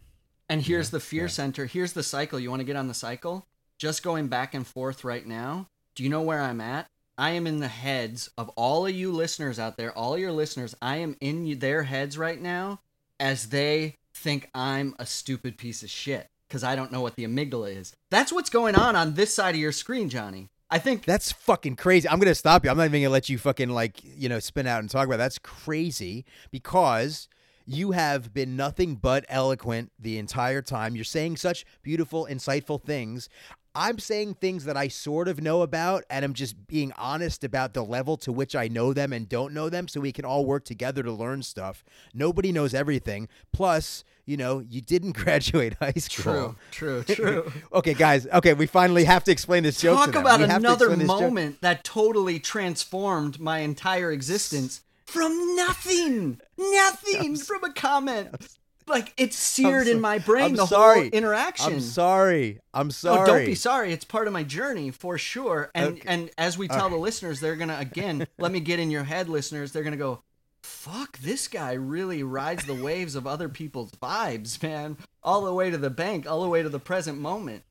[0.49, 1.29] And here's Yeah, the fear yeah.
[1.29, 1.67] center.
[1.67, 2.39] Here's the cycle.
[2.39, 3.47] You want to get on the cycle?
[3.79, 5.69] Just going back and forth right now.
[5.95, 6.89] Do you know where I'm at?
[7.19, 10.75] I am in the heads of all of you listeners out there, all your listeners.
[10.83, 12.81] I am in their heads right now
[13.19, 17.25] as they think I'm a stupid piece of shit because I don't know what the
[17.27, 17.95] amygdala is.
[18.11, 20.49] That's what's going on on this side of your screen, Johnny.
[20.71, 22.09] I think That's fucking crazy.
[22.09, 22.71] I'm gonna stop you.
[22.71, 25.17] I'm not even gonna let you fucking like you know spin out and talk about.
[25.17, 25.19] It.
[25.19, 27.29] That's crazy because
[27.69, 30.95] You have been nothing but eloquent the entire time.
[30.95, 33.29] You're saying such beautiful, insightful things.
[33.77, 37.75] I'm saying things that I sort of know about, and I'm just being honest about
[37.75, 40.47] the level to which I know them and don't know them so we can all
[40.47, 41.85] work together to learn stuff.
[42.15, 43.29] Nobody knows everything.
[43.53, 46.57] Plus, you know, you didn't graduate high school.
[46.71, 47.53] True, true, true.
[47.75, 48.27] okay, guys.
[48.27, 49.99] Okay, we finally have to explain this joke.
[49.99, 50.23] Talk to them.
[50.23, 57.37] about We have to another moment that totally transformed my entire existence from nothing, nothing
[57.37, 58.57] from a comment.
[58.89, 60.45] Like it's seared so- in my brain.
[60.45, 61.01] I'm the sorry.
[61.01, 61.73] whole interaction.
[61.75, 62.61] I'm sorry.
[62.73, 63.21] I'm sorry.
[63.21, 63.93] Oh, don't be sorry.
[63.93, 65.71] It's part of my journey for sure.
[65.75, 66.03] And Okay.
[66.07, 69.29] and as we tell the listeners, they're gonna again let me get in your head,
[69.29, 69.73] listeners.
[69.73, 70.23] They're gonna go,
[70.63, 75.71] fuck, this guy really rides the waves of other people's vibes, man, all the way
[75.71, 77.65] to the bank, all the way to the present moment.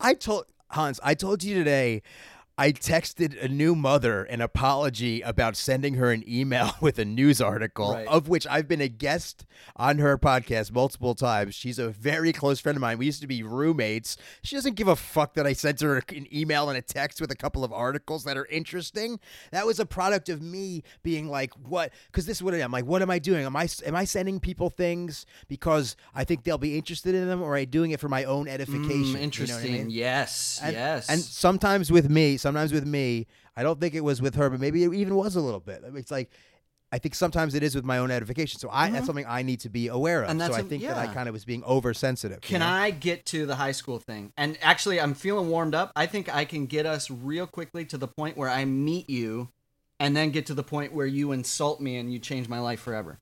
[0.00, 2.02] I told Hans, I told you today.
[2.58, 7.40] I texted a new mother an apology about sending her an email with a news
[7.40, 8.06] article, Right.
[8.08, 9.46] of which I've been a guest
[9.76, 11.54] on her podcast multiple times.
[11.54, 12.98] She's a very close friend of mine.
[12.98, 14.16] We used to be roommates.
[14.42, 17.30] She doesn't give a fuck that I sent her an email and a text with
[17.30, 19.20] a couple of articles that are interesting.
[19.52, 22.72] That was a product of me being like, "What?" Because this is what I am.
[22.72, 23.46] Like, what am I doing?
[23.46, 27.40] Am I am I sending people things because I think they'll be interested in them,
[27.40, 28.88] or am I doing it for my own edification?
[28.88, 29.72] You know Mm, I interesting.
[29.72, 29.90] mean?
[29.90, 30.58] Yes.
[30.60, 31.08] And, yes.
[31.08, 33.26] And sometimes with me, sometimes with me,
[33.56, 35.82] I don't think it was with her, but maybe it even was a little bit.
[35.94, 36.30] It's like
[36.90, 38.58] I think sometimes it is with my own edification.
[38.58, 40.24] So I that's something I need to be aware of.
[40.24, 40.30] Mm-hmm.
[40.32, 42.38] And that's so I think that I kind of was being oversensitive.
[42.44, 42.66] you Can know?
[42.66, 44.32] I get to the high school thing?
[44.36, 45.92] And actually, I'm feeling warmed up.
[45.94, 49.50] I think I can get us real quickly to the point where I meet you,
[50.00, 52.80] and then get to the point where you insult me and you change my life
[52.80, 53.18] forever.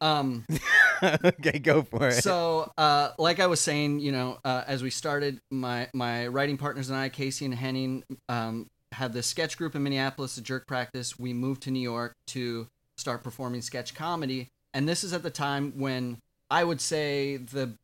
[0.00, 0.46] Um,
[1.02, 2.22] okay, go for it.
[2.22, 6.56] so, uh, like I was saying, you know, uh, as we started, my my writing
[6.56, 10.66] partners and I, Casey and Henning, um, had this sketch group in Minneapolis, the Jerk
[10.66, 11.18] Practice.
[11.18, 15.30] We moved to New York to start performing sketch comedy, and this is at the
[15.30, 16.18] time when
[16.50, 17.74] I would say the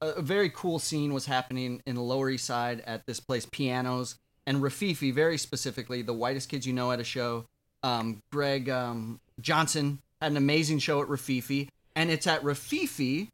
[0.00, 4.16] a very cool scene was happening in the Lower East Side at this place, Pianos,
[4.46, 7.46] and Rififi, very specifically, the whitest kids you know at a show.
[7.82, 13.28] Um, Greg um, Johnson an amazing show at Rififi, and it's at Rififi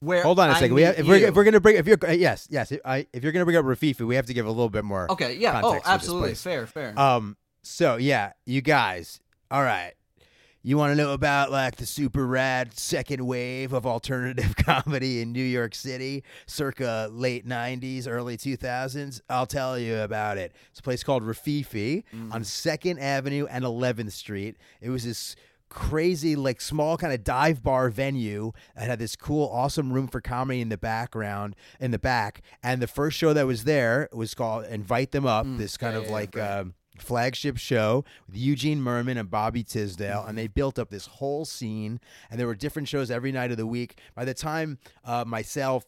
[0.00, 0.74] where Hold on a I second.
[0.74, 1.26] We have, if, we're, you.
[1.26, 3.56] if we're gonna bring if you're uh, yes yes if, I, if you're gonna bring
[3.56, 5.10] up Rififi, we have to give a little bit more.
[5.10, 6.98] okay, yeah, oh, absolutely, fair, fair.
[6.98, 7.36] Um.
[7.62, 9.20] So yeah, you guys.
[9.50, 9.92] All right.
[10.64, 15.32] You want to know about like the super rad second wave of alternative comedy in
[15.32, 19.20] New York City, circa late '90s, early 2000s?
[19.30, 20.52] I'll tell you about it.
[20.70, 24.56] It's a place called Rififi on Second Avenue and 11th Street.
[24.80, 25.36] It was this
[25.68, 30.20] crazy like small kind of dive bar venue that had this cool awesome room for
[30.20, 34.34] comedy in the background in the back and the first show that was there was
[34.34, 38.80] called invite them up this kind yeah, of yeah, like um, flagship show with Eugene
[38.80, 42.00] Mirman and Bobby Tisdale, and they built up this whole scene.
[42.30, 43.98] And there were different shows every night of the week.
[44.14, 45.84] By the time uh, myself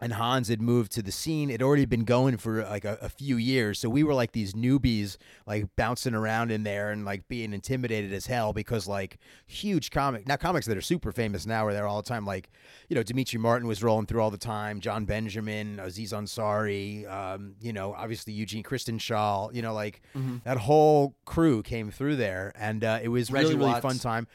[0.00, 1.50] and Hans had moved to the scene.
[1.50, 4.32] It had already been going for like a, a few years, so we were like
[4.32, 5.16] these newbies,
[5.46, 10.26] like bouncing around in there and like being intimidated as hell because like huge comic
[10.26, 12.26] now comics that are super famous now are there all the time.
[12.26, 12.50] Like
[12.88, 17.54] you know, Demetri Martin was rolling through all the time, Jon Benjamin, Aziz Ansari, um,
[17.60, 20.02] you know, obviously Eugene Kristen Schaal, you know, like
[20.44, 24.26] that whole crew came through there, and uh, it was Reggie really really fun time.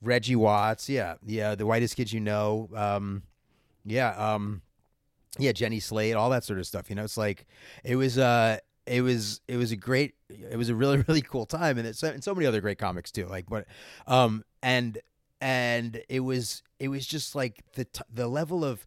[0.00, 3.22] Reggie Watts, yeah, yeah, the whitest kids you know, um,
[3.84, 4.62] yeah, um,
[5.38, 6.90] yeah, Jenny Slate, all that sort of stuff.
[6.90, 7.46] You know, it's like
[7.84, 11.46] it was, uh, it was, it was a great, it was a really, really cool
[11.46, 13.26] time, and it's and so many other great comics too.
[13.26, 13.66] Like, but,
[14.06, 14.98] um, and
[15.40, 18.86] and it was, it was just like the t- the level of.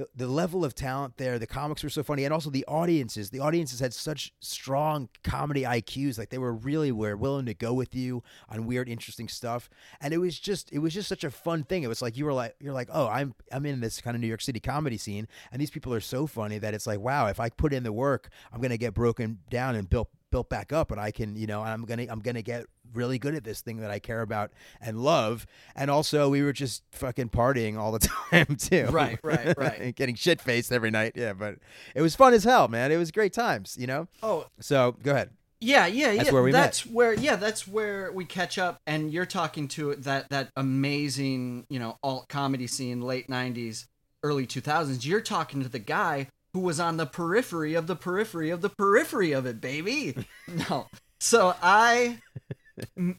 [0.00, 3.28] The, the level of talent there, the comics were so funny, and also the audiences.
[3.28, 7.74] The audiences had such strong comedy IQs, like they were really were willing to go
[7.74, 9.68] with you on weird, interesting stuff.
[10.00, 11.82] And it was just, it was just such a fun thing.
[11.82, 14.22] It was like you were like, you're like, oh, I'm, I'm in this kind of
[14.22, 17.26] New York City comedy scene, and these people are so funny that it's like, wow,
[17.26, 20.72] if I put in the work, I'm gonna get broken down and built built back
[20.72, 23.34] up and I can, you know, I'm going to I'm going to get really good
[23.34, 24.50] at this thing that I care about
[24.80, 25.46] and love.
[25.76, 27.98] And also we were just fucking partying all the
[28.30, 28.86] time too.
[28.90, 29.78] Right, right, right.
[29.80, 31.12] and getting shit faced every night.
[31.14, 31.56] Yeah, but
[31.94, 32.90] it was fun as hell, man.
[32.92, 34.08] It was great times, you know?
[34.22, 35.30] oh, So, go ahead.
[35.62, 36.32] Yeah, yeah, That's yeah.
[36.32, 36.60] where we met.
[36.62, 41.66] that's where yeah, that's where we catch up and you're talking to that that amazing,
[41.68, 43.86] you know, alt comedy scene late 90s,
[44.22, 45.04] early 2000s.
[45.04, 48.68] You're talking to the guy who was on the periphery of the periphery of the
[48.68, 50.14] periphery of it, baby.
[50.70, 50.86] no.
[51.18, 52.18] So I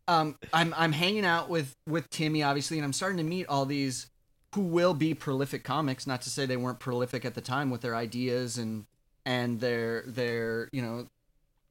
[0.07, 3.65] um I'm I'm hanging out with with Timmy obviously and I'm starting to meet all
[3.65, 4.07] these
[4.55, 7.82] who will be prolific comics, not to say they weren't prolific at the time with
[7.82, 8.86] their ideas and
[9.25, 11.07] and their their, you know,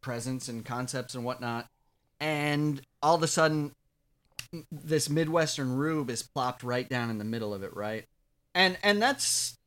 [0.01, 1.67] presence and concepts and whatnot.
[2.21, 3.73] And all of a sudden,
[4.71, 8.07] this Midwestern rube is plopped right down in the middle of it, right?
[8.55, 9.59] And and that's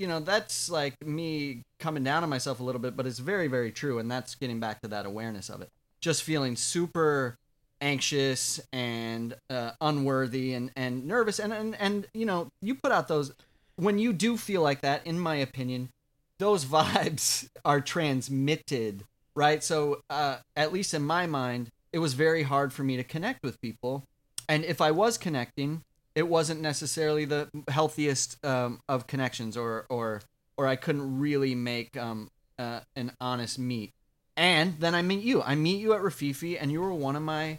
[0.00, 3.48] you know that's like me coming down on myself a little bit, but it's very
[3.48, 5.68] very true, and that's getting back to that awareness of it.
[6.00, 7.36] Just feeling super
[7.82, 13.08] anxious and uh, unworthy and and nervous, and and and you know you put out
[13.08, 13.32] those
[13.76, 15.06] when you do feel like that.
[15.06, 15.90] In my opinion,
[16.38, 19.62] those vibes are transmitted, right?
[19.62, 23.42] So uh, at least in my mind, it was very hard for me to connect
[23.42, 24.04] with people,
[24.48, 25.82] and if I was connecting
[26.14, 30.22] it wasn't necessarily the healthiest um, of connections or or
[30.56, 33.92] or I couldn't really make um, uh, an honest meet.
[34.36, 35.42] And then I meet you.
[35.42, 37.58] I meet you at Rififi, and you were one of my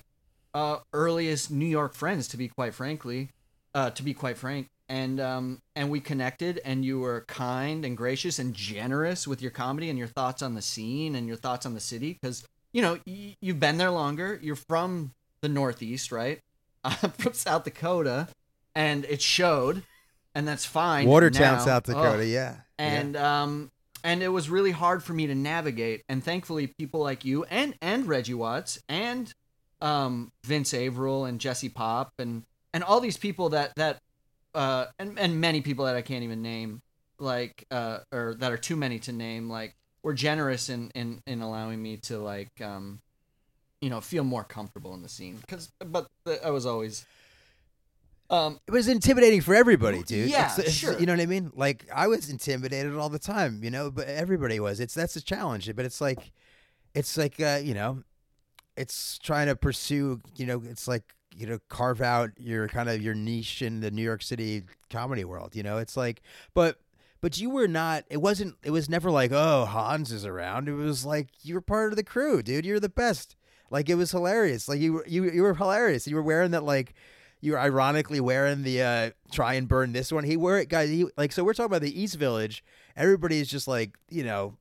[0.54, 3.30] uh, earliest New York friends, to be quite frankly,
[3.74, 4.68] uh, to be quite frank.
[4.90, 9.52] And um, and we connected, and you were kind and gracious and generous with your
[9.52, 12.44] comedy and your thoughts on the scene and your thoughts on the city, because
[12.74, 14.38] you know y- you've been there longer.
[14.42, 16.40] You're from the Northeast, right?
[16.84, 18.28] I'm from South Dakota,
[18.76, 19.84] and it showed,
[20.36, 21.08] and that's fine.
[21.08, 21.60] Watertown, now.
[21.60, 22.20] South Dakota.
[22.20, 22.22] Oh.
[22.22, 22.58] Yeah.
[22.78, 23.72] And um,
[24.04, 26.04] and it was really hard for me to navigate.
[26.10, 29.34] And thankfully, people like you and and Reggie Watts and
[29.82, 32.44] um, Vince Averill and Jesse Pop and
[32.74, 34.00] and all these people that that
[34.56, 36.82] uh, and and many people that I can't even name
[37.20, 41.42] like uh, or that are too many to name like were generous in in in
[41.42, 43.00] allowing me to like um
[43.82, 46.08] you know feel more comfortable in the scene because but
[46.44, 47.06] I was always
[48.32, 50.30] um it was intimidating for everybody, dude.
[50.30, 50.98] Yeah, It's- it's- sure.
[51.00, 51.52] You know what I mean?
[51.54, 54.80] Like I was intimidated all the time, you know, but everybody was.
[54.80, 56.32] It's that's a challenge, but it's like,
[56.96, 58.04] it's like, uh, you know,
[58.78, 60.22] it's trying to pursue.
[60.36, 61.04] You know, it's like
[61.38, 65.24] you know, carve out your kind of your niche in the New York City comedy
[65.24, 65.56] world.
[65.56, 66.22] You know, it's like,
[66.54, 66.78] but.
[67.22, 68.06] But you were not.
[68.10, 68.56] It wasn't.
[68.64, 70.68] It was never like, oh, Hans is around.
[70.68, 72.66] It was like you were part of the crew, dude.
[72.66, 73.36] You're the best.
[73.70, 74.68] Like it was hilarious.
[74.68, 76.08] Like you, were you, you were hilarious.
[76.08, 76.96] You were wearing that like
[77.42, 80.24] you were ironically wearing the uh try and burn this one.
[80.24, 80.90] He wore it, guys.
[80.90, 82.64] He like so we're talking about the East Village.
[82.96, 84.58] Everybody is just like you know.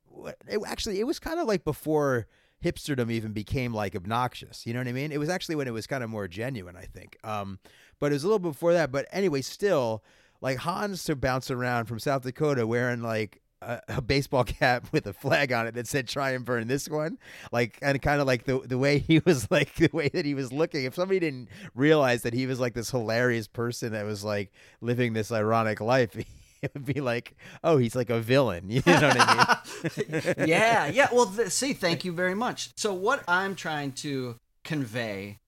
[0.48, 2.26] It, actually, it was kind of like before
[2.62, 4.66] hipsterdom even became like obnoxious.
[4.66, 5.12] You know what I mean?
[5.12, 6.76] It was actually when it was kind of more genuine.
[6.76, 7.16] I think.
[7.24, 7.58] Um,
[7.98, 8.90] but it was a little before that.
[8.90, 10.02] But anyway, still
[10.40, 13.39] like Hans to bounce around from South Dakota wearing like.
[13.62, 16.88] A, a baseball cap with a flag on it that said "Try and burn this
[16.88, 17.18] one,"
[17.52, 20.34] like and kind of like the the way he was like the way that he
[20.34, 20.84] was looking.
[20.84, 25.12] If somebody didn't realize that he was like this hilarious person that was like living
[25.12, 26.16] this ironic life,
[26.62, 28.70] it would be like, oh, he's like a villain.
[28.70, 29.56] You know what I
[29.96, 30.48] mean?
[30.48, 31.08] yeah, yeah.
[31.12, 32.70] Well, th- see, thank you very much.
[32.76, 35.38] So, what I'm trying to convey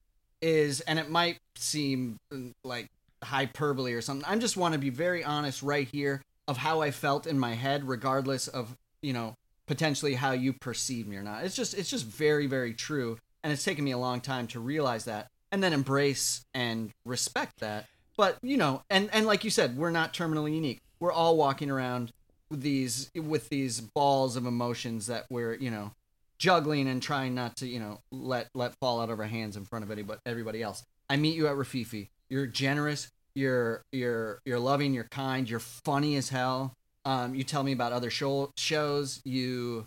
[0.41, 2.89] is, and it might seem mm, like
[3.23, 4.29] hyperbole or something.
[4.29, 7.55] I just want to be very honest right here of how I felt in my
[7.55, 9.35] head, regardless of you know
[9.67, 11.45] potentially how you perceive me or not.
[11.45, 14.61] It's just, it's just very, very true, and it's taken me a long time to
[14.61, 17.87] realize that, and then embrace and respect that.
[18.17, 20.81] But you know, and and like you said, we're not terminally unique.
[21.01, 22.13] We're all walking around
[22.51, 25.93] with these with these balls of emotions that we're you know
[26.39, 29.65] juggling and trying not to you know let let fall out of our hands in
[29.65, 30.85] front of anybody everybody else.
[31.09, 32.09] I meet you at Rififi.
[32.29, 33.11] You're generous.
[33.35, 34.95] You're you're you're loving.
[34.95, 35.49] You're kind.
[35.49, 36.75] You're funny as hell.
[37.05, 39.21] Um, you tell me about other show, shows.
[39.25, 39.87] You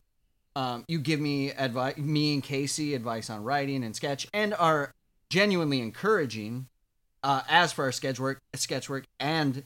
[0.55, 4.93] um, you give me advice, me and Casey advice on writing and sketch, and are
[5.29, 6.67] genuinely encouraging
[7.23, 9.63] uh, as for our sketch work, sketch work, and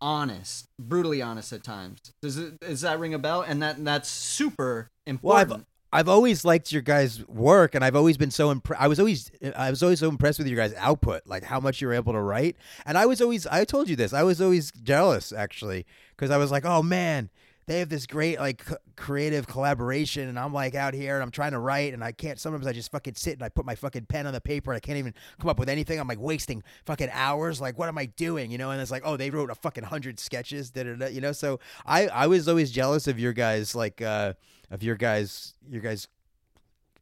[0.00, 1.98] honest, brutally honest at times.
[2.20, 3.42] Does it does that ring a bell?
[3.42, 4.90] And that that's super
[5.22, 5.66] Well, I've important.
[5.94, 8.82] I've always liked your guys' work, and I've always been so impressed.
[8.82, 11.80] I was always I was always so impressed with your guys' output, like how much
[11.80, 12.56] you were able to write.
[12.84, 14.12] And I was always I told you this.
[14.12, 17.30] I was always jealous actually because I was like, oh man.
[17.66, 21.30] They have this great like c- creative collaboration, and I'm like out here and I'm
[21.30, 22.38] trying to write, and I can't.
[22.38, 24.76] Sometimes I just fucking sit and I put my fucking pen on the paper, and
[24.76, 25.98] I can't even come up with anything.
[25.98, 27.60] I'm like wasting fucking hours.
[27.60, 28.50] Like, what am I doing?
[28.50, 28.70] You know?
[28.70, 31.06] And it's like, oh, they wrote a fucking hundred sketches, da da da.
[31.06, 31.32] You know?
[31.32, 34.34] So I I was always jealous of your guys, like uh
[34.70, 36.08] of your guys your guys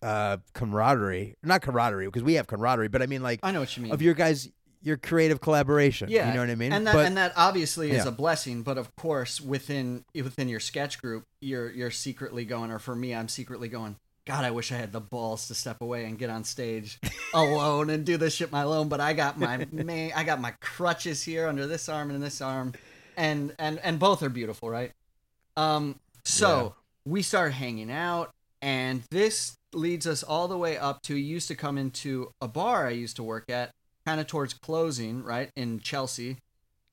[0.02, 3.76] uh camaraderie not camaraderie because we have camaraderie but i mean like I know what
[3.76, 3.92] you mean.
[3.92, 4.50] of your guys
[4.82, 7.90] your creative collaboration yeah, you know what i mean And that but and that obviously
[7.92, 8.08] is Yeah.
[8.08, 12.78] a blessing, but of course within within your sketch group, you're you're secretly going, or
[12.78, 13.96] for me, I'm secretly going.
[14.24, 17.00] God, I wish I had the balls to step away and get on stage
[17.34, 18.88] alone and do this shit my alone.
[18.88, 22.40] But I got my main, I got my crutches here under this arm and this
[22.40, 22.72] arm,
[23.16, 24.92] and and and both are beautiful, right?
[25.56, 26.74] Um, so
[27.04, 28.30] we start hanging out,
[28.60, 31.14] and this leads us all the way up to.
[31.14, 33.70] He used to come into a bar I used to work at,
[34.06, 36.38] kind of towards closing, right in Chelsea,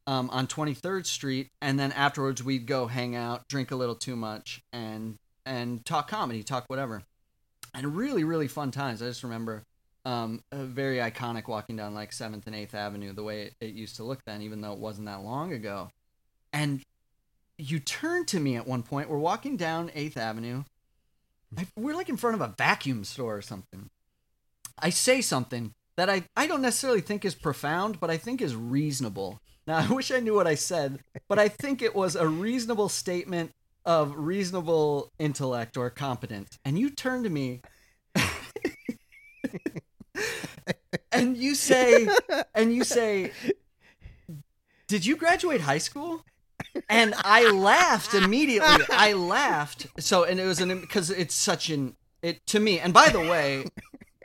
[0.07, 4.15] um, on 23rd Street, and then afterwards we'd go hang out, drink a little too
[4.15, 7.03] much, and and talk comedy, talk whatever,
[7.73, 9.01] and really really fun times.
[9.01, 9.63] I just remember
[10.05, 13.97] um, very iconic walking down like Seventh and Eighth Avenue, the way it, it used
[13.97, 15.89] to look then, even though it wasn't that long ago.
[16.53, 16.81] And
[17.57, 19.09] you turned to me at one point.
[19.09, 20.63] We're walking down Eighth Avenue.
[21.57, 23.89] I, we're like in front of a vacuum store or something.
[24.79, 28.55] I say something that I, I don't necessarily think is profound, but I think is
[28.55, 29.41] reasonable.
[29.67, 32.87] Now, I wish I knew what I said, but I think it was a reasonable
[32.87, 33.51] statement
[33.85, 36.57] of reasonable intellect or competence.
[36.63, 37.61] And you turn to me
[41.11, 42.07] and you say,
[42.55, 43.31] and you say,
[44.87, 46.23] did you graduate high school?
[46.87, 48.85] And I laughed immediately.
[48.89, 49.87] I laughed.
[49.99, 53.19] So, and it was an, because it's such an, it, to me, and by the
[53.19, 53.65] way,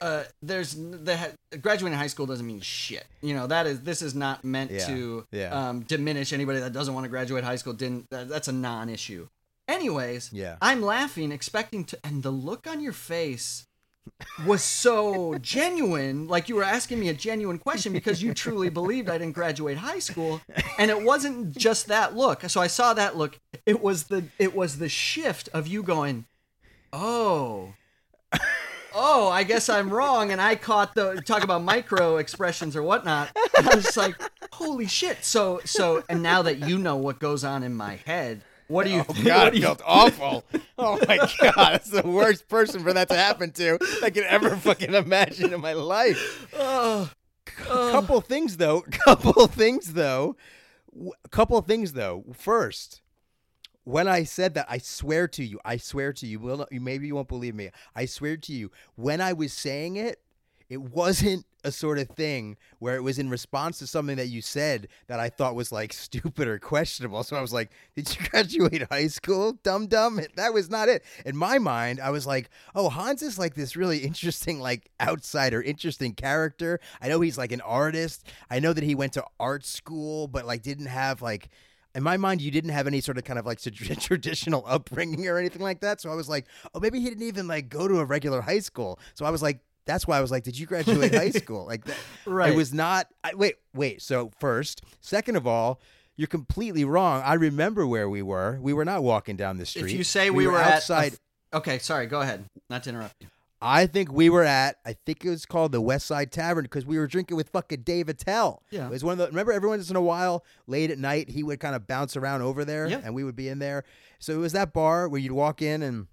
[0.01, 1.19] uh, there's the
[1.61, 3.07] graduating high school doesn't mean shit.
[3.23, 5.69] You know that is this is not meant Yeah, to yeah.
[5.69, 7.73] Um, diminish anybody that doesn't want to graduate high school.
[7.73, 9.29] Didn't that, that's a non-issue.
[9.67, 10.57] Anyways, Yeah.
[10.61, 13.65] I'm laughing, expecting to, and the look on your face
[14.47, 19.09] was so genuine, like you were asking me a genuine question because you truly believed
[19.09, 20.43] I didn't graduate high school,
[20.79, 22.43] and it wasn't just that look.
[22.51, 23.41] So I saw that look.
[23.65, 26.27] It was the it was the shift of you going,
[26.93, 27.73] oh.
[28.95, 33.37] Oh, I guess I'm wrong, and I caught the talk about micro expressions or whatnot.
[33.59, 34.15] And I was like,
[34.53, 38.43] "Holy shit!" So, so, and now that you know what goes on in my head,
[38.69, 39.01] what do you?
[39.01, 39.27] Oh think?
[39.27, 40.45] God, what it felt awful.
[40.79, 44.57] Oh my God, that's the worst person for that to happen to I could ever
[44.57, 46.49] fucking imagine in my life.
[46.57, 47.11] Oh,
[47.59, 47.91] A oh.
[47.93, 48.81] couple things though.
[48.91, 50.37] Couple things though.
[51.31, 52.25] Couple things though.
[52.33, 53.03] First,
[53.85, 57.07] when I said that, I swear to you, I swear to you, will you maybe
[57.07, 57.71] you won't believe me.
[57.95, 60.21] I swear to you, when I was saying it,
[60.71, 64.43] it wasn't a sort of thing where it was in response to something that you
[64.43, 67.23] said that I thought was like stupid or questionable.
[67.23, 71.05] So I was like, "Did you graduate high school, dumb dumb?" That was not it.
[71.25, 75.63] In my mind, I was like, "Oh, Hans is like this really interesting, like outsider,
[75.63, 76.81] interesting character.
[77.01, 78.27] I know he's like an artist.
[78.51, 81.51] I know that he went to art school, but like didn't have like."
[81.95, 83.61] In my mind, you didn't have any sort of kind of like
[84.01, 86.01] traditional upbringing or anything like that.
[86.01, 88.59] So I was like, oh, maybe he didn't even like go to a regular high
[88.59, 88.99] school.
[89.15, 91.67] So I was like, that's why I was like, did you graduate high school?
[91.67, 92.53] Like, that, Right.
[92.53, 93.09] It was not.
[93.23, 94.03] I, wait, wait.
[94.03, 95.81] So first, second of all.
[96.17, 97.23] You're completely wrong.
[97.25, 98.61] I remember where we were.
[98.63, 99.87] We were not walking down the street.
[99.87, 101.19] if you say we, were, outside, at,
[101.53, 102.45] a, okay, sorry, go ahead.
[102.71, 103.27] Not to interrupt you.
[103.65, 104.77] I think we were at.
[104.85, 107.81] I think it was called the West Side Tavern because we were drinking with fucking
[107.83, 108.63] Dave Attell.
[108.71, 108.87] Yeah.
[108.87, 109.27] it was one of the.
[109.29, 112.43] Remember, every once in a while, late at night, he would kind of bounce around
[112.43, 113.01] over there, Yeah.
[113.03, 113.85] and we would be in there.
[114.19, 116.07] So it was that bar where you'd walk in and.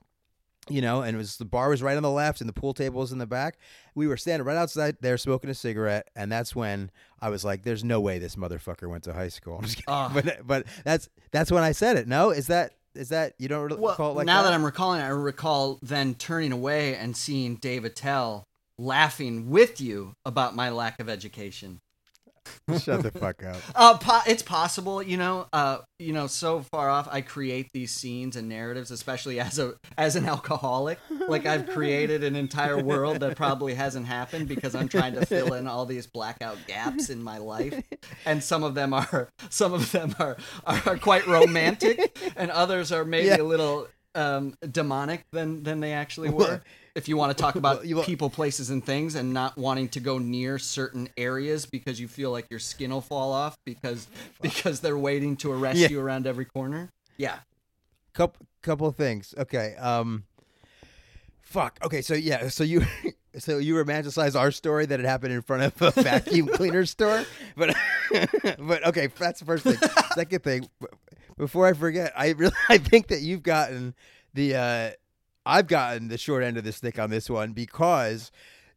[0.70, 2.76] You know, and it was the bar was right on the left, and the pool
[2.76, 3.58] table was in the back.
[3.96, 7.64] We were standing right outside there smoking a cigarette, and that's when I was like,
[7.64, 9.86] "There's no way this motherfucker went to high school." I'm just kidding.
[9.92, 10.12] Ah.
[10.14, 12.08] but but that's that's when I said it.
[12.08, 14.50] No, is that is that you don't really Well, like now that?
[14.50, 14.54] that?
[14.54, 18.44] I'm recalling, it, I recall then turning away and seeing Dave Attell
[18.78, 21.80] laughing with you about my lack of education.
[22.80, 23.58] Shut the fuck up.
[23.76, 25.48] Uh, po- it's possible, you know.
[25.54, 29.74] Uh, you know, so far off, I create these scenes and narratives, especially as a
[29.98, 31.00] as an alcoholic.
[31.28, 35.54] Like I've created an entire world that probably hasn't happened because I'm trying to fill
[35.54, 37.82] in all these blackout gaps in my life,
[38.26, 43.06] and some of them are some of them are are quite romantic, and others are
[43.06, 43.42] maybe Yeah.
[43.42, 46.62] a little um, demonic than than they actually were.
[46.96, 50.00] If you want to talk about well, people, places, and things, and not wanting to
[50.00, 54.08] go near certain areas because you feel like your skin will fall off because
[54.42, 55.88] because they're waiting to arrest Yeah.
[55.90, 56.90] you around every corner.
[57.18, 57.40] Yeah.
[58.14, 59.34] couple couple things.
[59.38, 59.76] Okay.
[59.80, 60.24] Um
[61.42, 61.80] fuck.
[61.84, 62.86] Okay, so yeah, so you
[63.38, 67.24] so you romanticize our story that it happened in front of a vacuum cleaner store,
[67.56, 67.76] but
[68.60, 69.78] but okay, that's the first thing.
[70.16, 70.70] Second thing,
[71.38, 73.96] before I forget, I really I think that you've gotten
[74.34, 74.92] the uh
[75.46, 78.32] I've gotten the short end of the stick on this one because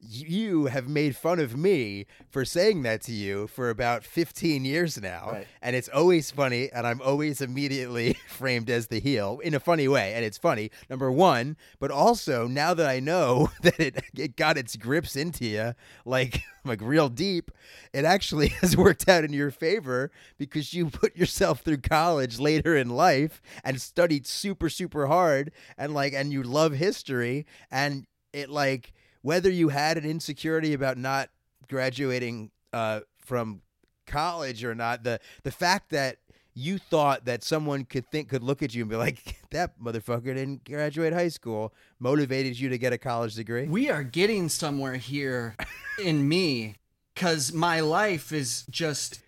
[0.09, 5.01] you have made fun of me for saying that to you for about 15 years
[5.01, 5.47] now Right.
[5.63, 9.89] and it's always funny and i'm always immediately framed as the heel in a funny
[9.89, 14.37] way and it's funny number one but also now that i know that it, it
[14.37, 15.75] got its grips into you
[16.05, 17.51] like like real deep
[17.93, 22.77] it actually has worked out in your favor because you put yourself through college later
[22.77, 28.51] in life and studied super super hard and like and you love history and it
[28.51, 28.93] like
[29.25, 31.31] whether you had an insecurity about not
[31.67, 33.63] graduating uh, from
[34.07, 36.19] college or not, the the fact that
[36.53, 40.25] you thought that someone could think could look at you and be like, that motherfucker
[40.25, 43.67] didn't graduate high school, motivated you to get a college degree.
[43.67, 45.57] We are getting somewhere here
[45.99, 46.77] in me
[47.15, 49.23] because my life is just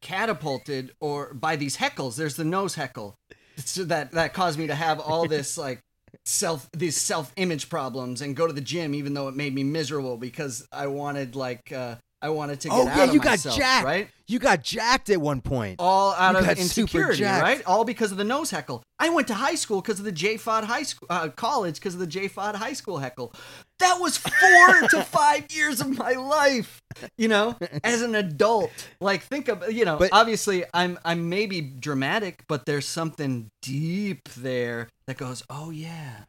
[0.00, 2.16] catapulted or by these heckles.
[2.16, 3.18] There's the nose heckle
[3.58, 5.82] so that that caused me to have all this like
[6.24, 9.64] self these self image problems and go to the gym even though it made me
[9.64, 13.40] miserable because I wanted like uh, I wanted to get Oh out yeah, you got
[13.40, 13.84] jacked.
[13.84, 14.08] right?
[14.28, 15.76] You got jacked at one point.
[15.78, 17.62] All out You of insecurity, right?
[17.66, 18.82] All because of the nose heckle.
[18.98, 22.00] I went to high school because of the JFOD high school uh, college because of
[22.00, 23.34] the JFOD high school heckle.
[23.80, 26.80] That was four to five years of my life,
[27.18, 28.70] you know, as an adult.
[29.00, 34.28] Like think of you know, But- obviously I'm I'm maybe dramatic, but there's something deep
[34.36, 36.24] there that goes, oh yeah.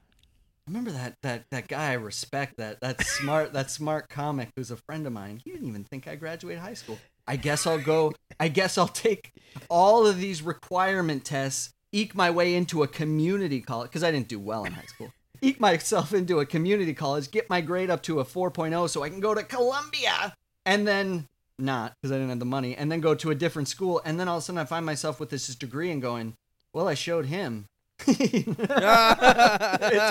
[0.67, 4.77] Remember that that that guy I respect that that smart that smart comic who's a
[4.77, 5.41] friend of mine.
[5.43, 6.99] He didn't even think I graduated high school.
[7.27, 8.13] I guess I'll go.
[8.39, 9.33] I guess I'll take
[9.69, 14.29] all of these requirement tests, eke my way into a community college because I didn't
[14.29, 15.11] do well in high school.
[15.41, 19.09] Eke myself into a community college, get my grade up to a 4.0 so I
[19.09, 20.33] can go to Columbia,
[20.65, 21.27] and then
[21.59, 24.17] not because I didn't have the money, and then go to a different school, and
[24.17, 26.35] then all of a sudden I find myself with this degree and going,
[26.71, 27.67] well, I showed him.
[28.07, 28.47] it's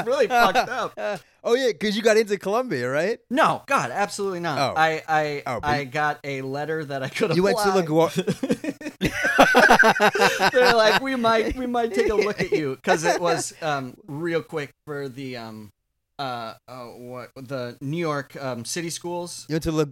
[0.07, 0.95] really fucked up.
[1.45, 3.19] oh yeah, because you got into Columbia, right?
[3.31, 4.59] No, God, absolutely not.
[4.59, 4.75] Oh.
[4.77, 7.35] I I Oh, I got a letter that I could.
[7.37, 7.65] You went to.
[7.65, 8.93] LaGuardia.
[10.53, 13.97] They're like, we might we might take a look at you because it was um
[14.07, 15.71] real quick for the um
[16.19, 19.47] uh, uh what the New York um city schools.
[19.49, 19.85] you went to La,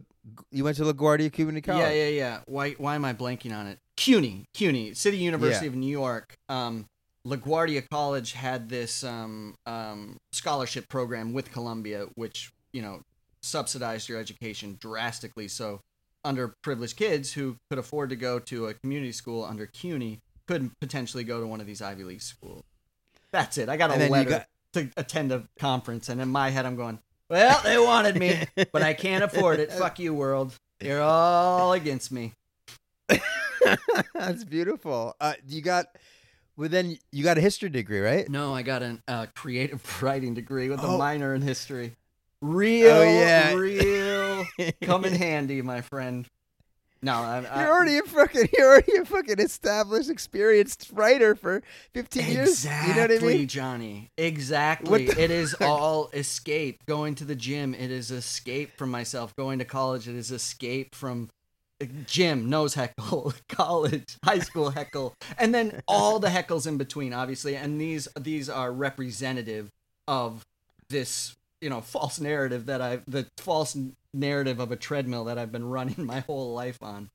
[0.52, 1.82] you went to LaGuardia Community College.
[1.82, 2.38] Yeah, yeah, yeah.
[2.46, 3.78] Why why am I blanking on it?
[3.96, 5.70] CUNY, CUNY, City University Yeah.
[5.72, 6.34] of New York.
[6.48, 6.86] Um,
[7.26, 13.00] LaGuardia College had this um, um, scholarship program with Columbia, which you know
[13.42, 15.48] subsidized your education drastically.
[15.48, 15.80] So
[16.26, 21.24] underprivileged kids who could afford to go to a community school under CUNY could potentially
[21.24, 22.62] go to one of these Ivy League schools.
[23.32, 23.68] That's it.
[23.68, 26.76] I got a And letter got- to attend a conference, and in my head, I'm
[26.76, 29.72] going, "Well, they wanted me, but I can't afford it.
[29.72, 30.54] Fuck you, world.
[30.80, 32.32] You're all against me."
[34.14, 35.14] That's beautiful.
[35.20, 35.86] Uh, you got,
[36.60, 38.28] well, then you got a history degree, right?
[38.28, 40.98] No, I got a uh, creative writing degree with a Oh.
[40.98, 41.94] minor in history.
[42.42, 43.52] Real, Oh, yeah.
[43.54, 44.44] real,
[44.82, 46.26] come in handy, my friend.
[47.02, 51.62] No, I, I, You're already a fucking, you're already a fucking established, experienced writer for
[51.94, 52.48] 15 years.
[52.50, 53.48] exactly, You know what I mean?
[53.48, 54.10] Johnny.
[54.18, 55.04] Exactly.
[55.06, 56.84] It is all escape.
[56.86, 59.34] Going to the gym, it is escape from myself.
[59.34, 61.30] Going to college, it is escape from
[62.06, 67.56] gym, nose heckle, college, high school heckle, and then all the heckles in between, obviously.
[67.56, 69.70] And these these are representative
[70.06, 70.44] of
[70.88, 73.76] this, you know, false narrative that I've the false
[74.12, 77.10] narrative of a treadmill that I've been running my whole life on,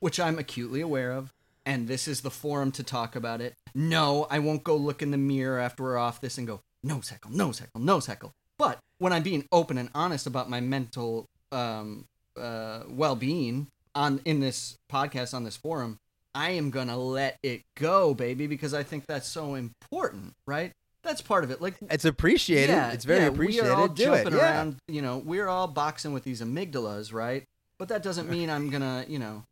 [0.00, 1.32] which I'm acutely aware of.
[1.66, 3.54] And this is the forum to talk about it.
[3.74, 7.10] No, I won't go look in the mirror after we're off this and go, nose
[7.10, 8.32] heckle, nose heckle, nose heckle.
[8.56, 12.06] But when I'm being open and honest about my mental um,
[12.38, 13.66] uh, well-being
[13.98, 15.98] on in this podcast on this forum,
[16.34, 20.72] I am gonna let it go, baby, because I think that's so important, right?
[21.02, 21.60] That's part of it.
[21.60, 22.72] Like It's appreciated.
[22.72, 23.64] yeah, it's very yeah, appreciated.
[23.66, 24.22] We are all Do it.
[24.24, 24.42] jumping Yeah.
[24.42, 24.76] around.
[24.88, 27.44] You know, we're all boxing with these amygdalas, right?
[27.78, 29.44] But that doesn't mean I'm gonna, you know,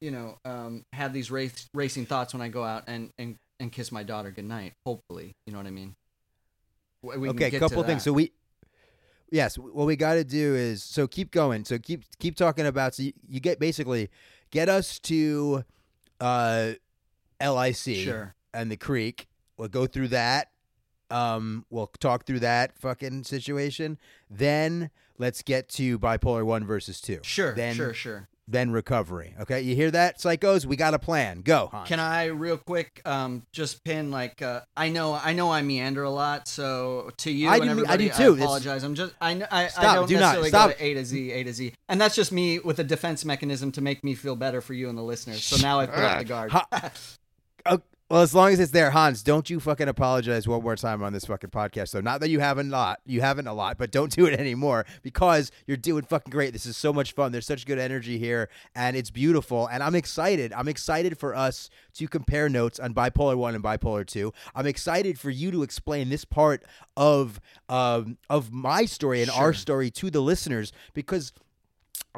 [0.00, 3.70] you know, um, have these race, racing thoughts when I go out and, and, and
[3.72, 4.72] kiss my daughter goodnight.
[4.84, 5.94] Hopefully, you know what I mean.
[7.02, 8.02] We okay, get couple things.
[8.02, 8.32] So we,
[9.30, 11.64] yes, what we got to do is so keep going.
[11.64, 12.94] So keep keep talking about.
[12.94, 14.10] So you, you get basically
[14.50, 15.64] get us to,
[16.20, 16.72] uh,
[17.40, 18.34] LIC sure.
[18.54, 19.26] and the creek.
[19.56, 20.50] We'll go through that.
[21.10, 23.98] Um, we'll talk through that fucking situation.
[24.28, 27.20] Then let's get to bipolar one versus two.
[27.22, 28.28] Sure, Then sure, sure.
[28.48, 29.34] Then recovery.
[29.40, 30.66] Okay, you hear that, psychos?
[30.66, 31.40] We got a plan.
[31.40, 31.68] Go.
[31.72, 31.88] Hans.
[31.88, 36.04] Can I real quick um, just pin like uh, I know I know I meander
[36.04, 38.32] a lot, so to you I and do- I do too.
[38.34, 38.82] It's- apologize.
[38.84, 40.70] I'm just I kn- I, I don't do not, necessarily stop.
[40.70, 43.24] go to A to Z, A to Z, and that's just me with a defense
[43.24, 45.42] mechanism to make me feel better for you and the listeners.
[45.44, 46.50] So now I put up the guard.
[46.52, 46.92] Ha-
[47.68, 51.02] Oh, well, as long as it's there, Hans, don't you fucking apologize one more time
[51.02, 51.88] on this fucking podcast.
[51.88, 54.34] So, not that you haven't a lot, you haven't a lot, but don't do it
[54.40, 56.52] anymore because you're doing fucking great.
[56.52, 57.32] This is so much fun.
[57.32, 59.66] There's such good energy here, and it's beautiful.
[59.66, 60.52] And I'm excited.
[60.52, 64.32] I'm excited for us to compare notes on bipolar one and bipolar two.
[64.54, 66.62] I'm excited for you to explain this part
[66.96, 71.32] of um, of my story and our story to the listeners because.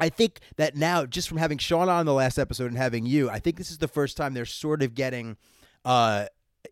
[0.01, 3.29] I think that now, just from having Sean on the last episode and having you,
[3.29, 5.35] I think this is the first time they're sort of getting
[5.89, 6.25] uh,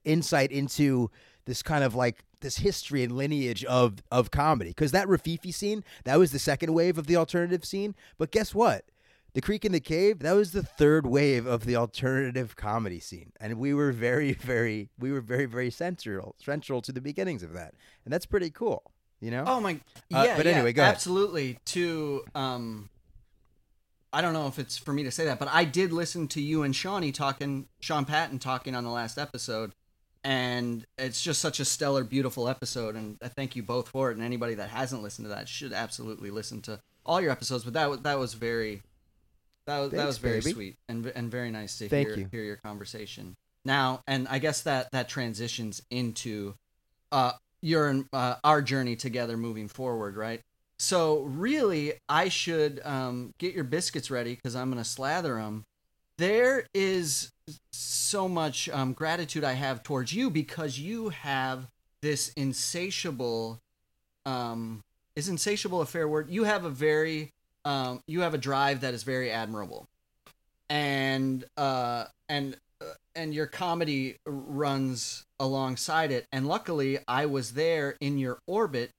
[0.06, 1.10] insight into
[1.45, 4.69] this kind of like this history and lineage of of comedy.
[4.69, 7.95] Because that Rififi scene, that was the second wave of the alternative scene.
[8.18, 8.85] But guess what?
[9.34, 13.31] The Creek in the Cave, that was the third wave of the alternative comedy scene.
[13.39, 17.53] And we were very, very, we were very, very central, central to the beginnings of
[17.53, 17.73] that.
[18.03, 18.81] And that's pretty cool,
[19.19, 19.44] you know?
[19.45, 19.73] Oh my,
[20.14, 20.38] Uh, yeah.
[20.38, 20.95] but yeah, anyway, go ahead.
[20.95, 21.60] Absolutely.
[21.65, 22.89] To um,
[24.14, 26.42] I don't know if it's for me to say that, but I did listen to
[26.42, 29.74] you and Shawnee talking, Sean Patton talking on the last episode,
[30.24, 32.96] and it's just such a stellar, beautiful episode.
[32.96, 34.18] And I thank you both for it.
[34.18, 37.64] And anybody that hasn't listened to that should absolutely listen to all your episodes.
[37.64, 38.82] But that was that was very
[39.66, 40.52] that was that was very baby.
[40.52, 42.28] sweet and and very nice to Thank hear you.
[42.32, 43.36] hear your conversation.
[43.66, 46.56] Now, and I guess that that transitions into
[47.12, 50.42] uh your uh, our journey together moving forward, right?
[50.80, 55.66] So really, I should um, get your biscuits ready because I'm gonna slather them.
[56.18, 57.32] There is
[57.72, 61.68] so much um, gratitude I have towards you because you have
[62.02, 63.60] this insatiable.
[64.26, 64.84] Um,
[65.16, 66.30] is insatiable a fair word?
[66.30, 67.32] You have a very,
[67.66, 69.88] um, you have a drive that is very admirable,
[70.70, 76.28] and uh, and uh, and your comedy runs alongside it.
[76.32, 78.91] And luckily, I was there in your orbit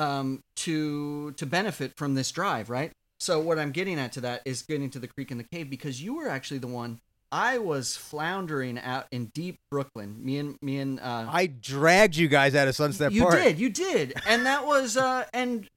[0.00, 2.92] um, to to benefit from this drive, right?
[3.18, 5.68] So what I'm getting at to that is getting to the creek and the cave
[5.68, 7.00] because you were actually the one.
[7.32, 10.16] I was floundering out in deep Brooklyn.
[10.24, 13.34] Me and me and uh, I dragged you guys out of Sunset you Park.
[13.34, 15.68] You did, you did, and that was uh, and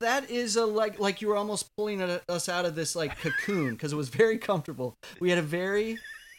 [0.00, 3.18] that is a like like you were almost pulling it- us out of this like
[3.18, 4.94] cocoon because it was very comfortable.
[5.20, 5.98] We had a very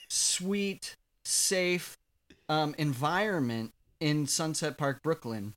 [0.10, 0.96] sweet,
[1.26, 1.98] safe
[2.50, 5.54] um, environment in Sunset Park, Brooklyn,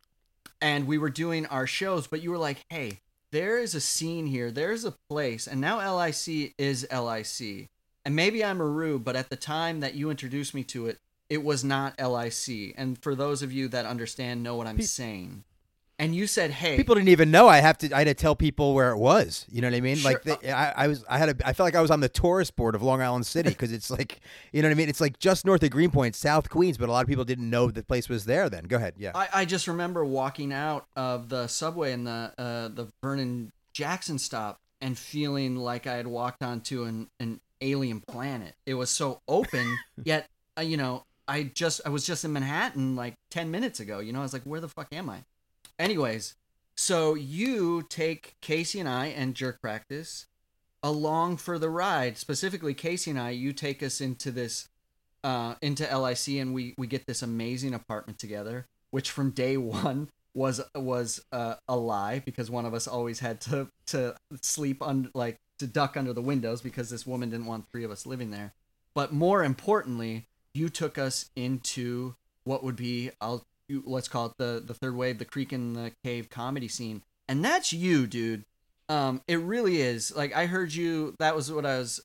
[0.61, 2.07] and we were doing our shows.
[2.07, 3.01] But you were like, "Hey,
[3.33, 4.51] there is a scene here.
[4.51, 7.69] There's a place." And now LIC is LIC,
[8.05, 10.99] and maybe I'm a rube, but at the time that you introduced me to it,
[11.29, 12.75] it was not LIC.
[12.77, 15.45] And for those of you that understand, know what I'm saying.
[15.99, 17.91] And you said, "Hey, People didn't even know I have to.
[17.95, 19.47] I had to tell people where it was.
[19.51, 19.97] You know what I mean?
[19.97, 20.11] Sure.
[20.13, 21.05] Like they, I, I was.
[21.09, 21.31] I had.
[21.31, 23.73] A, I felt like I was on the tourist board of Long Island City because
[23.73, 24.21] it's like,
[24.53, 24.91] you know what I mean?
[24.91, 27.71] It's like just north of Greenpoint, South Queens, but a lot of people didn't know
[27.71, 28.51] the place was there.
[28.51, 28.95] Then go ahead.
[28.99, 29.13] Yeah.
[29.15, 34.19] I, I just remember walking out of the subway in the uh, the Vernon Jackson
[34.19, 38.55] stop and feeling like I had walked onto an, an alien planet.
[38.67, 40.27] It was so open, yet
[40.59, 44.01] uh, you know I just I was just in Manhattan like ten minutes ago.
[44.01, 45.25] You know I was like, where the fuck am I?
[45.79, 46.35] Anyways,
[46.75, 50.27] so you take Casey and I and Jerk Practice
[50.83, 52.17] along for the ride.
[52.17, 54.69] Specifically, Casey and I, you take us into this
[55.25, 60.09] uh, into LIC, and we we get this amazing apartment together, which from day one
[60.35, 65.11] was was uh, a lie because one of us always had to to sleep on
[65.15, 68.31] like to duck under the windows because this woman didn't want three of us living
[68.31, 68.53] there.
[68.95, 74.63] But more importantly, you took us into what would be I'll let's call it the
[74.65, 78.45] the third wave, the creek in the cave comedy scene, and that's you, dude.
[78.89, 80.15] Um, it really is.
[80.15, 81.15] Like I heard you.
[81.19, 82.01] That was what I was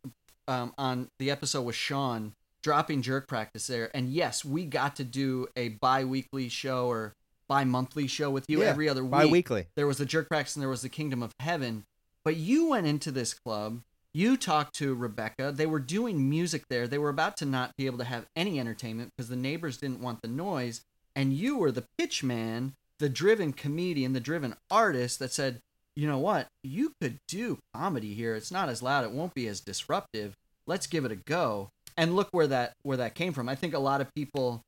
[0.48, 2.34] um, on the episode with Sean
[2.64, 3.90] dropping jerk practice there.
[3.94, 7.16] And yes, we got to do a bi-weekly show or
[7.48, 9.12] bi-monthly show with you Yeah, every other week.
[9.12, 9.68] Bi-weekly.
[9.76, 11.86] There was the jerk practice and there was the Kingdom of Heaven.
[12.24, 13.82] But you went into this club.
[14.14, 15.52] You talked to Rebecca.
[15.56, 16.88] They were doing music there.
[16.88, 20.02] They were about to not be able to have any entertainment because the neighbors didn't
[20.02, 20.82] want the noise.
[21.16, 25.62] And you were the pitch man, the driven comedian, the driven artist that said,
[25.96, 26.48] you know what?
[26.64, 28.36] You could do comedy here.
[28.36, 29.04] It's not as loud.
[29.04, 30.38] It won't be as disruptive.
[30.66, 31.70] Let's give it a go.
[31.98, 33.50] And look where that where that came from.
[33.50, 34.64] I think a lot of people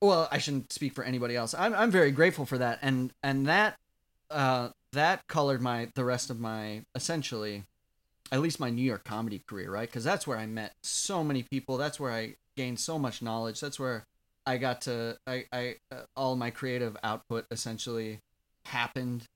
[0.00, 1.54] well, I shouldn't speak for anybody else.
[1.54, 2.78] I'm I'm very grateful for that.
[2.82, 3.76] And and that
[4.30, 7.64] uh that colored my the rest of my essentially
[8.30, 9.90] at least my New York comedy career, right?
[9.90, 11.76] Cuz that's where I met so many people.
[11.76, 13.60] That's where I gained so much knowledge.
[13.60, 14.06] That's where
[14.46, 18.20] I got to I I uh, all my creative output essentially
[18.66, 19.28] happened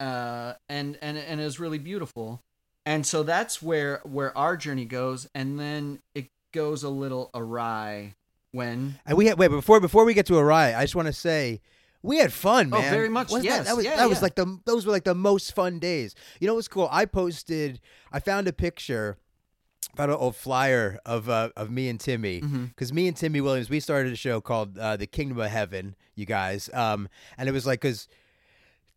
[0.00, 2.40] uh, and and and it was really beautiful.
[2.86, 8.14] And so that's where where our journey goes, and then it goes a little awry
[8.52, 11.12] when And we had wait before before we get to Orion, I just want to
[11.12, 11.60] say
[12.02, 12.90] we had fun, Oh, man.
[12.90, 13.58] very much, Wasn't yes.
[13.58, 16.14] That, that was Yeah, that was like the those were like the most fun days.
[16.40, 16.88] You know what's cool?
[16.90, 17.80] I posted.
[18.10, 19.18] I found a picture.
[19.96, 22.64] Found an old flyer of uh, of me and Timmy Mm-hmm.
[22.66, 25.94] because me and Timmy Williams we started a show called uh, the Kingdom of Heaven,
[26.14, 28.08] you guys, um, and it was like because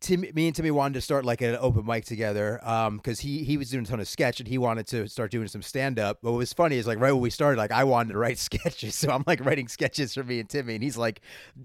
[0.00, 2.60] Tim, me and Timmy wanted to start like an open mic together
[2.96, 5.48] because he he was doing a ton of sketch and he wanted to start doing
[5.48, 6.18] some stand up.
[6.22, 8.36] But what was funny is like right when we started, like I wanted to write
[8.50, 11.22] sketches, so I'm like writing sketches for me and Timmy, and he's like,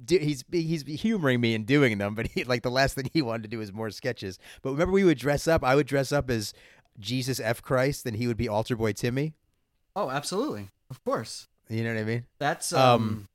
[0.08, 3.44] he's he's humoring me and doing them, but he like the last thing he wanted
[3.44, 4.40] to do was more sketches.
[4.62, 5.62] But remember, we would dress up.
[5.64, 6.54] I would dress up as
[7.00, 9.34] Jesus F Christ, then he would be Altar Boy Timmy.
[9.96, 12.26] oh, absolutely, of course, You know what I mean?
[12.40, 13.28] that's um, Um,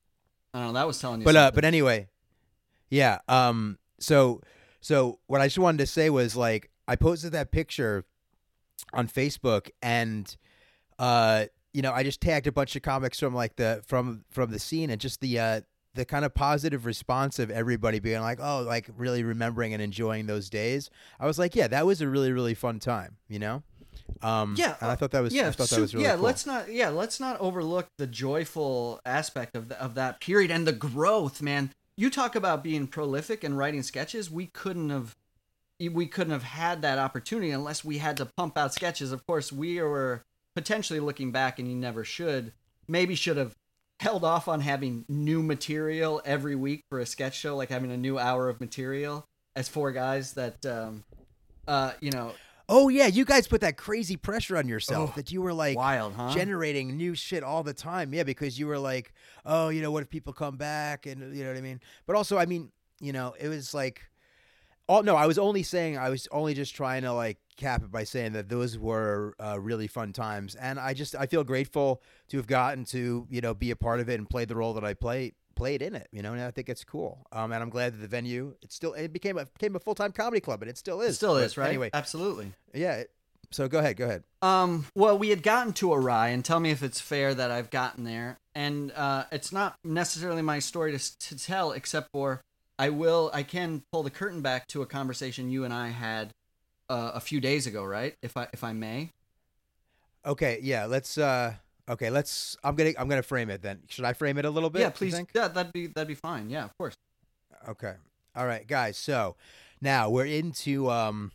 [0.52, 0.72] I don't know.
[0.74, 2.08] That was telling you, but uh, but anyway,
[2.90, 3.18] yeah.
[3.28, 3.78] Um.
[3.98, 4.40] So
[4.80, 8.04] so what I just wanted to say was like I posted that picture
[8.92, 10.36] on Facebook and
[10.98, 14.50] uh you know I just tagged a bunch of comics from like the from from
[14.50, 15.60] the scene and just the uh
[15.94, 20.26] the kind of positive response of everybody being like oh like really remembering and enjoying
[20.26, 20.90] those days.
[21.18, 23.62] I was like yeah that was a really really fun time you know.
[24.22, 26.14] Um, Yeah, and I thought that was yeah, I thought that was really yeah.
[26.14, 26.24] cool.
[26.24, 30.66] Let's not yeah, let's not overlook the joyful aspect of the, of that period and
[30.66, 31.70] the growth, man.
[31.96, 34.30] You talk about being prolific and writing sketches.
[34.30, 35.14] We couldn't have
[35.80, 39.12] we couldn't have had that opportunity unless we had to pump out sketches.
[39.12, 40.22] Of course, we were
[40.54, 42.52] potentially looking back, and you never should.
[42.86, 43.54] Maybe should have
[44.00, 47.96] held off on having new material every week for a sketch show, like having a
[47.96, 49.24] new hour of material
[49.56, 51.04] as four guys that, um,
[51.66, 52.32] uh, you know,
[52.66, 55.76] Oh yeah, you guys put that crazy pressure on yourself Oh, that you were like
[55.76, 56.32] wild, huh?
[56.32, 58.14] generating new shit all the time.
[58.14, 59.12] Yeah, because you were like,
[59.44, 61.80] oh, you know, what if people come back and you know what I mean?
[62.06, 64.00] But also, I mean, you know, it was like
[64.88, 67.90] oh no, I was only saying I was only just trying to like cap it
[67.92, 72.02] by saying that those were uh, really fun times and I just I feel grateful
[72.28, 74.74] to have gotten to, you know, be a part of it and play the role
[74.74, 77.26] that I played played in it, you know, and I think it's cool.
[77.30, 79.94] Um, and I'm glad that the venue it still it became a became a full
[79.94, 81.10] time comedy club, and it still is.
[81.10, 81.68] it still But is, right?
[81.68, 82.52] Anyway, Absolutely.
[82.74, 82.94] yeah.
[82.96, 83.10] it-
[83.52, 84.24] So go ahead, go ahead.
[84.42, 87.70] Um, well, we had gotten to Awry, and tell me if it's fair that I've
[87.70, 88.36] gotten there.
[88.56, 92.40] And uh, it's not necessarily my story to, to tell, except for
[92.78, 96.32] I will, I can pull the curtain back to a conversation you and I had
[96.88, 98.16] uh, a few days ago, right?
[98.22, 99.10] If I if I may.
[100.26, 101.54] Okay, yeah, let's uh
[101.88, 103.82] okay, let's I'm going to I'm going to frame it then.
[103.88, 104.80] Should I frame it a little bit?
[104.80, 105.18] yeah, please.
[105.34, 106.50] Yeah, that'd be that'd be fine.
[106.50, 106.94] Yeah, of course.
[107.68, 107.94] Okay.
[108.36, 108.96] All right, guys.
[108.96, 109.36] So,
[109.80, 111.32] now we're into um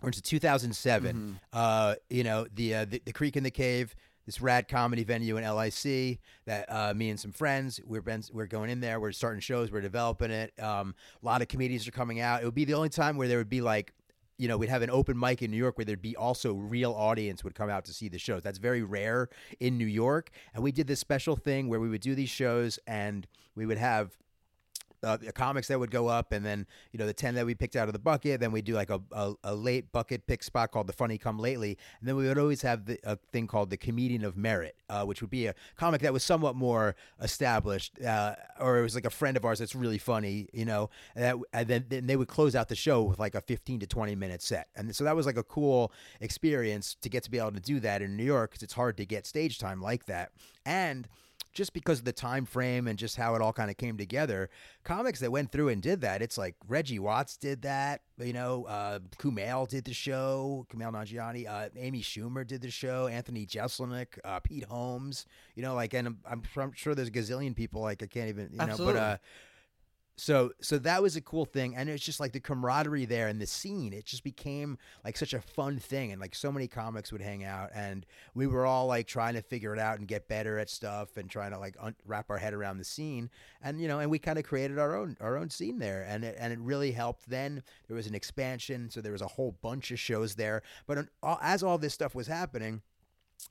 [0.00, 1.16] we're into 2007.
[1.16, 1.40] Mhm.
[1.52, 3.94] Uh you know, the, uh, the the Creek in the Cave
[4.26, 8.46] this rad comedy venue in LIC that uh, me and some friends we're been, we're
[8.46, 8.98] going in there.
[8.98, 9.70] We're starting shows.
[9.70, 10.58] We're developing it.
[10.62, 12.42] Um, a lot of comedians are coming out.
[12.42, 13.92] It would be the only time where there would be like
[14.36, 16.92] you know, we'd have an open mic in New York where there'd be also real
[16.92, 18.42] audience would come out to see the shows.
[18.42, 19.28] That's very rare
[19.60, 20.30] in New York.
[20.54, 23.78] And we did this special thing where we would do these shows and we would
[23.78, 24.16] have
[25.04, 27.54] uh, the comics that would go up, and then you know the ten that we
[27.54, 28.40] picked out of the bucket.
[28.40, 31.38] Then we do like a, a, a late bucket pick spot called the Funny Come
[31.38, 34.76] Lately, and then we would always have the, a thing called the Comedian of Merit,
[34.88, 38.94] uh, which would be a comic that was somewhat more established, uh, or it was
[38.94, 40.90] like a friend of ours that's really funny, you know.
[41.14, 43.80] And, that, and then, then they would close out the show with like a fifteen
[43.80, 47.30] to twenty minute set, and so that was like a cool experience to get to
[47.30, 49.80] be able to do that in New York because it's hard to get stage time
[49.80, 50.32] like that,
[50.64, 51.08] and
[51.54, 54.50] just because of the time frame and just how it all kind of came together,
[54.82, 58.64] comics that went through and did that, it's like Reggie Watts did that, you know,
[58.64, 64.18] uh, Kumail did the show, Kumail Nanjiani, uh, Amy Schumer did the show, Anthony Jeselnik,
[64.24, 68.02] uh, Pete Holmes, you know, like, and I'm, I'm, sure there's a gazillion people, like,
[68.02, 68.94] I can't even, you know, Absolutely.
[68.94, 69.16] but, uh,
[70.16, 73.40] so so that was a cool thing and it's just like the camaraderie there and
[73.40, 77.10] the scene it just became like such a fun thing and like so many comics
[77.10, 80.28] would hang out and we were all like trying to figure it out and get
[80.28, 83.28] better at stuff and trying to like un- wrap our head around the scene
[83.60, 86.24] and you know and we kind of created our own our own scene there and
[86.24, 87.62] it, and it really helped then.
[87.88, 91.06] There was an expansion so there was a whole bunch of shows there but
[91.42, 92.82] as all this stuff was happening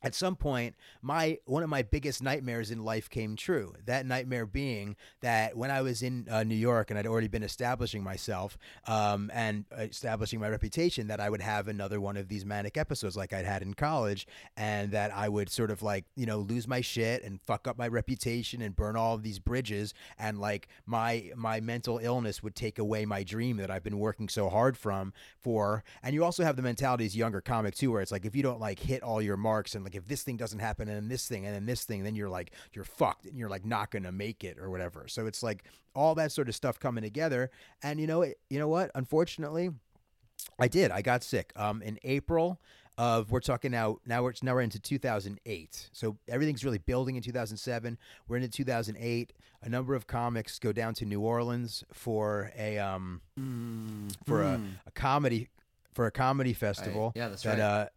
[0.02, 3.74] at some point my one of my biggest nightmares in life came true.
[3.86, 7.44] That nightmare being that when i was in uh, new york and i'd already been
[7.44, 8.58] establishing myself
[8.88, 13.18] um, and establishing my reputation that i would have another one of these manic episodes
[13.18, 16.68] like i'd had in college and that i would sort of like you know lose
[16.68, 20.68] my shit and fuck up my reputation and burn all of these bridges and like
[20.86, 24.78] my my mental illness would take away my dream that i've been working so hard
[24.78, 28.26] from for and you also have the mentality as younger comic too where it's like
[28.26, 30.88] if you don't like hit all your marks and like if this thing doesn't happen
[30.88, 33.50] and then this thing and then this thing then you're like you're fucked and you're
[33.50, 35.08] like not gonna make it or whatever.
[35.08, 35.64] So it's like
[35.96, 37.52] all that sort of stuff coming together.
[37.82, 38.92] And you know it you know what?
[38.96, 39.70] Unfortunately
[40.60, 40.92] i did.
[40.92, 41.54] I got sick.
[41.56, 42.60] Um in april
[42.98, 47.24] of we're talking now now we're now we're into 2008 so everything's really building in
[47.24, 47.98] 2007
[48.28, 49.34] we're into 2008
[49.64, 53.20] a number of comics go down to new orleans for a um
[54.28, 55.48] for a, a comedy
[55.96, 57.60] for a comedy festival Yeah, that's that right.
[57.60, 57.88] uh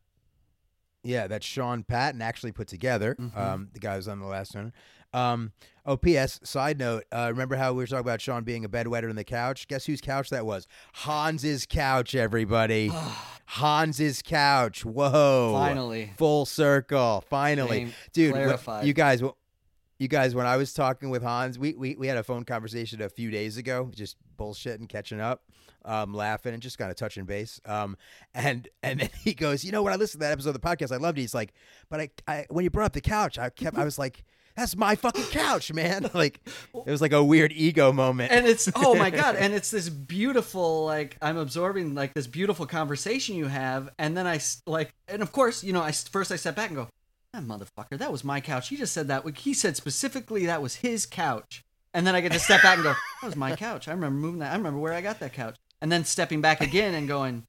[1.07, 3.15] yeah that sean patton actually put together.
[3.19, 3.37] Mhm.
[3.37, 4.73] um the guy who was on the last one
[5.15, 5.53] um
[5.87, 9.09] oh ps side note uh remember how we were talking about sean being a bedwetter
[9.09, 9.69] in the couch?
[9.69, 10.67] Guess whose couch that was?
[10.93, 12.91] Hans's couch everybody.
[13.47, 14.85] Hans's couch.
[14.85, 15.53] Whoa.
[15.55, 16.13] Finally.
[16.19, 17.25] full circle.
[17.31, 17.79] Finally.
[17.85, 18.87] Name dude clarified.
[18.87, 19.23] you guys
[19.99, 23.01] you guys when i was talking with hans we, we we had a phone conversation
[23.01, 25.45] a few days ago just bullshit and catching up
[25.87, 27.97] um laughing and just kind of touching base um
[28.35, 30.61] and and then he goes you know when i listened to that episode of the
[30.61, 31.23] podcast i loved it.
[31.23, 31.53] He's like
[31.89, 34.25] but i, I when you brought up the couch i kept i was like
[34.57, 36.11] that's my fucking couch man.
[36.17, 36.41] Like
[36.73, 38.33] it was like a weird ego moment.
[38.33, 42.65] And it's oh my god and it's this beautiful like i'm absorbing like this beautiful
[42.65, 46.37] conversation you have and then I like and of course you know i first i
[46.37, 46.89] step back and go
[47.35, 48.69] that motherfucker that was my couch.
[48.71, 52.33] He just said that he said specifically that was his couch and then i get
[52.33, 53.89] to step back and go that was my couch.
[53.89, 56.61] I remember moving that i remember where i got that couch and then stepping back
[56.61, 57.45] again and going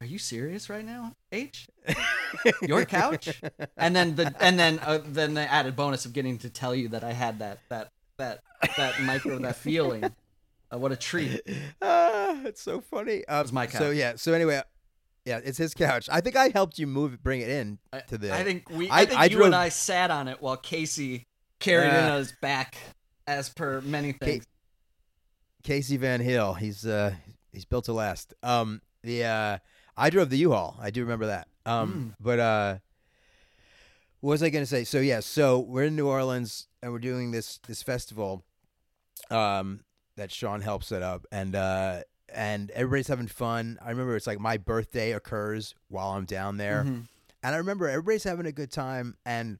[0.00, 1.68] are you serious right now h
[2.62, 3.40] your couch,
[3.76, 6.88] and then the and then uh, then the added bonus of getting to tell you
[6.88, 7.88] that I had that that
[8.18, 8.40] that
[8.76, 10.04] that micro that feeling.
[10.04, 11.40] Uh, what a treat!
[11.80, 13.24] Ah, it's so funny.
[13.28, 13.96] Um, was my So couch.
[13.96, 14.12] yeah.
[14.16, 14.60] So anyway,
[15.24, 16.08] yeah, it's his couch.
[16.10, 17.78] I think I helped you move, bring it in
[18.08, 18.34] to the.
[18.34, 18.90] I think we.
[18.90, 21.26] I- I, think I you drove- and I sat on it while Casey
[21.60, 22.76] carried it Uh, on his back,
[23.28, 24.44] as per many things.
[25.62, 26.54] Casey Van Hill.
[26.54, 27.14] He's uh
[27.56, 28.34] he's built to last.
[28.42, 29.58] Um the uh
[29.96, 30.76] I drove the U-Haul.
[30.80, 31.48] I do remember that.
[31.64, 32.78] Um but uh
[34.20, 34.84] what was I going to say?
[34.84, 38.44] So yeah, so we're in New Orleans and we're doing this this festival
[39.30, 39.80] um
[40.16, 42.00] that Sean helped set up and uh
[42.34, 43.78] and everybody's having fun.
[43.82, 46.84] I remember it's like my birthday occurs while I'm down there.
[46.84, 47.06] Mhm.
[47.42, 49.58] And I remember everybody's having a good time and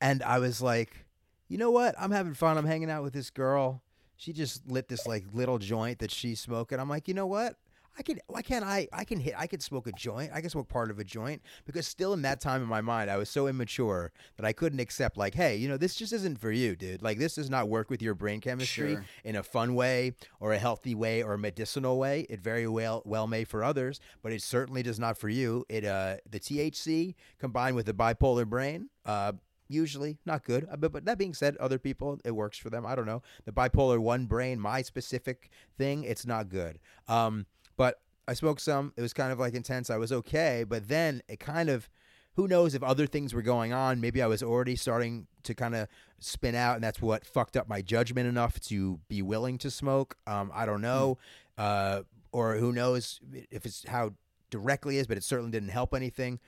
[0.00, 1.04] and I was like,
[1.48, 1.94] you know what?
[1.98, 2.56] I'm having fun.
[2.58, 3.82] I'm hanging out with this girl.
[4.20, 6.78] She just lit this like little joint that she's smoking.
[6.78, 7.56] I'm like, you know what?
[7.98, 10.30] I can why can't I I can hit I can smoke a joint.
[10.34, 13.10] I can smoke part of a joint because still in that time in my mind
[13.10, 16.38] I was so immature that I couldn't accept like, hey, you know, this just isn't
[16.38, 17.00] for you, dude.
[17.02, 19.04] Like this does not work with your brain chemistry Sure.
[19.24, 22.26] in a fun way or a healthy way or a medicinal way.
[22.28, 25.64] It very well well may for others, but it certainly does not for you.
[25.70, 29.32] It uh the THC combined with the bipolar brain, uh
[29.70, 30.68] usually not good.
[30.70, 32.84] Uh, But, but that being said, other people it works for them.
[32.84, 33.22] I don't know.
[33.44, 36.78] The bipolar one brain, my specific thing, it's not good.
[37.08, 38.92] Um but I smoked some.
[38.96, 39.90] It was kind of like intense.
[39.90, 41.88] I was okay, but then it kind of
[42.34, 44.00] who knows if other things were going on.
[44.00, 45.88] Maybe I was already starting to kind of
[46.20, 50.16] spin out, and that's what fucked up my judgment enough to be willing to smoke.
[50.26, 51.18] Um, I don't know,
[51.58, 52.02] uh,
[52.32, 53.20] or who knows
[53.50, 54.14] if it's how
[54.50, 56.38] directly is, but it certainly didn't help anything.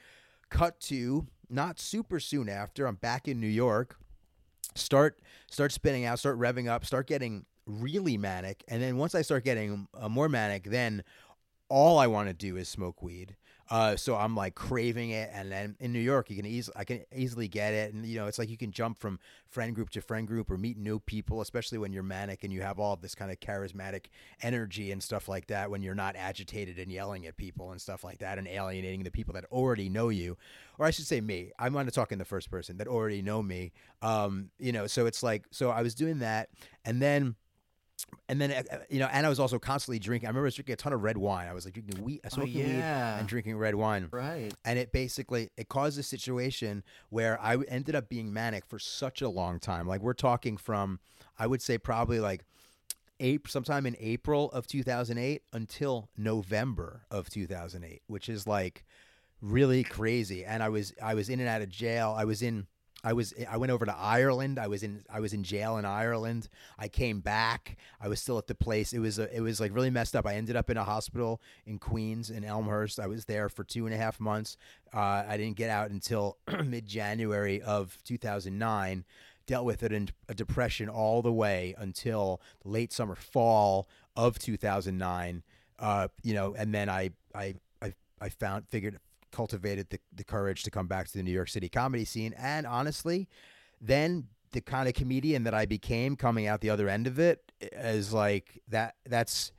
[0.51, 3.99] Cut to not super soon after, I'm back in New York.
[4.75, 5.21] Start
[5.51, 9.45] start spinning out, start revving up, start getting really manic, and then once I start
[9.45, 11.05] getting uh, more manic, then
[11.69, 13.37] all I want to do is smoke weed.
[13.73, 16.85] Uh, so I'm like craving it, and then in New York, you can easily I
[16.85, 19.19] can easily get it, and you know it's like you can jump from
[19.49, 22.61] friend group to friend group or meet new people, especially when you're manic and you
[22.61, 24.09] have all this kind of charismatic
[24.43, 25.71] energy and stuff like that.
[25.71, 29.11] When you're not agitated and yelling at people and stuff like that, and alienating the
[29.11, 30.37] people that already know you,
[30.79, 31.51] or I should say me.
[31.59, 33.73] I'm going to talk in the first person that already know me.
[34.03, 36.51] Um, you know, so it's like so I was doing that,
[36.85, 37.37] and then
[38.29, 40.27] and then uh, you know, and I was also constantly drinking.
[40.27, 41.49] I remember I was drinking a ton of red wine.
[41.49, 43.19] I was like drinking wheat, smoking weed, Oh, yeah.
[43.19, 44.09] and drinking red wine.
[44.11, 44.53] Right.
[44.65, 49.23] And it basically it caused a situation where I ended up being manic for such
[49.23, 49.87] a long time.
[49.87, 51.01] Like we're talking from,
[51.39, 52.45] I would say probably like.
[53.21, 58.85] April, sometime in April of 2008 until November of 2008, which is like
[59.41, 60.45] really crazy.
[60.45, 62.17] And I was I was in and out of jail.
[62.19, 62.67] I was in
[63.05, 64.59] I was I went over to Ireland.
[64.59, 66.49] I was in I was in jail in Ireland.
[66.79, 67.77] I came back.
[68.01, 68.93] I was still at the place.
[68.93, 70.27] It was a, it was like really messed up.
[70.27, 73.01] I ended up in a hospital in Queens in Elmhurst.
[73.01, 74.57] I was there for two and a half months.
[74.95, 79.05] Uh, I didn't get out until mid January of 2009.
[79.47, 85.43] Dealt with it in a depression all the way until late summer fall of 2009.
[85.81, 89.01] Uh, you know, and then I I I, I found figured
[89.33, 92.35] cultivated the, the courage to come back to the New York City comedy scene.
[92.39, 93.29] And honestly,
[93.81, 97.51] then the kind of comedian that I became coming out the other end of it
[97.61, 99.53] is like that that's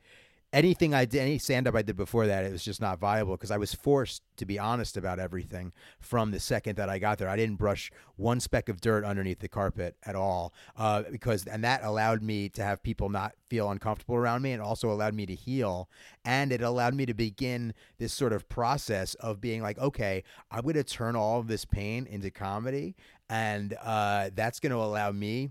[0.54, 3.36] anything I did any stand up I did before that it was just not viable
[3.36, 7.18] because I was forced to be honest about everything from the second that I got
[7.18, 7.28] there.
[7.28, 11.64] I didn't brush one speck of dirt underneath the carpet at all uh, because and
[11.64, 15.26] that allowed me to have people not feel uncomfortable around me and also allowed me
[15.26, 15.88] to heal
[16.24, 20.22] and it allowed me to begin this sort of process of being like okay
[20.52, 22.94] I'm going to turn all of this pain into comedy
[23.28, 25.50] and uh, that's going to allow me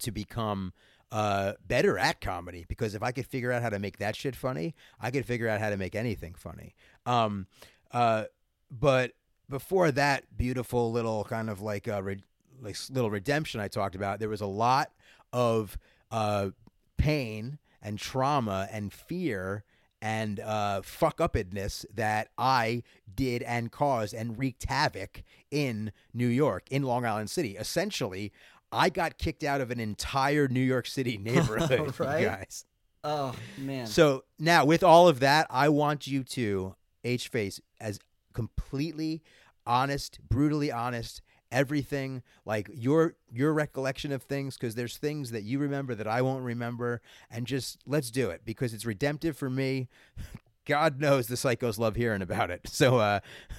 [0.00, 0.72] to become
[1.12, 4.34] uh, better at comedy because if I could figure out how to make that shit
[4.34, 6.74] funny, I could figure out how to make anything funny.
[7.04, 7.46] Um,
[7.92, 8.24] uh,
[8.70, 9.12] but
[9.50, 12.24] before that beautiful little kind of like a re-
[12.62, 14.90] like little redemption I talked about, there was a lot
[15.34, 15.76] of
[16.10, 16.50] uh,
[16.96, 19.64] pain and trauma and fear
[20.00, 22.82] and uh, fuck upness that I
[23.14, 27.56] did and caused and wreaked havoc in New York, in Long Island City.
[27.56, 28.32] Essentially,
[28.72, 32.24] I got kicked out of an entire New York City neighborhood, you Right?
[32.24, 32.64] guys.
[33.04, 33.86] Oh man.
[33.86, 36.74] So now, with all of that, I want you to
[37.04, 37.98] H face as
[38.32, 39.22] completely
[39.66, 41.20] honest, brutally honest.
[41.50, 46.22] Everything like your your recollection of things, because there's things that you remember that I
[46.22, 49.88] won't remember, and just let's do it because it's redemptive for me.
[50.64, 52.60] God knows the psychos love hearing about it.
[52.68, 53.20] So, uh,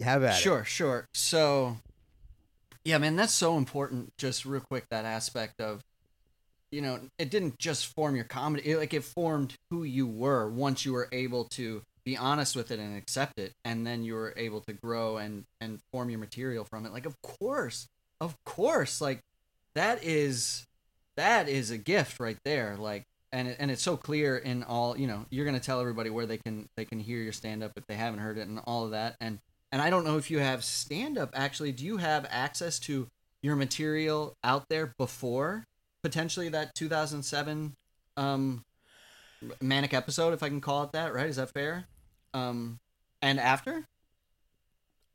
[0.00, 0.40] have at it.
[0.40, 1.06] Sure, sure.
[1.12, 1.76] So,
[2.84, 4.12] yeah, man, that's so important.
[4.18, 5.82] Just real quick, that aspect of,
[6.70, 10.48] you know, it didn't just form your comedy; it, like it formed who you were
[10.48, 14.14] once you were able to be honest with it and accept it and then you
[14.14, 17.86] were able to grow and and form your material from it like of course
[18.18, 19.20] of course like
[19.74, 20.64] that is
[21.18, 24.96] that is a gift right there like and it, and it's so clear in all
[24.96, 27.72] you know you're to tell everybody where they can they can hear your stand up
[27.76, 29.38] if they haven't heard it and all of that and
[29.72, 33.08] and I don't know if you have stand up actually do you have access to
[33.42, 35.64] your material out there before
[36.02, 37.74] potentially that 2007
[38.16, 38.64] um
[39.60, 41.86] manic episode if I can call it that right is that fair
[42.34, 42.78] um
[43.22, 43.86] and after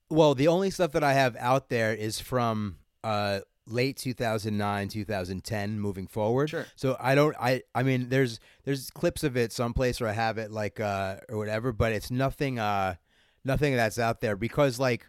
[0.10, 5.80] Well, the only stuff that I have out there is from uh, late 2009, 2010,
[5.80, 6.50] moving forward.
[6.50, 6.66] Sure.
[6.76, 7.36] So I don't.
[7.40, 7.64] I.
[7.74, 11.38] I mean, there's there's clips of it someplace where I have it like uh or
[11.38, 12.60] whatever, but it's nothing.
[12.60, 12.96] Uh,
[13.46, 15.06] nothing that's out there because like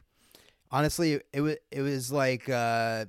[0.70, 2.48] honestly, it was it was like.
[2.48, 3.06] uh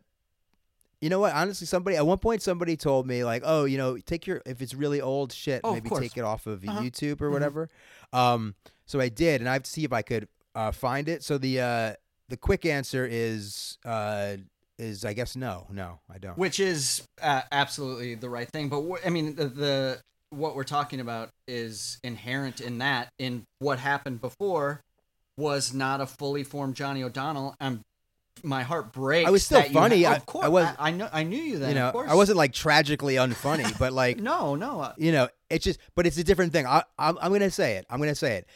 [1.01, 1.33] you know what?
[1.33, 4.61] Honestly, somebody at one point somebody told me like, "Oh, you know, take your if
[4.61, 6.81] it's really old shit, Oh, maybe take it off of Uh-huh.
[6.81, 7.33] YouTube or Mhm.
[7.33, 7.69] whatever."
[8.13, 11.21] Um, so I did, and I have to see if I could uh, find it.
[11.21, 11.93] So the uh,
[12.29, 14.37] the quick answer is uh,
[14.79, 16.37] is I guess no, no, I don't.
[16.37, 18.69] which is uh, absolutely the right thing.
[18.69, 23.09] But wh- I mean, the, the what we're talking about is inherent in that.
[23.19, 24.81] In what happened before
[25.37, 27.55] was not a fully formed Johnny O'Donnell.
[27.59, 27.81] And
[28.43, 29.27] my heart breaks.
[29.27, 30.05] I was still you funny.
[30.05, 31.09] I- of course, I was- I, I know.
[31.11, 31.69] I knew you then.
[31.69, 32.11] you know, of course.
[32.11, 34.81] I wasn't like tragically unfunny, but like No, no.
[34.81, 36.65] uh, you know, it's just, but it's a different thing.
[36.65, 37.85] I, I'm, I'm gonna say it.
[37.89, 38.47] I'm gonna say it.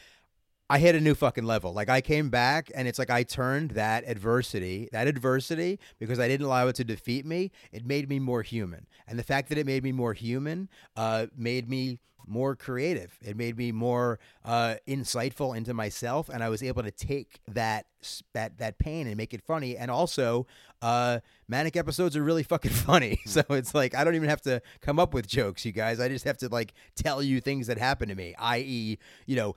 [0.69, 1.73] I hit a new fucking level.
[1.73, 6.27] Like I came back, and it's like I turned that adversity, that adversity, because I
[6.27, 7.51] didn't allow it to defeat me.
[7.71, 11.27] It made me more human, and the fact that it made me more human, uh,
[11.35, 13.17] made me more creative.
[13.21, 17.87] It made me more uh, insightful into myself, and I was able to take that
[18.33, 19.75] that that pain and make it funny.
[19.75, 20.45] And also,
[20.81, 23.19] uh, manic episodes are really fucking funny.
[23.25, 25.99] So it's like I don't even have to come up with jokes, you guys.
[25.99, 29.55] I just have to like tell you things that happen to me, i.e., you know.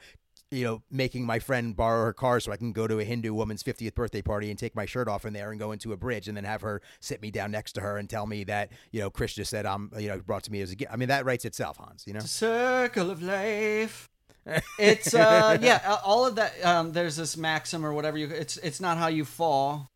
[0.53, 3.33] You know, making my friend borrow her car so I can go to a Hindu
[3.33, 5.97] woman's 50th birthday party and take my shirt off in there and go into a
[5.97, 8.71] bridge and then have her sit me down next to her and tell me that,
[8.91, 10.93] you know, Chris just said I'm, you know, brought to me as a gift.
[10.93, 12.21] I mean, that writes itself, Hans, you know?
[12.21, 14.09] Circle of life.
[14.79, 16.53] It's uh yeah, all of that.
[16.65, 18.27] Um, there's this maxim or whatever you.
[18.27, 19.89] It's it's not how you fall,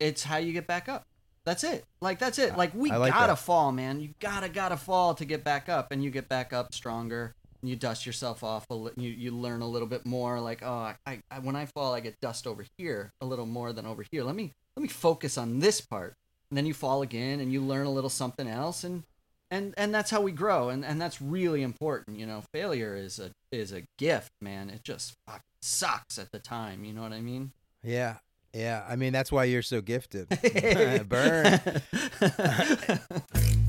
[0.00, 1.06] it's how you get back up.
[1.44, 1.84] That's it.
[2.00, 2.56] Like that's it.
[2.56, 3.38] Like we like gotta that.
[3.38, 4.00] fall, man.
[4.00, 7.34] You gotta gotta fall to get back up, and you get back up stronger.
[7.62, 8.66] You dust yourself off.
[8.70, 10.40] A li- you you learn a little bit more.
[10.40, 13.72] Like oh, I, I when I fall, I get dust over here a little more
[13.72, 14.24] than over here.
[14.24, 16.14] Let me let me focus on this part.
[16.50, 19.04] And then you fall again, and you learn a little something else, and
[19.50, 23.18] and and that's how we grow and and that's really important you know failure is
[23.18, 25.12] a is a gift man it just
[25.60, 27.52] sucks at the time you know what i mean
[27.84, 28.16] Yeah.
[28.54, 28.84] Yeah.
[28.88, 30.28] I mean, that's why you're so gifted.
[31.08, 31.60] Burn.